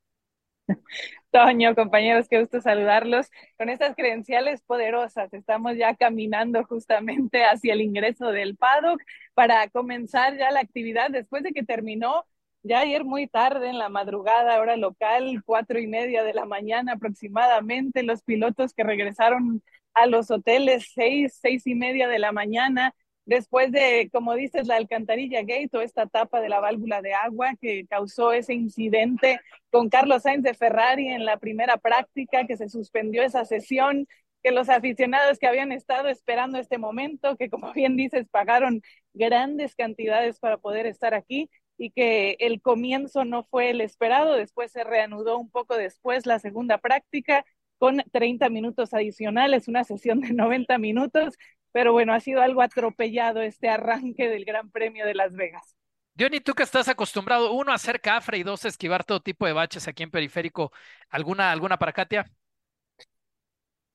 Toño, 1.31 1.75
compañeros, 1.75 2.27
qué 2.29 2.41
gusto 2.41 2.61
saludarlos. 2.61 3.31
Con 3.59 3.69
estas 3.69 3.95
credenciales 3.95 4.63
poderosas, 4.63 5.33
estamos 5.33 5.77
ya 5.77 5.95
caminando 5.95 6.65
justamente 6.65 7.45
hacia 7.45 7.75
el 7.75 7.83
ingreso 7.83 8.33
del 8.33 8.57
paddock 8.57 9.03
para 9.35 9.69
comenzar 9.69 10.37
ya 10.39 10.51
la 10.51 10.61
actividad 10.61 11.11
después 11.11 11.43
de 11.43 11.53
que 11.53 11.63
terminó 11.63 12.25
ya 12.63 12.81
ayer 12.81 13.05
muy 13.05 13.29
tarde 13.29 13.69
en 13.69 13.79
la 13.79 13.89
madrugada, 13.89 14.59
hora 14.61 14.77
local, 14.77 15.43
cuatro 15.45 15.79
y 15.79 15.87
media 15.87 16.25
de 16.25 16.35
la 16.35 16.45
mañana 16.45 16.95
aproximadamente, 16.95 18.03
los 18.03 18.23
pilotos 18.23 18.75
que 18.75 18.83
regresaron 18.83 19.63
a 19.95 20.07
los 20.07 20.31
hoteles 20.31 20.91
seis, 20.95 21.39
seis 21.41 21.67
y 21.67 21.75
media 21.75 22.09
de 22.09 22.19
la 22.19 22.33
mañana, 22.33 22.95
después 23.29 23.71
de, 23.73 24.09
como 24.11 24.35
dices, 24.35 24.67
la 24.67 24.77
alcantarilla 24.77 25.43
gate 25.43 25.69
o 25.75 25.83
esta 25.83 26.07
tapa 26.07 26.41
de 26.41 26.49
la 26.49 26.61
válvula 26.61 27.03
de 27.03 27.13
agua 27.13 27.53
que 27.61 27.87
causó 27.87 28.33
ese 28.33 28.55
incidente 28.55 29.39
con 29.71 29.91
Carlos 29.91 30.23
Sainz 30.23 30.43
de 30.43 30.55
Ferrari 30.55 31.09
en 31.09 31.27
la 31.27 31.37
primera 31.37 31.77
práctica, 31.77 32.47
que 32.47 32.57
se 32.57 32.71
suspendió 32.71 33.23
esa 33.23 33.45
sesión, 33.45 34.09
que 34.43 34.51
los 34.51 34.71
aficionados 34.71 35.39
que 35.39 35.47
habían 35.47 35.73
estado 35.73 36.09
esperando 36.09 36.59
este 36.59 36.79
momento, 36.79 37.37
que 37.37 37.51
como 37.51 37.71
bien 37.75 37.97
dices, 37.97 38.27
pagaron 38.31 38.81
grandes 39.13 39.75
cantidades 39.75 40.39
para 40.41 40.57
poder 40.57 40.87
estar 40.87 41.13
aquí 41.13 41.51
y 41.77 41.91
que 41.91 42.37
el 42.41 42.63
comienzo 42.63 43.27
no 43.27 43.45
fue 43.45 43.69
el 43.71 43.83
esperado, 43.83 44.37
después 44.37 44.73
se 44.73 44.85
reanudó 44.85 45.39
un 45.39 45.51
poco 45.51 45.77
después 45.77 46.25
la 46.25 46.39
segunda 46.39 46.79
práctica 46.79 47.45
con 47.77 48.03
30 48.11 48.49
minutos 48.49 48.95
adicionales, 48.95 49.69
una 49.69 49.85
sesión 49.85 50.21
de 50.21 50.33
90 50.33 50.79
minutos 50.79 51.35
pero 51.73 51.93
bueno, 51.93 52.13
ha 52.13 52.21
sido 52.21 52.41
algo 52.43 52.63
atropellado 52.63 53.43
este 53.43 53.69
arranque 53.69 54.29
del 54.29 54.45
Gran 54.45 54.71
Premio 54.71 55.07
de 55.07 55.15
Las 55.15 55.35
Vegas. 55.35 55.77
Johnny, 56.19 56.41
tú 56.41 56.53
que 56.55 56.65
estás 56.65 56.89
acostumbrado, 56.89 57.53
uno, 57.53 57.71
a 57.71 57.77
hacer 57.77 58.01
cafre 58.01 58.39
y 58.39 58.43
dos, 58.43 58.65
a 58.65 58.69
esquivar 58.69 59.05
todo 59.05 59.21
tipo 59.21 59.47
de 59.47 59.53
baches 59.53 59.87
aquí 59.87 60.03
en 60.03 60.11
Periférico, 60.11 60.73
¿alguna, 61.11 61.53
alguna 61.53 61.79
para 61.79 61.93
Katia? 61.93 62.27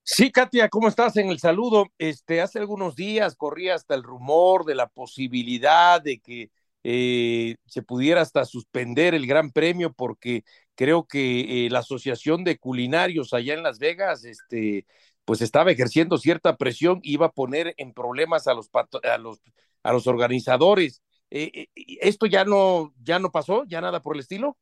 Sí, 0.05 0.31
Katia, 0.31 0.69
¿cómo 0.69 0.89
estás? 0.89 1.15
En 1.17 1.29
el 1.29 1.39
saludo, 1.39 1.87
este, 1.97 2.41
hace 2.41 2.59
algunos 2.59 2.95
días 2.95 3.35
corría 3.35 3.75
hasta 3.75 3.95
el 3.95 4.03
rumor 4.03 4.65
de 4.65 4.75
la 4.75 4.87
posibilidad 4.87 6.01
de 6.01 6.19
que 6.19 6.51
eh, 6.83 7.55
se 7.65 7.81
pudiera 7.81 8.21
hasta 8.21 8.43
suspender 8.45 9.15
el 9.15 9.25
Gran 9.25 9.51
Premio 9.51 9.93
porque 9.93 10.43
creo 10.75 11.07
que 11.07 11.65
eh, 11.65 11.69
la 11.69 11.79
Asociación 11.79 12.43
de 12.43 12.57
Culinarios 12.57 13.33
allá 13.33 13.53
en 13.53 13.63
Las 13.63 13.79
Vegas, 13.79 14.25
este, 14.25 14.85
pues 15.25 15.41
estaba 15.41 15.71
ejerciendo 15.71 16.17
cierta 16.17 16.57
presión, 16.57 16.99
iba 17.03 17.27
a 17.27 17.31
poner 17.31 17.73
en 17.77 17.93
problemas 17.93 18.47
a 18.47 18.53
los, 18.53 18.69
a 18.73 19.17
los, 19.17 19.41
a 19.83 19.93
los 19.93 20.07
organizadores. 20.07 21.01
Eh, 21.31 21.51
eh, 21.53 21.67
¿Esto 22.01 22.25
ya 22.25 22.45
no, 22.45 22.93
ya 23.01 23.19
no 23.19 23.31
pasó? 23.31 23.63
¿Ya 23.65 23.81
nada 23.81 24.01
por 24.01 24.15
el 24.15 24.21
estilo? 24.21 24.57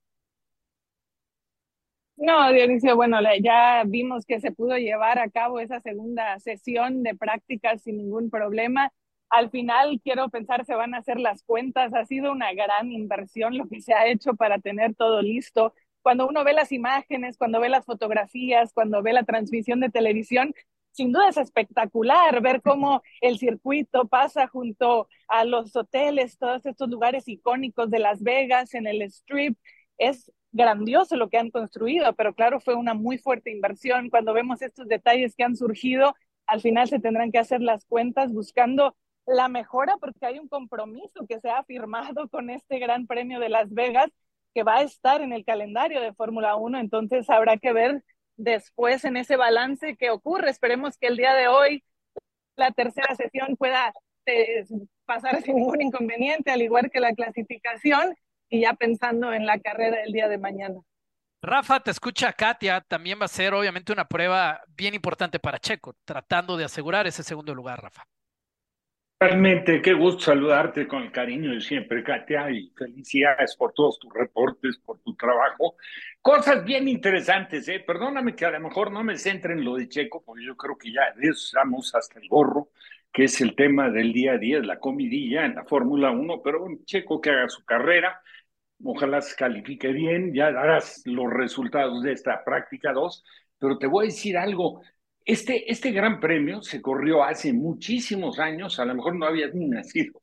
No, 2.17 2.51
Dionisio, 2.51 2.95
bueno, 2.95 3.17
ya 3.41 3.83
vimos 3.87 4.25
que 4.27 4.39
se 4.39 4.51
pudo 4.51 4.77
llevar 4.77 5.17
a 5.17 5.29
cabo 5.31 5.59
esa 5.59 5.79
segunda 5.79 6.37
sesión 6.39 7.01
de 7.01 7.15
prácticas 7.15 7.81
sin 7.81 7.97
ningún 7.97 8.29
problema. 8.29 8.93
Al 9.29 9.49
final, 9.49 9.99
quiero 10.03 10.29
pensar, 10.29 10.63
se 10.65 10.75
van 10.75 10.93
a 10.93 10.99
hacer 10.99 11.19
las 11.19 11.41
cuentas. 11.43 11.93
Ha 11.95 12.05
sido 12.05 12.31
una 12.31 12.53
gran 12.53 12.91
inversión 12.91 13.57
lo 13.57 13.67
que 13.67 13.81
se 13.81 13.93
ha 13.93 14.05
hecho 14.05 14.35
para 14.35 14.59
tener 14.59 14.93
todo 14.93 15.21
listo 15.21 15.73
cuando 16.01 16.27
uno 16.27 16.43
ve 16.43 16.53
las 16.53 16.71
imágenes, 16.71 17.37
cuando 17.37 17.59
ve 17.59 17.69
las 17.69 17.85
fotografías, 17.85 18.73
cuando 18.73 19.01
ve 19.01 19.13
la 19.13 19.23
transmisión 19.23 19.79
de 19.79 19.89
televisión, 19.89 20.53
sin 20.91 21.11
duda 21.11 21.29
es 21.29 21.37
espectacular 21.37 22.41
ver 22.41 22.61
cómo 22.61 23.01
el 23.21 23.37
circuito 23.37 24.07
pasa 24.07 24.47
junto 24.47 25.07
a 25.27 25.45
los 25.45 25.75
hoteles, 25.75 26.37
todos 26.37 26.65
estos 26.65 26.89
lugares 26.89 27.27
icónicos 27.27 27.89
de 27.89 27.99
Las 27.99 28.21
Vegas, 28.21 28.73
en 28.73 28.87
el 28.87 29.01
Strip. 29.03 29.57
Es 29.97 30.31
grandioso 30.51 31.15
lo 31.15 31.29
que 31.29 31.37
han 31.37 31.49
construido, 31.49 32.13
pero 32.15 32.33
claro, 32.33 32.59
fue 32.59 32.75
una 32.75 32.93
muy 32.93 33.17
fuerte 33.17 33.51
inversión. 33.51 34.09
Cuando 34.09 34.33
vemos 34.33 34.61
estos 34.61 34.87
detalles 34.87 35.35
que 35.35 35.43
han 35.43 35.55
surgido, 35.55 36.13
al 36.45 36.61
final 36.61 36.89
se 36.89 36.99
tendrán 36.99 37.31
que 37.31 37.39
hacer 37.39 37.61
las 37.61 37.85
cuentas 37.85 38.33
buscando 38.33 38.95
la 39.25 39.47
mejora 39.47 39.95
porque 39.97 40.25
hay 40.25 40.39
un 40.39 40.49
compromiso 40.49 41.25
que 41.27 41.39
se 41.39 41.49
ha 41.49 41.63
firmado 41.63 42.27
con 42.27 42.49
este 42.49 42.79
Gran 42.79 43.07
Premio 43.07 43.39
de 43.39 43.49
Las 43.49 43.73
Vegas 43.73 44.09
que 44.53 44.63
va 44.63 44.77
a 44.77 44.83
estar 44.83 45.21
en 45.21 45.33
el 45.33 45.45
calendario 45.45 46.01
de 46.01 46.13
Fórmula 46.13 46.55
1, 46.55 46.79
entonces 46.79 47.29
habrá 47.29 47.57
que 47.57 47.73
ver 47.73 48.03
después 48.35 49.05
en 49.05 49.17
ese 49.17 49.35
balance 49.35 49.95
qué 49.97 50.09
ocurre. 50.09 50.49
Esperemos 50.49 50.97
que 50.97 51.07
el 51.07 51.17
día 51.17 51.33
de 51.33 51.47
hoy 51.47 51.83
la 52.55 52.71
tercera 52.71 53.15
sesión 53.15 53.55
pueda 53.57 53.93
eh, 54.25 54.65
pasar 55.05 55.41
sin 55.41 55.55
ningún 55.55 55.81
inconveniente, 55.81 56.51
al 56.51 56.61
igual 56.61 56.89
que 56.91 56.99
la 56.99 57.13
clasificación, 57.13 58.15
y 58.49 58.61
ya 58.61 58.73
pensando 58.73 59.33
en 59.33 59.45
la 59.45 59.59
carrera 59.59 59.97
del 59.97 60.11
día 60.11 60.27
de 60.27 60.37
mañana. 60.37 60.79
Rafa, 61.41 61.79
te 61.79 61.89
escucha 61.89 62.33
Katia, 62.33 62.81
también 62.81 63.19
va 63.19 63.25
a 63.25 63.29
ser 63.29 63.53
obviamente 63.55 63.91
una 63.91 64.05
prueba 64.05 64.61
bien 64.67 64.93
importante 64.93 65.39
para 65.39 65.57
Checo, 65.57 65.95
tratando 66.05 66.55
de 66.55 66.65
asegurar 66.65 67.07
ese 67.07 67.23
segundo 67.23 67.55
lugar, 67.55 67.81
Rafa. 67.81 68.03
Realmente, 69.21 69.83
qué 69.83 69.93
gusto 69.93 70.21
saludarte 70.21 70.87
con 70.87 71.03
el 71.03 71.11
cariño 71.11 71.51
de 71.51 71.61
siempre, 71.61 72.03
Katia, 72.03 72.49
y 72.49 72.71
felicidades 72.75 73.55
por 73.55 73.71
todos 73.71 73.99
tus 73.99 74.11
reportes, 74.11 74.79
por 74.79 74.97
tu 75.01 75.13
trabajo. 75.15 75.75
Cosas 76.23 76.65
bien 76.65 76.87
interesantes, 76.87 77.67
¿eh? 77.67 77.83
Perdóname 77.85 78.35
que 78.35 78.45
a 78.45 78.49
lo 78.49 78.59
mejor 78.59 78.91
no 78.91 79.03
me 79.03 79.15
centre 79.17 79.53
en 79.53 79.63
lo 79.63 79.75
de 79.75 79.87
Checo, 79.87 80.23
porque 80.25 80.43
yo 80.43 80.57
creo 80.57 80.75
que 80.75 80.91
ya 80.91 81.13
de 81.15 81.29
estamos 81.29 81.93
hasta 81.93 82.19
el 82.19 82.27
gorro, 82.29 82.69
que 83.13 83.25
es 83.25 83.39
el 83.41 83.55
tema 83.55 83.91
del 83.91 84.11
día 84.11 84.31
a 84.31 84.37
día, 84.39 84.59
la 84.59 84.79
comidilla 84.79 85.45
en 85.45 85.53
la 85.53 85.65
Fórmula 85.65 86.09
1, 86.09 86.41
pero 86.41 86.63
un 86.63 86.83
Checo 86.85 87.21
que 87.21 87.29
haga 87.29 87.47
su 87.47 87.63
carrera, 87.63 88.19
ojalá 88.83 89.21
se 89.21 89.35
califique 89.35 89.89
bien, 89.89 90.33
ya 90.33 90.51
darás 90.51 91.03
los 91.05 91.31
resultados 91.31 92.01
de 92.01 92.13
esta 92.13 92.43
práctica 92.43 92.91
2, 92.91 93.23
pero 93.59 93.77
te 93.77 93.85
voy 93.85 94.05
a 94.05 94.09
decir 94.09 94.35
algo, 94.35 94.81
este, 95.25 95.71
este 95.71 95.91
gran 95.91 96.19
premio 96.19 96.61
se 96.61 96.81
corrió 96.81 97.23
hace 97.23 97.53
muchísimos 97.53 98.39
años, 98.39 98.79
a 98.79 98.85
lo 98.85 98.95
mejor 98.95 99.15
no 99.15 99.25
había 99.25 99.47
ni 99.49 99.67
nacido, 99.67 100.21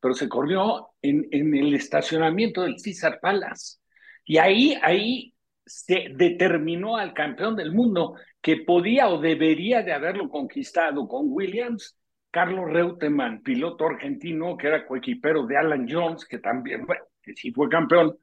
pero 0.00 0.14
se 0.14 0.28
corrió 0.28 0.88
en, 1.02 1.26
en 1.30 1.54
el 1.54 1.74
estacionamiento 1.74 2.62
del 2.62 2.78
César 2.78 3.18
Palace. 3.20 3.78
Y 4.24 4.38
ahí, 4.38 4.76
ahí 4.82 5.34
se 5.66 6.08
determinó 6.14 6.96
al 6.96 7.14
campeón 7.14 7.56
del 7.56 7.72
mundo 7.72 8.16
que 8.40 8.58
podía 8.58 9.08
o 9.08 9.20
debería 9.20 9.82
de 9.82 9.92
haberlo 9.92 10.28
conquistado 10.28 11.06
con 11.06 11.26
Williams, 11.28 11.96
Carlos 12.30 12.70
Reutemann, 12.70 13.42
piloto 13.42 13.86
argentino 13.86 14.56
que 14.56 14.68
era 14.68 14.86
coequipero 14.86 15.46
de 15.46 15.56
Alan 15.56 15.86
Jones, 15.88 16.24
que 16.24 16.38
también, 16.38 16.86
bueno, 16.86 17.04
que 17.22 17.34
sí 17.34 17.52
fue 17.52 17.68
campeón, 17.68 18.16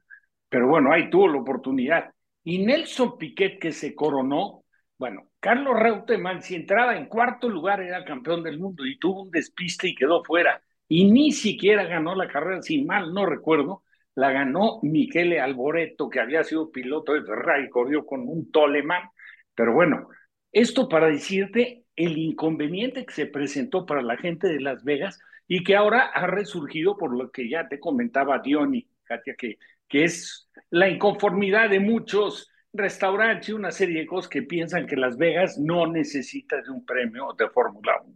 pero 0.49 0.67
bueno, 0.67 0.91
ahí 0.91 1.09
tuvo 1.09 1.27
la 1.27 1.39
oportunidad. 1.39 2.11
Y 2.43 2.65
Nelson 2.65 3.17
Piquet, 3.17 3.59
que 3.59 3.71
se 3.71 3.93
coronó, 3.93 4.63
bueno, 4.97 5.29
Carlos 5.47 5.79
Reutemann, 5.79 6.41
si 6.41 6.55
entraba 6.55 6.97
en 6.97 7.05
cuarto 7.05 7.47
lugar, 7.47 7.79
era 7.79 8.03
campeón 8.03 8.43
del 8.43 8.59
mundo 8.59 8.85
y 8.85 8.99
tuvo 8.99 9.21
un 9.21 9.31
despiste 9.31 9.87
y 9.87 9.95
quedó 9.95 10.21
fuera. 10.21 10.61
Y 10.89 11.09
ni 11.09 11.31
siquiera 11.31 11.85
ganó 11.85 12.15
la 12.15 12.27
carrera, 12.27 12.61
si 12.61 12.83
mal 12.83 13.13
no 13.13 13.25
recuerdo, 13.25 13.81
la 14.13 14.33
ganó 14.33 14.81
Michele 14.83 15.39
Alboreto, 15.39 16.09
que 16.09 16.19
había 16.19 16.43
sido 16.43 16.69
piloto 16.69 17.13
de 17.13 17.23
Ferrari, 17.23 17.69
corrió 17.69 18.05
con 18.05 18.27
un 18.27 18.51
Toleman. 18.51 19.03
Pero 19.55 19.71
bueno, 19.71 20.09
esto 20.51 20.89
para 20.89 21.07
decirte 21.07 21.85
el 21.95 22.17
inconveniente 22.17 23.05
que 23.05 23.13
se 23.13 23.25
presentó 23.25 23.85
para 23.85 24.01
la 24.01 24.17
gente 24.17 24.49
de 24.49 24.59
Las 24.59 24.83
Vegas 24.83 25.17
y 25.47 25.63
que 25.63 25.77
ahora 25.77 26.07
ha 26.07 26.27
resurgido 26.27 26.97
por 26.97 27.17
lo 27.17 27.31
que 27.31 27.47
ya 27.47 27.69
te 27.69 27.79
comentaba 27.79 28.39
Diony, 28.39 28.85
Katia, 29.05 29.35
que, 29.37 29.59
que 29.87 30.03
es 30.03 30.49
la 30.71 30.89
inconformidad 30.89 31.69
de 31.69 31.79
muchos 31.79 32.51
restaurantes 32.77 33.49
y 33.49 33.53
una 33.53 33.71
serie 33.71 34.01
de 34.01 34.07
cosas 34.07 34.29
que 34.29 34.43
piensan 34.43 34.85
que 34.85 34.95
Las 34.95 35.17
Vegas 35.17 35.57
no 35.57 35.87
necesita 35.87 36.61
de 36.61 36.69
un 36.69 36.85
premio 36.85 37.33
de 37.37 37.49
Fórmula 37.49 38.01
1. 38.03 38.13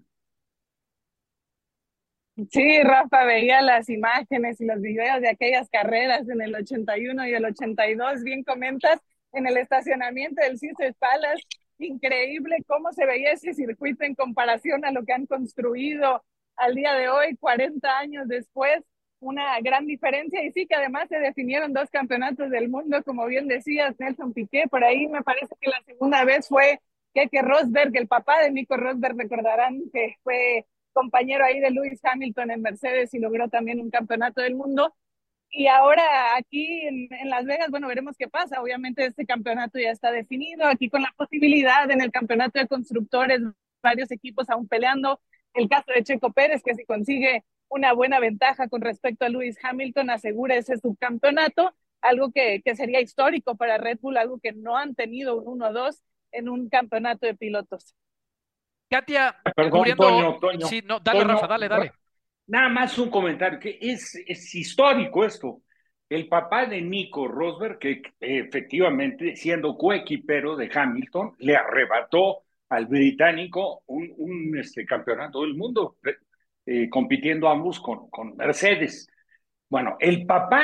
Sí, 2.50 2.82
Rafa, 2.82 3.26
veía 3.26 3.62
las 3.62 3.90
imágenes 3.90 4.60
y 4.62 4.66
los 4.66 4.82
videos 4.82 5.22
de 5.22 5.30
aquellas 5.30 5.70
carreras 5.70 6.28
en 6.30 6.42
el 6.42 6.56
81 6.56 7.28
y 7.28 7.34
el 7.34 7.46
82, 7.46 8.24
bien 8.24 8.44
comentas, 8.44 9.00
en 9.34 9.48
el 9.48 9.58
estacionamiento 9.58 10.42
del 10.42 10.60
Caesars 10.60 10.96
Palace, 10.98 11.44
increíble 11.78 12.58
cómo 12.68 12.92
se 12.94 13.06
veía 13.06 13.32
ese 13.32 13.54
circuito 13.54 14.04
en 14.04 14.16
comparación 14.16 14.86
a 14.86 14.92
lo 14.92 15.04
que 15.04 15.14
han 15.14 15.26
construido 15.26 16.24
al 16.56 16.76
día 16.76 16.94
de 16.94 17.10
hoy, 17.10 17.36
40 17.38 17.98
años 17.98 18.28
después, 18.28 18.82
una 19.22 19.60
gran 19.62 19.86
diferencia 19.86 20.44
y 20.44 20.52
sí 20.52 20.66
que 20.68 20.76
además 20.76 21.08
se 21.08 21.20
definieron 21.20 21.74
dos 21.74 21.90
campeonatos 21.90 22.50
del 22.50 22.70
mundo, 22.70 23.04
como 23.04 23.26
bien 23.28 23.48
decías, 23.48 23.96
Nelson 24.00 24.34
Piqué, 24.34 24.66
por 24.70 24.84
ahí 24.84 25.08
me 25.08 25.22
parece 25.22 25.56
que 25.62 25.70
la 25.70 25.82
segunda 25.86 26.26
vez 26.26 26.48
fue 26.50 26.82
Keke 27.14 27.42
Rosberg, 27.42 27.96
el 27.96 28.08
papá 28.08 28.42
de 28.42 28.52
Nico 28.52 28.78
Rosberg, 28.78 29.18
recordarán 29.18 29.84
que 29.94 30.18
fue 30.24 30.66
compañero 30.94 31.46
ahí 31.46 31.60
de 31.60 31.72
Lewis 31.72 32.04
Hamilton 32.04 32.52
en 32.52 32.62
Mercedes 32.62 33.14
y 33.14 33.20
logró 33.20 33.48
también 33.48 33.80
un 33.80 33.92
campeonato 33.92 34.42
del 34.42 34.56
mundo. 34.56 34.94
Y 35.50 35.68
ahora 35.68 36.04
aquí 36.38 36.82
en, 36.88 37.08
en, 37.12 37.30
Las 37.30 37.46
Vegas, 37.46 37.70
bueno, 37.70 37.88
veremos 37.88 38.16
qué 38.18 38.28
pasa. 38.30 38.62
Obviamente 38.62 39.06
este 39.06 39.26
campeonato 39.26 39.80
ya 39.80 39.92
está 39.92 40.12
definido, 40.12 40.66
aquí 40.66 40.90
con 40.90 41.02
la 41.02 41.14
posibilidad 41.18 41.90
en 41.92 42.02
el 42.02 42.12
campeonato 42.12 42.60
de 42.60 42.68
constructores, 42.68 43.42
varios 43.84 44.12
equipos 44.12 44.50
aún 44.50 44.68
peleando. 44.68 45.20
El 45.54 45.68
caso 45.68 45.92
de 45.94 46.04
Checo 46.04 46.32
Pérez, 46.32 46.64
que 46.64 46.76
si 46.76 46.86
consigue 46.86 47.44
una 47.72 47.94
buena 47.94 48.20
ventaja 48.20 48.68
con 48.68 48.82
respecto 48.82 49.26
a 49.26 49.30
Lewis 49.30 49.58
Hamilton, 49.64 50.10
asegura 50.10 50.56
ese 50.56 50.78
subcampeonato, 50.78 51.74
algo 52.02 52.32
que, 52.32 52.62
que 52.64 52.76
sería 52.76 53.00
histórico 53.00 53.56
para 53.56 53.78
Red 53.78 54.00
Bull, 54.02 54.18
algo 54.18 54.40
que 54.40 54.52
no 54.52 54.78
han 54.78 54.94
tenido 54.94 55.38
un 55.38 55.60
1-2 55.60 56.02
en 56.34 56.50
un 56.50 56.70
campeonato 56.70 57.26
de 57.26 57.36
pilotos. 57.36 57.96
Katia, 58.90 59.38
Perdón, 59.56 59.72
cubriendo... 59.72 60.04
Toño, 60.04 60.40
Toño, 60.40 60.68
sí, 60.68 60.84
no, 60.86 61.00
dale, 61.00 61.22
Toño, 61.22 61.34
Rafa, 61.34 61.48
dale, 61.48 61.70
dale. 61.70 61.92
Nada 62.48 62.68
más 62.68 62.98
un 62.98 63.10
comentario, 63.10 63.58
que 63.58 63.78
es, 63.80 64.22
es 64.28 64.54
histórico 64.54 65.24
esto. 65.24 65.62
El 66.10 66.28
papá 66.28 66.66
de 66.66 66.82
Nico 66.82 67.26
Rosberg, 67.26 67.80
que 67.80 68.02
efectivamente, 68.20 69.38
siendo 69.38 69.78
coequipero 69.78 70.58
de 70.58 70.70
Hamilton, 70.74 71.36
le 71.40 71.56
arrebató 71.56 72.44
al 72.68 72.88
británico 72.88 73.84
un, 73.86 74.14
un 74.18 74.58
este, 74.58 74.86
campeonato 74.86 75.42
del 75.42 75.56
mundo, 75.56 75.96
eh, 76.66 76.90
compitiendo 76.90 77.50
ambos 77.50 77.80
con, 77.80 78.10
con 78.10 78.36
Mercedes. 78.36 79.08
Bueno, 79.70 79.98
el 80.00 80.26
papá, 80.26 80.64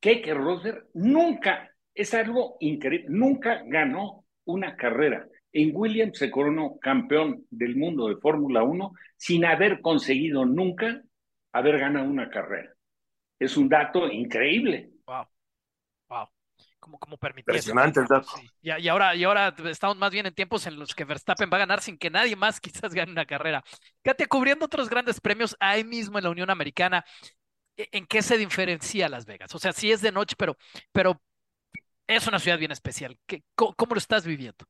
Keke 0.00 0.34
Rosberg, 0.34 0.88
nunca, 0.94 1.70
es 1.94 2.14
algo 2.14 2.56
increíble, 2.60 3.06
nunca 3.08 3.62
ganó 3.66 4.24
una 4.44 4.76
carrera. 4.76 5.26
En 5.52 5.72
Williams 5.74 6.18
se 6.18 6.30
coronó 6.30 6.78
campeón 6.78 7.44
del 7.50 7.76
mundo 7.76 8.08
de 8.08 8.16
Fórmula 8.16 8.62
1 8.62 8.92
sin 9.16 9.44
haber 9.44 9.80
conseguido 9.80 10.44
nunca 10.46 11.02
haber 11.52 11.78
ganado 11.78 12.08
una 12.08 12.30
carrera. 12.30 12.72
Es 13.38 13.56
un 13.56 13.68
dato 13.68 14.10
increíble. 14.10 14.90
Wow. 15.06 15.26
Como, 16.82 16.98
como 16.98 17.16
Impresionante 17.36 18.00
el 18.00 18.06
dato. 18.06 18.26
Sí. 18.36 18.50
Y, 18.60 18.72
y, 18.72 18.88
ahora, 18.88 19.14
y 19.14 19.22
ahora 19.22 19.54
estamos 19.66 19.96
más 19.96 20.10
bien 20.10 20.26
en 20.26 20.34
tiempos 20.34 20.66
en 20.66 20.76
los 20.80 20.96
que 20.96 21.04
Verstappen 21.04 21.48
va 21.48 21.58
a 21.58 21.60
ganar 21.60 21.80
sin 21.80 21.96
que 21.96 22.10
nadie 22.10 22.34
más 22.34 22.58
quizás 22.60 22.92
gane 22.92 23.12
una 23.12 23.24
carrera. 23.24 23.62
Katia, 24.02 24.26
cubriendo 24.26 24.66
otros 24.66 24.90
grandes 24.90 25.20
premios 25.20 25.56
ahí 25.60 25.84
mismo 25.84 26.18
en 26.18 26.24
la 26.24 26.30
Unión 26.30 26.50
Americana, 26.50 27.04
¿en 27.76 28.04
qué 28.06 28.20
se 28.20 28.36
diferencia 28.36 29.08
Las 29.08 29.26
Vegas? 29.26 29.54
O 29.54 29.60
sea, 29.60 29.72
sí 29.72 29.92
es 29.92 30.00
de 30.02 30.10
noche, 30.10 30.34
pero, 30.36 30.56
pero 30.90 31.22
es 32.08 32.26
una 32.26 32.40
ciudad 32.40 32.58
bien 32.58 32.72
especial. 32.72 33.16
¿Qué, 33.26 33.44
cómo, 33.54 33.74
¿Cómo 33.74 33.94
lo 33.94 33.98
estás 33.98 34.26
viviendo? 34.26 34.66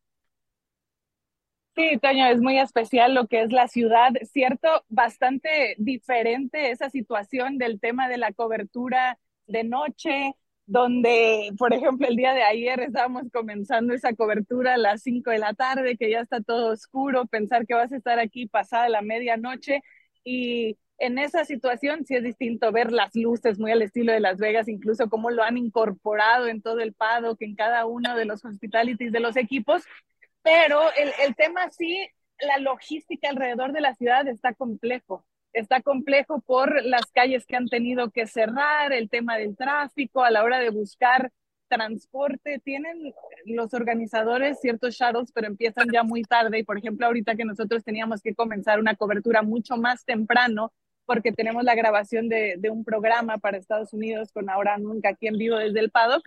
Sí, 1.75 1.99
Toño, 2.03 2.27
es 2.27 2.39
muy 2.43 2.59
especial 2.59 3.15
lo 3.15 3.27
que 3.27 3.41
es 3.41 3.53
la 3.53 3.69
ciudad, 3.69 4.11
cierto, 4.31 4.85
bastante 4.91 5.75
diferente 5.79 6.71
esa 6.71 6.91
situación 6.91 7.57
del 7.57 7.81
tema 7.81 8.09
de 8.09 8.19
la 8.19 8.35
cobertura 8.35 9.19
de 9.47 9.65
noche, 9.65 10.35
donde, 10.73 11.51
por 11.59 11.75
ejemplo, 11.75 12.09
el 12.09 12.17
día 12.17 12.33
de 12.33 12.43
ayer 12.43 12.81
estábamos 12.81 13.25
comenzando 13.31 13.93
esa 13.93 14.15
cobertura 14.15 14.73
a 14.75 14.79
las 14.79 15.03
5 15.03 15.31
de 15.31 15.39
la 15.39 15.53
tarde, 15.53 15.99
que 15.99 16.11
ya 16.11 16.21
está 16.21 16.41
todo 16.41 16.73
oscuro, 16.73 17.27
pensar 17.27 17.67
que 17.67 17.75
vas 17.75 17.93
a 17.93 17.97
estar 17.99 18.19
aquí 18.19 18.47
pasada 18.47 18.89
la 18.89 19.03
medianoche 19.03 19.83
y 20.25 20.79
en 20.97 21.19
esa 21.19 21.45
situación 21.45 22.07
sí 22.07 22.15
es 22.15 22.23
distinto 22.23 22.73
ver 22.73 22.91
las 22.91 23.15
luces 23.15 23.59
muy 23.59 23.71
al 23.71 23.83
estilo 23.83 24.15
de 24.15 24.21
Las 24.21 24.39
Vegas, 24.39 24.67
incluso 24.67 25.11
cómo 25.11 25.31
lo 25.31 25.43
han 25.43 25.59
incorporado 25.59 26.47
en 26.47 26.63
todo 26.63 26.81
el 26.81 26.95
paddock, 26.95 27.43
en 27.43 27.55
cada 27.55 27.85
uno 27.85 28.17
de 28.17 28.25
los 28.25 28.43
hospitalities 28.43 29.13
de 29.13 29.21
los 29.21 29.37
equipos, 29.37 29.83
pero 30.43 30.81
el, 30.97 31.13
el 31.27 31.35
tema 31.35 31.69
sí, 31.69 32.09
la 32.41 32.57
logística 32.57 33.29
alrededor 33.29 33.73
de 33.73 33.83
la 33.83 33.95
ciudad 33.95 34.27
está 34.27 34.55
complejo. 34.55 35.27
Está 35.53 35.83
complejo 35.83 36.41
por 36.41 36.85
las 36.85 37.07
calles 37.13 37.47
que 37.47 37.57
han 37.57 37.69
tenido 37.69 38.11
que 38.11 38.27
cerrar, 38.27 38.93
el 38.93 39.11
tema 39.11 39.37
del 39.37 39.57
tráfico, 39.57 40.25
a 40.25 40.31
la 40.31 40.43
hora 40.45 40.59
de 40.59 40.71
buscar 40.71 41.31
transporte. 41.69 42.59
Tienen 42.59 43.15
los 43.47 43.73
organizadores 43.75 44.61
ciertos 44.61 44.95
shuttles, 44.95 45.33
pero 45.33 45.47
empiezan 45.47 45.87
ya 45.93 46.03
muy 46.03 46.23
tarde. 46.23 46.59
Y 46.59 46.65
por 46.65 46.79
ejemplo, 46.79 47.07
ahorita 47.07 47.35
que 47.35 47.45
nosotros 47.45 47.83
teníamos 47.85 48.21
que 48.23 48.35
comenzar 48.35 48.79
una 48.81 48.95
cobertura 48.97 49.43
mucho 49.43 49.77
más 49.77 50.05
temprano, 50.05 50.73
porque 51.07 51.33
tenemos 51.33 51.65
la 51.65 51.75
grabación 51.75 52.29
de, 52.29 52.57
de 52.59 52.71
un 52.71 52.85
programa 52.85 53.39
para 53.39 53.59
Estados 53.59 53.93
Unidos 53.93 54.33
con 54.33 54.49
Ahora 54.51 54.79
Nunca 54.79 55.11
aquí 55.11 55.27
en 55.27 55.39
vivo 55.39 55.57
desde 55.57 55.81
el 55.81 55.91
paddock, 55.91 56.23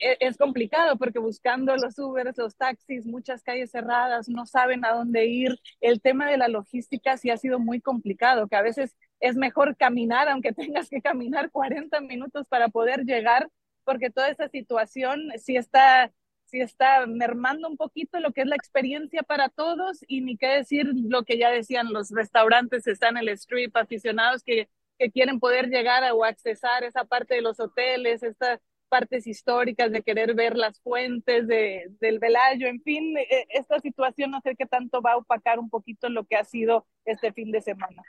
es 0.00 0.36
complicado 0.36 0.96
porque 0.96 1.18
buscando 1.18 1.76
los 1.76 1.98
Ubers, 1.98 2.36
los 2.38 2.56
taxis, 2.56 3.06
muchas 3.06 3.42
calles 3.42 3.70
cerradas, 3.70 4.28
no 4.28 4.46
saben 4.46 4.84
a 4.84 4.92
dónde 4.92 5.26
ir. 5.26 5.58
El 5.80 6.00
tema 6.00 6.30
de 6.30 6.38
la 6.38 6.48
logística 6.48 7.16
sí 7.16 7.30
ha 7.30 7.36
sido 7.36 7.58
muy 7.58 7.80
complicado, 7.80 8.48
que 8.48 8.56
a 8.56 8.62
veces 8.62 8.96
es 9.20 9.36
mejor 9.36 9.76
caminar, 9.76 10.28
aunque 10.28 10.52
tengas 10.54 10.88
que 10.88 11.02
caminar 11.02 11.50
40 11.50 12.00
minutos 12.00 12.46
para 12.48 12.68
poder 12.68 13.04
llegar, 13.04 13.48
porque 13.84 14.10
toda 14.10 14.28
esa 14.30 14.48
situación 14.48 15.20
sí 15.38 15.56
está, 15.56 16.12
sí 16.46 16.60
está 16.60 17.06
mermando 17.06 17.68
un 17.68 17.76
poquito 17.76 18.20
lo 18.20 18.32
que 18.32 18.42
es 18.42 18.46
la 18.46 18.56
experiencia 18.56 19.22
para 19.22 19.48
todos 19.48 19.98
y 20.08 20.22
ni 20.22 20.36
qué 20.36 20.48
decir 20.48 20.90
lo 20.94 21.24
que 21.24 21.38
ya 21.38 21.50
decían 21.50 21.92
los 21.92 22.10
restaurantes, 22.10 22.86
están 22.86 23.16
en 23.16 23.24
el 23.24 23.30
strip, 23.30 23.76
aficionados 23.76 24.42
que 24.42 24.68
que 25.00 25.10
quieren 25.10 25.40
poder 25.40 25.68
llegar 25.70 26.04
a, 26.04 26.14
o 26.14 26.24
accesar 26.24 26.84
esa 26.84 27.04
parte 27.06 27.34
de 27.34 27.40
los 27.40 27.58
hoteles, 27.58 28.22
estas 28.22 28.60
partes 28.90 29.26
históricas 29.26 29.90
de 29.90 30.02
querer 30.02 30.34
ver 30.34 30.56
las 30.56 30.78
fuentes 30.82 31.46
de, 31.46 31.86
del 32.00 32.18
Velayo, 32.18 32.66
en 32.66 32.82
fin, 32.82 33.16
e, 33.16 33.46
esta 33.48 33.78
situación 33.78 34.32
no 34.32 34.40
sé 34.42 34.56
qué 34.56 34.66
tanto 34.66 35.00
va 35.00 35.12
a 35.12 35.16
opacar 35.16 35.58
un 35.58 35.70
poquito 35.70 36.10
lo 36.10 36.24
que 36.24 36.36
ha 36.36 36.44
sido 36.44 36.86
este 37.06 37.32
fin 37.32 37.50
de 37.50 37.62
semana. 37.62 38.02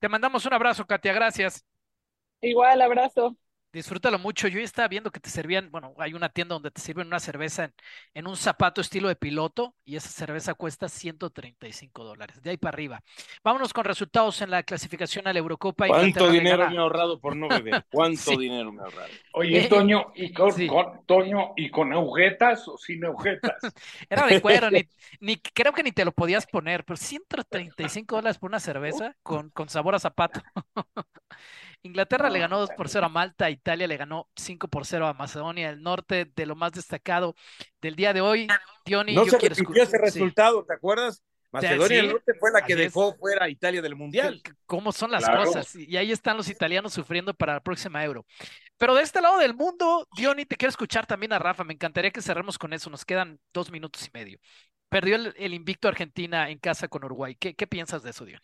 Te 0.00 0.08
mandamos 0.08 0.44
un 0.46 0.54
abrazo, 0.54 0.86
Katia, 0.86 1.12
gracias. 1.12 1.64
Igual, 2.40 2.82
abrazo. 2.82 3.36
Disfrútalo 3.74 4.20
mucho. 4.20 4.46
Yo 4.46 4.60
estaba 4.60 4.86
viendo 4.86 5.10
que 5.10 5.18
te 5.18 5.28
servían, 5.28 5.68
bueno, 5.72 5.94
hay 5.98 6.14
una 6.14 6.28
tienda 6.28 6.54
donde 6.54 6.70
te 6.70 6.80
sirven 6.80 7.08
una 7.08 7.18
cerveza 7.18 7.64
en, 7.64 7.74
en 8.14 8.28
un 8.28 8.36
zapato 8.36 8.80
estilo 8.80 9.08
de 9.08 9.16
piloto 9.16 9.74
y 9.84 9.96
esa 9.96 10.10
cerveza 10.10 10.54
cuesta 10.54 10.88
135 10.88 12.04
dólares. 12.04 12.40
De 12.40 12.50
ahí 12.50 12.56
para 12.56 12.76
arriba. 12.76 13.02
Vámonos 13.42 13.72
con 13.72 13.84
resultados 13.84 14.40
en 14.42 14.50
la 14.50 14.62
clasificación 14.62 15.26
a 15.26 15.32
la 15.32 15.40
Eurocopa. 15.40 15.88
¿Cuánto 15.88 16.30
dinero 16.30 16.70
me 16.70 16.76
he 16.76 16.78
ahorrado 16.78 17.18
por 17.18 17.34
no 17.34 17.48
beber? 17.48 17.84
¿Cuánto 17.90 18.36
dinero 18.36 18.70
me 18.70 18.80
he 18.80 18.84
ahorrado? 18.84 19.08
Oye, 19.32 19.68
Toño, 19.68 20.12
¿y 20.14 20.32
con, 20.32 20.52
con, 20.68 21.04
Toño, 21.04 21.52
¿y 21.56 21.68
con 21.68 21.92
agujetas 21.92 22.68
o 22.68 22.78
sin 22.78 23.04
agujetas? 23.04 23.56
Era 24.08 24.24
de 24.28 24.40
cuero, 24.40 24.70
ni, 24.70 24.88
ni, 25.18 25.36
creo 25.36 25.72
que 25.72 25.82
ni 25.82 25.90
te 25.90 26.04
lo 26.04 26.12
podías 26.12 26.46
poner, 26.46 26.84
pero 26.84 26.96
135 26.96 28.14
dólares 28.14 28.38
por 28.38 28.50
una 28.50 28.60
cerveza 28.60 29.16
con, 29.24 29.50
con 29.50 29.68
sabor 29.68 29.96
a 29.96 29.98
zapato. 29.98 30.40
Inglaterra 31.84 32.30
le 32.30 32.38
ganó 32.38 32.58
2 32.60 32.70
por 32.76 32.88
0 32.88 33.06
a 33.06 33.08
Malta, 33.10 33.50
Italia 33.50 33.86
le 33.86 33.96
ganó 33.96 34.28
5 34.36 34.68
por 34.68 34.86
0 34.86 35.06
a 35.06 35.12
Macedonia 35.14 35.68
del 35.68 35.82
Norte, 35.82 36.24
de 36.34 36.46
lo 36.46 36.56
más 36.56 36.72
destacado 36.72 37.36
del 37.80 37.94
día 37.94 38.12
de 38.14 38.22
hoy. 38.22 38.48
Diony, 38.86 39.14
no 39.14 39.24
yo 39.24 39.32
se 39.32 39.36
quiero 39.38 39.54
repitió 39.54 39.82
ese 39.82 39.98
resultado, 39.98 40.60
sí. 40.62 40.66
¿te 40.66 40.74
acuerdas? 40.74 41.22
Macedonia 41.52 41.86
Sí, 41.86 41.94
del 41.94 42.08
Norte 42.08 42.32
fue 42.40 42.50
la 42.52 42.62
que 42.62 42.72
es. 42.72 42.78
dejó 42.78 43.14
fuera 43.16 43.44
a 43.44 43.48
Italia 43.48 43.80
del 43.82 43.94
Mundial. 43.96 44.42
¿Cómo 44.66 44.92
son 44.92 45.10
las 45.12 45.24
Claro. 45.24 45.44
cosas? 45.44 45.74
Y 45.76 45.96
ahí 45.96 46.10
están 46.10 46.36
los 46.36 46.48
italianos 46.48 46.92
sufriendo 46.94 47.32
para 47.34 47.52
la 47.54 47.60
próxima 47.62 48.02
Euro. 48.04 48.26
Pero 48.78 48.94
de 48.94 49.02
este 49.02 49.20
lado 49.20 49.38
del 49.38 49.54
mundo, 49.54 50.08
Diony, 50.16 50.46
te 50.46 50.56
quiero 50.56 50.70
escuchar 50.70 51.06
también 51.06 51.32
a 51.32 51.38
Rafa. 51.38 51.62
Me 51.64 51.74
encantaría 51.74 52.10
que 52.10 52.22
cerremos 52.22 52.58
con 52.58 52.72
eso. 52.72 52.90
Nos 52.90 53.04
quedan 53.04 53.38
dos 53.52 53.70
minutos 53.70 54.04
y 54.06 54.10
medio. 54.12 54.38
Perdió 54.88 55.16
el, 55.16 55.34
el 55.36 55.54
invicto 55.54 55.86
Argentina 55.88 56.50
en 56.50 56.58
casa 56.58 56.88
con 56.88 57.04
Uruguay. 57.04 57.36
¿Qué, 57.38 57.54
qué 57.54 57.66
piensas 57.68 58.02
de 58.02 58.10
eso, 58.10 58.24
Diony? 58.24 58.42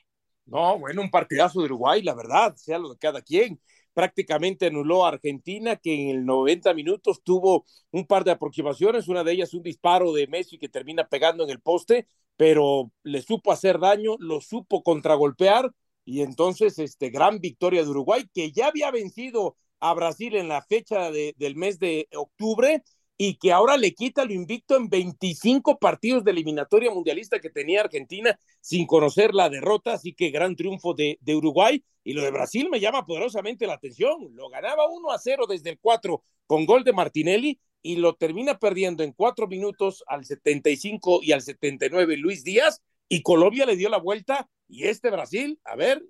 No, 0.50 0.78
bueno, 0.80 1.02
un 1.02 1.10
partidazo 1.10 1.60
de 1.60 1.66
Uruguay, 1.66 2.02
la 2.02 2.14
verdad, 2.14 2.56
sea 2.56 2.78
lo 2.78 2.88
de 2.90 2.98
cada 2.98 3.22
quien. 3.22 3.60
Prácticamente 3.92 4.66
anuló 4.66 5.04
a 5.04 5.10
Argentina, 5.10 5.76
que 5.76 5.94
en 5.94 6.08
el 6.16 6.26
90 6.26 6.74
minutos 6.74 7.22
tuvo 7.22 7.64
un 7.92 8.04
par 8.06 8.24
de 8.24 8.32
aproximaciones, 8.32 9.06
una 9.06 9.22
de 9.22 9.32
ellas 9.32 9.54
un 9.54 9.62
disparo 9.62 10.12
de 10.12 10.26
Messi 10.26 10.58
que 10.58 10.68
termina 10.68 11.06
pegando 11.08 11.44
en 11.44 11.50
el 11.50 11.60
poste, 11.60 12.08
pero 12.36 12.90
le 13.04 13.22
supo 13.22 13.52
hacer 13.52 13.78
daño, 13.78 14.16
lo 14.18 14.40
supo 14.40 14.82
contragolpear 14.82 15.70
y 16.04 16.22
entonces 16.22 16.78
este 16.80 17.10
gran 17.10 17.38
victoria 17.40 17.84
de 17.84 17.90
Uruguay 17.90 18.24
que 18.34 18.50
ya 18.50 18.68
había 18.68 18.90
vencido 18.90 19.56
a 19.78 19.94
Brasil 19.94 20.34
en 20.34 20.48
la 20.48 20.62
fecha 20.62 21.10
de, 21.12 21.34
del 21.38 21.54
mes 21.54 21.78
de 21.78 22.08
octubre 22.14 22.82
y 23.22 23.34
que 23.34 23.52
ahora 23.52 23.76
le 23.76 23.92
quita 23.92 24.24
lo 24.24 24.32
invicto 24.32 24.76
en 24.76 24.88
25 24.88 25.78
partidos 25.78 26.24
de 26.24 26.30
eliminatoria 26.30 26.90
mundialista 26.90 27.38
que 27.38 27.50
tenía 27.50 27.82
Argentina 27.82 28.40
sin 28.62 28.86
conocer 28.86 29.34
la 29.34 29.50
derrota, 29.50 29.92
así 29.92 30.14
que 30.14 30.30
gran 30.30 30.56
triunfo 30.56 30.94
de, 30.94 31.18
Uruguay. 31.26 31.84
Y 32.02 32.14
lo 32.14 32.22
de 32.22 32.30
Brasil 32.30 32.70
me 32.70 32.80
llama 32.80 33.04
poderosamente 33.04 33.66
la 33.66 33.74
atención, 33.74 34.34
lo 34.34 34.48
ganaba 34.48 34.88
1 34.88 35.10
a 35.10 35.18
0 35.18 35.44
desde 35.46 35.68
el 35.68 35.78
4 35.78 36.22
con 36.46 36.64
gol 36.64 36.82
de 36.82 36.94
Martinelli 36.94 37.60
y 37.82 37.96
lo 37.96 38.14
termina 38.14 38.58
perdiendo 38.58 39.02
en 39.02 39.12
4 39.12 39.46
minutos 39.48 40.02
al 40.06 40.24
75 40.24 41.20
y 41.22 41.32
al 41.32 41.42
79 41.42 42.16
Luis 42.16 42.42
Díaz. 42.42 42.80
Y 43.06 43.20
Colombia 43.20 43.66
le 43.66 43.76
dio 43.76 43.90
la 43.90 43.98
vuelta 43.98 44.48
y 44.66 44.84
este 44.84 45.10
Brasil, 45.10 45.60
a 45.64 45.76
ver, 45.76 46.02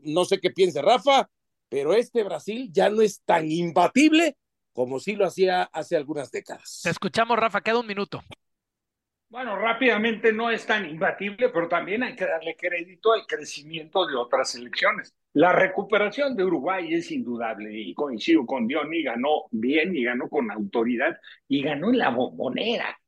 no 0.00 0.26
sé 0.26 0.40
qué 0.40 0.50
piensa 0.50 0.82
Rafa, 0.82 1.30
pero 1.70 1.94
este 1.94 2.22
Brasil 2.22 2.68
ya 2.70 2.90
no 2.90 3.00
es 3.00 3.22
tan 3.24 3.50
imbatible 3.50 4.36
como 4.72 4.98
sí 5.00 5.16
lo 5.16 5.26
hacía 5.26 5.64
hace 5.64 5.96
algunas 5.96 6.30
décadas. 6.30 6.80
Te 6.82 6.90
escuchamos, 6.90 7.38
Rafa, 7.38 7.60
queda 7.60 7.80
un 7.80 7.86
minuto. 7.86 8.22
Bueno, 9.30 9.56
rápidamente 9.56 10.32
no 10.32 10.50
es 10.50 10.66
tan 10.66 10.90
imbatible, 10.90 11.50
pero 11.50 11.68
también 11.68 12.02
hay 12.02 12.16
que 12.16 12.26
darle 12.26 12.56
crédito 12.56 13.12
al 13.12 13.26
crecimiento 13.28 14.04
de 14.04 14.16
otras 14.16 14.50
selecciones. 14.50 15.14
La 15.34 15.52
recuperación 15.52 16.34
de 16.34 16.44
Uruguay 16.44 16.92
es 16.92 17.12
indudable 17.12 17.70
y 17.72 17.94
coincido 17.94 18.44
con 18.44 18.66
Diony, 18.66 19.04
ganó 19.04 19.44
bien 19.52 19.94
y 19.94 20.02
ganó 20.02 20.28
con 20.28 20.50
autoridad 20.50 21.16
y 21.46 21.62
ganó 21.62 21.90
en 21.90 21.98
la 21.98 22.10
bombonera. 22.10 22.98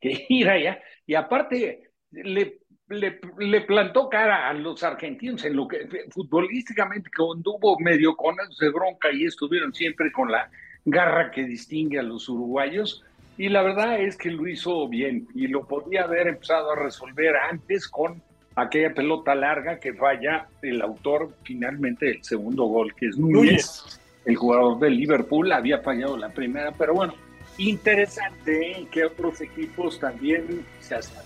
Que 0.00 0.24
ir 0.28 0.48
allá 0.48 0.80
y 1.04 1.14
aparte 1.14 1.90
le, 2.12 2.60
le, 2.88 3.20
le, 3.38 3.60
plantó 3.62 4.08
cara 4.08 4.48
a 4.48 4.54
los 4.54 4.84
argentinos 4.84 5.44
en 5.44 5.56
lo 5.56 5.66
que 5.66 5.88
futbolísticamente 6.10 7.10
hubo 7.18 7.76
medio 7.80 8.14
con 8.14 8.36
de 8.36 8.70
bronca 8.70 9.10
y 9.10 9.24
estuvieron 9.24 9.74
siempre 9.74 10.12
con 10.12 10.30
la 10.30 10.48
garra 10.86 11.30
que 11.30 11.44
distingue 11.44 11.98
a 11.98 12.02
los 12.02 12.28
uruguayos 12.28 13.04
y 13.36 13.50
la 13.50 13.62
verdad 13.62 14.00
es 14.00 14.16
que 14.16 14.30
lo 14.30 14.48
hizo 14.48 14.88
bien 14.88 15.28
y 15.34 15.48
lo 15.48 15.66
podía 15.66 16.04
haber 16.04 16.28
empezado 16.28 16.72
a 16.72 16.76
resolver 16.76 17.36
antes 17.36 17.86
con 17.86 18.22
aquella 18.54 18.94
pelota 18.94 19.34
larga 19.34 19.78
que 19.78 19.92
falla 19.92 20.48
el 20.62 20.80
autor 20.80 21.34
finalmente 21.42 22.06
del 22.06 22.24
segundo 22.24 22.64
gol, 22.64 22.94
que 22.94 23.08
es 23.08 23.18
Núñez, 23.18 24.00
el 24.24 24.36
jugador 24.36 24.78
del 24.78 24.96
Liverpool, 24.96 25.52
había 25.52 25.80
fallado 25.80 26.16
la 26.16 26.30
primera, 26.30 26.72
pero 26.72 26.94
bueno, 26.94 27.14
interesante 27.58 28.72
¿eh? 28.72 28.86
que 28.90 29.04
otros 29.04 29.40
equipos 29.42 30.00
también 30.00 30.64
se 30.80 30.94
hacen. 30.94 31.20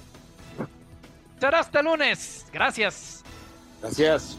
Será 1.39 1.61
hasta 1.61 1.81
lunes. 1.81 2.47
Gracias. 2.53 3.25
Gracias. 3.81 4.37